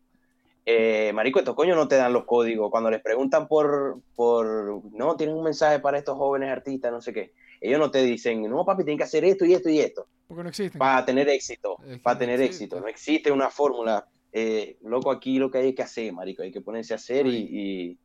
[0.65, 2.69] Eh, marico, estos coños no te dan los códigos.
[2.69, 7.11] Cuando les preguntan por, por, no, tienen un mensaje para estos jóvenes artistas, no sé
[7.11, 7.33] qué.
[7.59, 10.43] Ellos no te dicen, no, papi, tienen que hacer esto y esto y esto Porque
[10.43, 10.79] no existen.
[10.79, 12.63] para tener éxito, Es que para no tener existe.
[12.65, 12.79] éxito.
[12.79, 14.07] No existe una fórmula.
[14.31, 17.37] Eh, loco, aquí lo que hay que hacer, marico, hay que ponerse a hacer y,
[17.51, 17.97] y,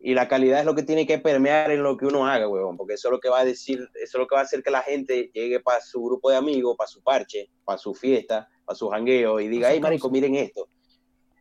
[0.00, 2.76] y la calidad es lo que tiene que permear en lo que uno haga, huevón,
[2.76, 4.62] porque eso es lo que va a decir, eso es lo que va a hacer
[4.64, 8.48] que la gente llegue para su grupo de amigos, para su parche, para su fiesta,
[8.70, 10.68] para su jangueo y diga, hey, marico, miren esto.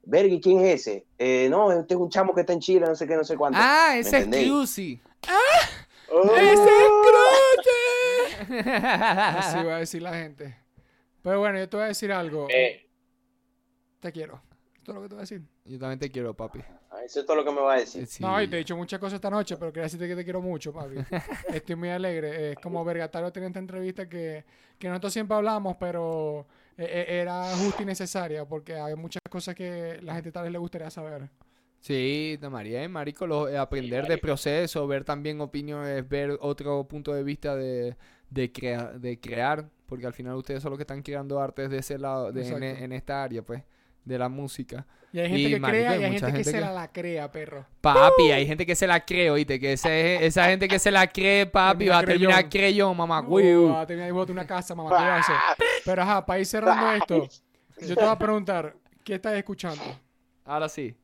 [0.03, 1.05] Vergui, ¿quién es ese?
[1.19, 3.37] Eh, no, este es un chamo que está en Chile, no sé qué, no sé
[3.37, 3.59] cuánto.
[3.61, 4.47] Ah, ¿Me ese es entendéis?
[4.47, 4.99] Cruci.
[6.11, 6.31] Oh.
[8.49, 10.57] Así va a decir la gente.
[11.21, 12.47] Pero bueno, yo te voy a decir algo.
[12.49, 12.89] Eh,
[13.99, 14.41] Te quiero.
[14.75, 15.43] Esto es lo que te voy a decir.
[15.65, 16.63] Yo también te quiero, papi.
[17.05, 18.07] eso es todo lo que me va a decir.
[18.07, 18.23] Sí.
[18.23, 20.41] No, y te he dicho muchas cosas esta noche, pero quería decirte que te quiero
[20.41, 20.95] mucho, papi.
[21.53, 22.53] Estoy muy alegre.
[22.53, 24.43] Es como Vergatario tenía esta entrevista que,
[24.79, 26.47] que nosotros siempre hablamos, pero
[26.85, 30.89] era justa y necesaria porque hay muchas cosas que la gente tal vez le gustaría
[30.89, 31.29] saber.
[31.79, 36.85] Sí, de María, eh, marico, lo- eh, aprender de proceso, ver también opiniones, ver otro
[36.87, 37.95] punto de vista de,
[38.29, 41.77] de, crea- de crear, porque al final ustedes son los que están creando arte de
[41.77, 43.63] ese lado, de, en, en esta área, pues,
[44.05, 44.85] de la música.
[45.11, 46.91] Y hay gente Y, que marico, crea y hay gente que se que- la, la
[46.91, 47.65] crea, perro.
[47.81, 51.07] Papi, hay gente que se la cree, oíste, que ese- esa gente que se la
[51.07, 52.95] cree, papi, va a terminar creyón.
[52.95, 55.35] mamá, Uh, va a terminar de una casa, mamá, ¿qué va a hacer?
[55.83, 57.27] Pero ajá, para ir cerrando esto,
[57.81, 59.81] yo te voy a preguntar, ¿qué estás escuchando?
[60.45, 60.95] Ahora sí.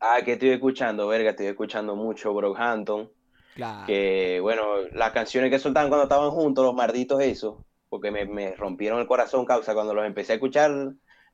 [0.00, 3.10] Ah, que estoy escuchando, verga, estoy escuchando mucho Brockhampton.
[3.54, 3.84] Claro.
[3.86, 4.62] que bueno,
[4.92, 7.56] las canciones que soltaban cuando estaban juntos, los malditos esos,
[7.88, 10.70] porque me, me rompieron el corazón causa cuando los empecé a escuchar,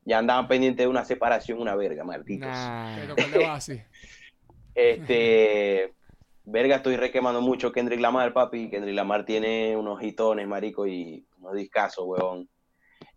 [0.07, 2.47] ya andaban pendientes de una separación, una verga, malditos.
[2.47, 2.95] Nah.
[2.95, 3.81] Pero ¿cuál le va así?
[4.79, 5.95] Este,
[6.45, 11.55] verga, estoy requemando mucho Kendrick Lamar, papi, Kendrick Lamar tiene unos hitones, marico, y unos
[11.55, 12.47] discazos, weón.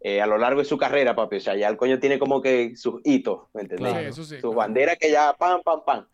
[0.01, 2.41] Eh, a lo largo de su carrera, papi, o sea, ya el coño tiene como
[2.41, 3.93] que sus hitos, ¿me entendés?
[3.93, 4.01] Claro.
[4.01, 4.35] Sí, eso sí.
[4.37, 4.57] sus claro.
[4.57, 6.09] banderas que ya pam, pam, pam.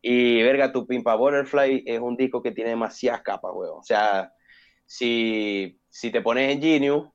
[0.00, 3.80] Y verga, tu Pimpa Butterfly es un disco que tiene demasiadas capas, weón.
[3.80, 4.32] O sea,
[4.86, 7.08] si, si te pones en Genius,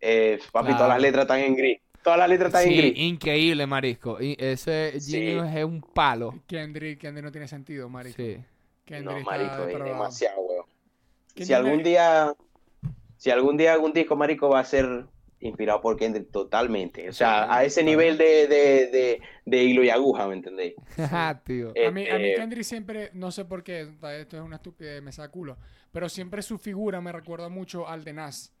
[0.00, 0.76] eh, papi, Claro.
[0.76, 1.80] todas las letras están en gris.
[2.06, 2.92] Todas las letras están en Sí, gris.
[2.98, 4.22] increíble, marisco.
[4.22, 5.10] Y ese Sí.
[5.10, 6.40] Genius es un palo.
[6.46, 8.14] Kendrick, Kendrick no tiene sentido, marico.
[8.16, 8.36] Sí.
[8.84, 10.66] Kendrick No, está marico, es demasiado, weón.
[11.34, 12.32] Si algún día,
[13.16, 15.06] si algún día algún disco, marico, va a ser
[15.40, 17.08] inspirado por Kendrick totalmente.
[17.08, 20.74] O sea, a ese nivel de, de, de, de hilo y aguja, ¿me entendéis?
[21.44, 21.70] Tío.
[21.70, 23.80] A mí, a mí Este, Kendrick siempre, no sé por qué,
[24.20, 25.58] esto es una estupidez, me saca culo,
[25.90, 28.52] pero siempre su figura me recuerda mucho al de Nas.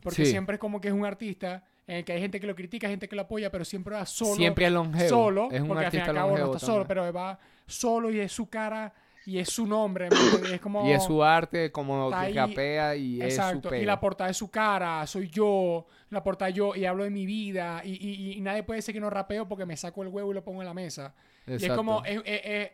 [0.00, 0.30] Porque Sí.
[0.30, 2.88] siempre es como que es un artista en el que hay gente que lo critica,
[2.88, 4.34] gente que lo apoya, pero siempre va solo.
[4.36, 5.08] Siempre es longevo.
[5.08, 6.88] Solo, es un porque al fin y artista al cabo no longevo está solo, también.
[7.06, 8.92] pero va solo y es su cara
[9.26, 10.08] y es su nombre.
[10.52, 10.86] Es como...
[10.88, 14.36] Y es su arte, como que rapea y es su Exacto, y la portada es
[14.36, 18.40] su cara, soy yo, la portada yo y hablo de mi vida y, y- y
[18.40, 20.66] nadie puede decir que no rapeo porque me saco el huevo y lo pongo en
[20.68, 21.14] la mesa.
[21.46, 21.76] Y es Exacto.
[21.76, 22.02] como,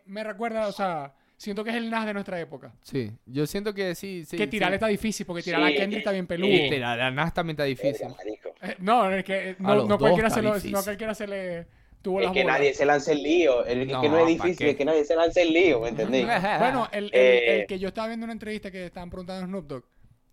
[0.07, 1.15] me recuerda, o sea,
[1.45, 2.73] siento que es el Nas de nuestra época.
[2.83, 4.37] Sí, yo siento que sí, sí.
[4.37, 4.79] que tirarle sí.
[4.79, 6.51] está difícil porque tirar a Sí, Kendrick está bien peludo.
[6.51, 8.09] eh, Tirar a Nas también está difícil.
[8.09, 8.55] Marico.
[8.63, 11.67] Eh, no, es que eh, A no, cualquiera se lo, no cualquiera se le
[12.03, 12.59] tuvo Es las que bolas.
[12.59, 13.65] nadie se lance el lío.
[13.65, 15.89] Es No, que no es ¿pa' difícil, es que nadie se lance el lío, ¿me
[15.91, 16.27] entendéis?
[16.59, 19.47] Bueno, el, el- Eh, el que yo estaba viendo una entrevista que estaban preguntando a
[19.47, 19.85] Snoop Dogg,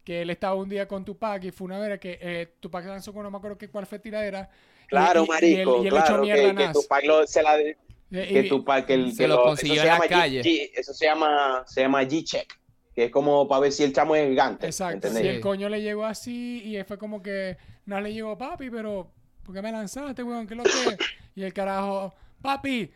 [0.03, 3.13] que él estaba un día con Tupac y fue una vera que eh, Tupac lanzó
[3.13, 4.49] con no me acuerdo qué cuál fue tiradera.
[4.83, 6.73] y- Claro, y- y marico, él- y él echó claro, mierda a que, que.
[6.73, 7.77] Tupac lo, se la, Eh,
[8.11, 10.41] que y- Tupac, que el, Se que lo eso consiguió en la llama calle.
[10.43, 12.47] G- eso se llama, se llama G-Check,
[12.93, 15.07] que es como para ver si el chamo es gigante, Exacto.
[15.21, 19.11] Y el coño le llegó así y fue como que Nas le llegó, papi, pero
[19.43, 20.45] ¿por qué me lanzaste, weón?
[20.45, 20.97] ¿Qué es lo que?
[21.35, 22.91] Y el carajo, papi,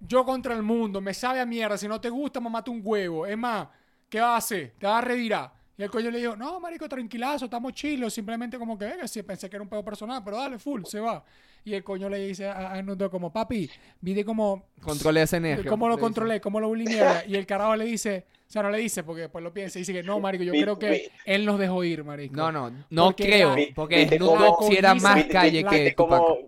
[0.00, 2.80] yo contra el mundo, me sabe a mierda, si no te gusta, me mata un
[2.84, 3.24] huevo.
[3.26, 3.68] Es más,
[4.08, 4.74] ¿qué vas a hacer?
[4.78, 5.52] Te vas a revirar.
[5.78, 9.22] Y el coño le dijo, no, marico, tranquilazo, estamos chilos, simplemente como que, venga, sí,
[9.22, 11.24] pensé que era un pedo personal, pero dale, full, se va.
[11.64, 13.70] Y el coño le dice a, a Dogg como, papi,
[14.00, 15.70] viste como Controle ese nervio.
[15.70, 16.00] ¿Cómo lo dice.
[16.02, 16.40] controlé?
[16.40, 17.24] ¿Cómo lo mierda?
[17.26, 19.82] Y el carajo le dice, o sea, no le dice porque después lo piensa y
[19.82, 22.34] dice que no, marico, yo creo que él nos dejó ir, marico.
[22.34, 23.54] No, no, no Porque creo.
[23.54, 26.18] la- Porque ¿Viste Snoop cómo- Dogg sí era más ¿Viste- calle que ¿Viste Tupac.
[26.20, 26.38] cómo,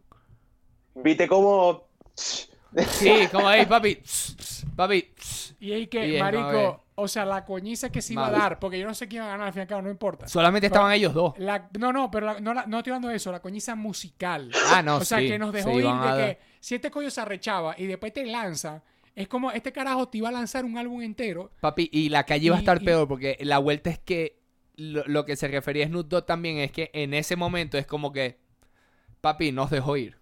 [0.97, 3.99] viste cómo Sí, como ahí, papi.
[4.75, 5.09] papi.
[5.61, 8.87] Y ahí que, marico, o sea, la coñiza que se iba a dar, porque yo
[8.87, 10.29] no sé quién iba a ganar, al fin y al cabo, no importa.
[10.29, 11.35] Solamente estaban ellos dos.
[11.39, 14.51] La- no, no, pero la- no, la- no estoy hablando de eso, la coñiza musical.
[14.69, 17.21] Ah, no, o sea, sí, que nos dejó ir de que si este coño se
[17.21, 18.83] arrechaba y después te lanza,
[19.15, 21.51] es como este carajo te iba a lanzar un álbum entero.
[21.61, 24.39] Papi, y la calle iba a estar y- peor porque la vuelta es que
[24.77, 27.87] lo, lo que se refería a Snoop Dogg también es que en ese momento es
[27.87, 28.39] como que,
[29.21, 30.20] papi, nos dejó ir.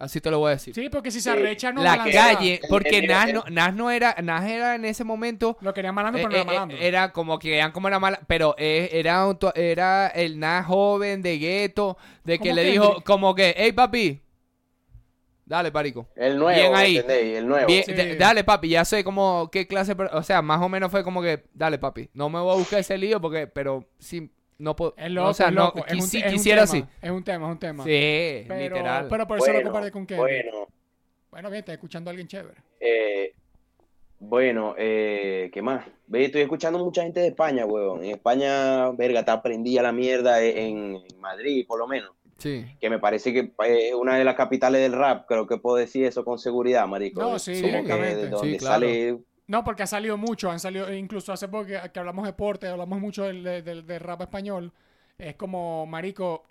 [0.00, 0.74] Así te lo voy a decir.
[0.74, 4.48] Sí, porque si se arrecha no la calle, porque Nas no, Nas no era, Nas
[4.48, 6.74] era en ese momento Lo querían malando, eh, pero no era eh, malando.
[6.74, 11.20] eh, era como que eran como era mala, pero era, un era el Nas joven
[11.20, 14.20] de gueto, de que le dijo como que, hey papi,
[15.44, 16.08] dale parico.
[16.16, 16.96] el nuevo, Bien ahí.
[16.96, 17.36] ¿entendéis?
[17.38, 17.66] El nuevo.
[17.66, 17.92] Bien, Sí.
[17.92, 21.20] d- dale, papi, ya sé como qué clase, o sea, más o menos fue como
[21.22, 24.94] que, dale, papi, no me voy a buscar ese lío porque, pero sí, no puedo,
[25.24, 26.84] o sea, es no, es un, quisiera tema, así.
[27.02, 27.84] Es un tema, es un tema.
[27.84, 29.06] Sí, pero, literal.
[29.08, 30.44] pero por eso lo Bueno, comparé con Kendrick.
[30.52, 30.68] Bueno,
[31.30, 32.56] bueno, bien, estás escuchando a alguien chévere.
[32.80, 33.34] eh,
[34.22, 35.86] bueno, eh, ¿qué más?
[36.06, 38.04] Ve, estoy escuchando mucha gente de España, huevón.
[38.04, 42.10] En España, verga, está prendida la mierda en, en Madrid, por lo menos.
[42.36, 42.66] Sí.
[42.80, 45.24] Que me parece que es una de las capitales del rap.
[45.26, 47.20] Creo que puedo decir eso con seguridad, marico.
[47.22, 48.74] No, sí, Como que de donde Sí, claro.
[48.74, 49.18] sale
[49.50, 52.68] No, porque ha salido mucho, han salido, incluso hace poco que, que hablamos de deporte,
[52.68, 54.72] hablamos mucho del, del- rap español.
[55.18, 56.44] Es como, marico.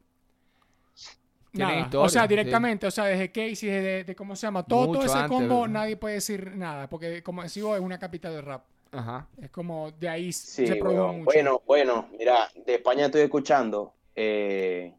[1.53, 1.79] Nada.
[1.79, 2.27] historia, o sea, sí.
[2.27, 5.73] directamente, o sea, desde Casey, desde de, cómo se llama, todo, ese antes, combo, ¿verdad?
[5.73, 8.65] nadie puede decir nada, porque como decimos, es una capital del rap.
[8.91, 9.27] Ajá.
[9.41, 11.25] Es como de ahí Sí, se produjo mucho.
[11.25, 14.93] Bueno, bueno, mira, de España estoy escuchando eh,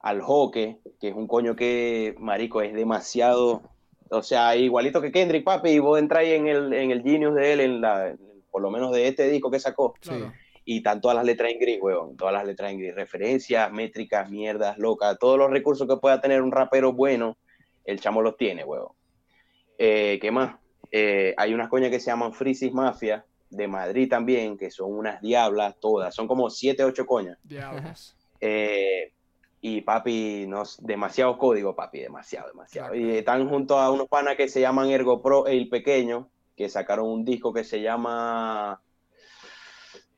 [0.00, 3.62] al Joque, que es un coño que, marico, es demasiado,
[4.10, 7.52] o sea, igualito que Kendrick, papi, y vos entráis en el, en el genius de
[7.52, 8.14] él, en la,
[8.50, 9.94] por lo menos de este disco que sacó,
[10.64, 14.30] y están todas las letras en gris, weón, todas las letras en gris, referencias, métricas,
[14.30, 17.38] mierdas, locas, todos los recursos que pueda tener un rapero bueno,
[17.84, 18.88] el chamo los tiene, weón.
[19.78, 20.56] Eh, ¿Qué más?
[20.92, 25.20] Eh, hay unas coñas que se llaman Frisis Mafia, de Madrid también, que son unas
[25.20, 27.38] diablas todas, son como siete, ocho coñas.
[27.42, 28.16] Diablos.
[28.40, 29.12] Eh,
[29.60, 32.92] y papi, no, demasiados códigos, papi, demasiado, demasiado.
[32.92, 33.06] Claro.
[33.06, 37.08] Y están junto a unos panas que se llaman Ergo Pro El Pequeño, que sacaron
[37.08, 38.80] un disco que se llama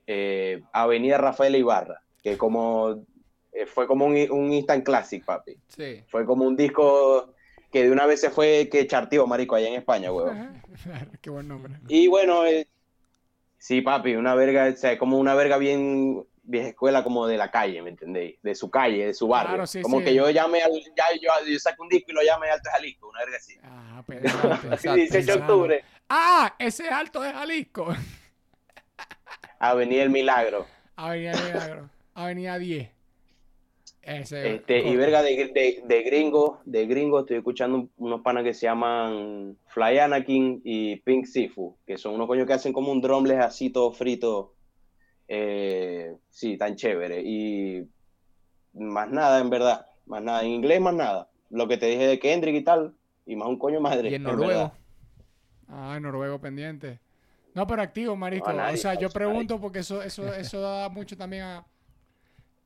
[0.06, 3.04] eh, Avenida Rafael Ibarra, que como
[3.52, 5.56] eh, fue como un, un instant classic, papi.
[5.68, 6.04] Sí.
[6.06, 7.34] Fue como un disco
[7.72, 10.62] que de una vez se fue que charteó, marico, allá en España, weón.
[11.20, 11.74] Qué buen nombre.
[11.88, 12.68] Y bueno, eh,
[13.58, 17.50] sí, papi, una verga, o sea, como una verga bien vieja escuela como de la
[17.50, 18.38] calle, ¿me entendéis?
[18.42, 19.50] De su calle, de su barrio.
[19.54, 20.04] Claro, sí, como sí.
[20.06, 23.08] que yo llame al, ya, yo, yo saco un disco y lo llame Alto Jalisco,
[23.08, 23.54] una verga así.
[23.62, 24.02] Ah.
[24.08, 27.88] Exacto, 18 de octubre, Ah, ese alto de Jalisco.
[29.58, 30.66] Avenida El Milagro.
[30.96, 31.88] Avenida Milagro.
[32.14, 32.90] Avenida 10.
[34.02, 34.56] Ese.
[34.56, 38.52] Este, y verga de, de, de gringo, de gringo estoy escuchando un- unos panas que
[38.52, 43.00] se llaman Fly Anakin y Pink Sifu, que son unos coños que hacen como un
[43.00, 44.54] drumless así todo frito.
[45.34, 47.22] Eh, sí, tan chévere.
[47.22, 47.88] Y
[48.74, 49.86] más nada, en verdad.
[50.04, 50.42] Más nada.
[50.42, 51.30] En inglés, más nada.
[51.48, 52.94] Lo que te dije de Kendrick y tal.
[53.24, 54.10] Y más un coño madre.
[54.10, 54.72] Y en noruego.
[55.68, 57.00] Ah, en noruego pendiente.
[57.54, 58.50] No, pero activo, marisco.
[58.50, 61.66] No, nadie, o sea, yo pregunto porque eso, eso, eso da mucho también a.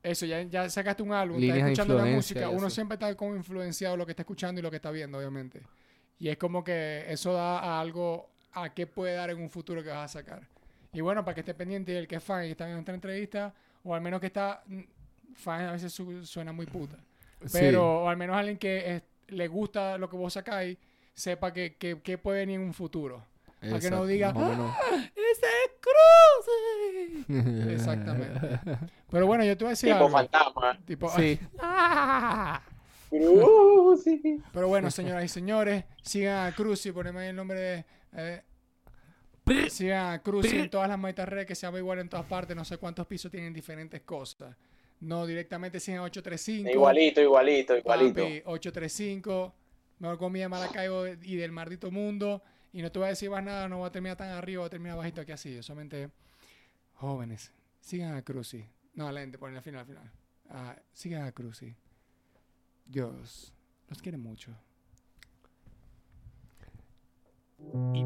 [0.02, 2.70] Eso, ya, ya sacaste un álbum, Líneas estás escuchando la música, uno eso.
[2.70, 5.62] siempre está como influenciado lo que está escuchando y lo que está viendo, obviamente.
[6.18, 9.82] Y es como que eso da a algo a qué puede dar en un futuro
[9.82, 10.42] que vas a sacar.
[10.92, 12.94] Y bueno, para que esté pendiente el que es fan y que está en esta
[12.94, 13.54] entrevista,
[13.84, 14.80] o al menos que está mm,
[15.34, 16.96] fan a veces su- suena muy puta.
[17.52, 20.78] Pero, o al menos alguien que es- le gusta lo que vos sacáis,
[21.14, 23.22] sepa que, que, que puede venir en un futuro.
[23.60, 24.76] Para que no diga, más o menos.
[25.14, 25.70] ¡Ese es
[27.26, 27.72] Cruzy!
[27.72, 28.60] Exactamente.
[29.10, 30.10] Pero bueno, yo te voy a decir Tipo algo.
[30.10, 30.78] fantasma.
[30.86, 31.38] Tipo, Sí.
[31.58, 32.62] ¡Ah!
[34.52, 37.84] Pero bueno, señoras y señores, sigan a Cruzy, poneme ahí el nombre de...
[38.14, 38.42] eh,
[39.70, 42.56] sigan a Cruzy en todas las malditas redes que se llama igual en todas partes.
[42.56, 44.56] No sé cuántos pisos tienen diferentes cosas.
[45.00, 46.70] No, directamente sigan a 835.
[46.70, 48.22] Igualito, igualito, igualito.
[48.22, 49.54] Papi, 835.
[49.98, 52.42] Mejor comida de Maracaibo y del maldito mundo.
[52.72, 54.66] Y no te voy a decir más nada, no voy a terminar tan arriba, voy
[54.66, 55.54] a terminar bajito aquí así.
[55.54, 56.10] Yo solamente
[56.94, 58.66] jóvenes, sigan a Cruzy.
[58.94, 60.10] No, la gente, ponen al final, al final.
[60.50, 61.74] Ah, sigan a Cruzy.
[62.86, 63.52] Dios
[63.88, 64.52] los quiere mucho.
[67.94, 68.04] Y-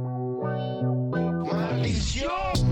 [1.90, 2.69] is yours.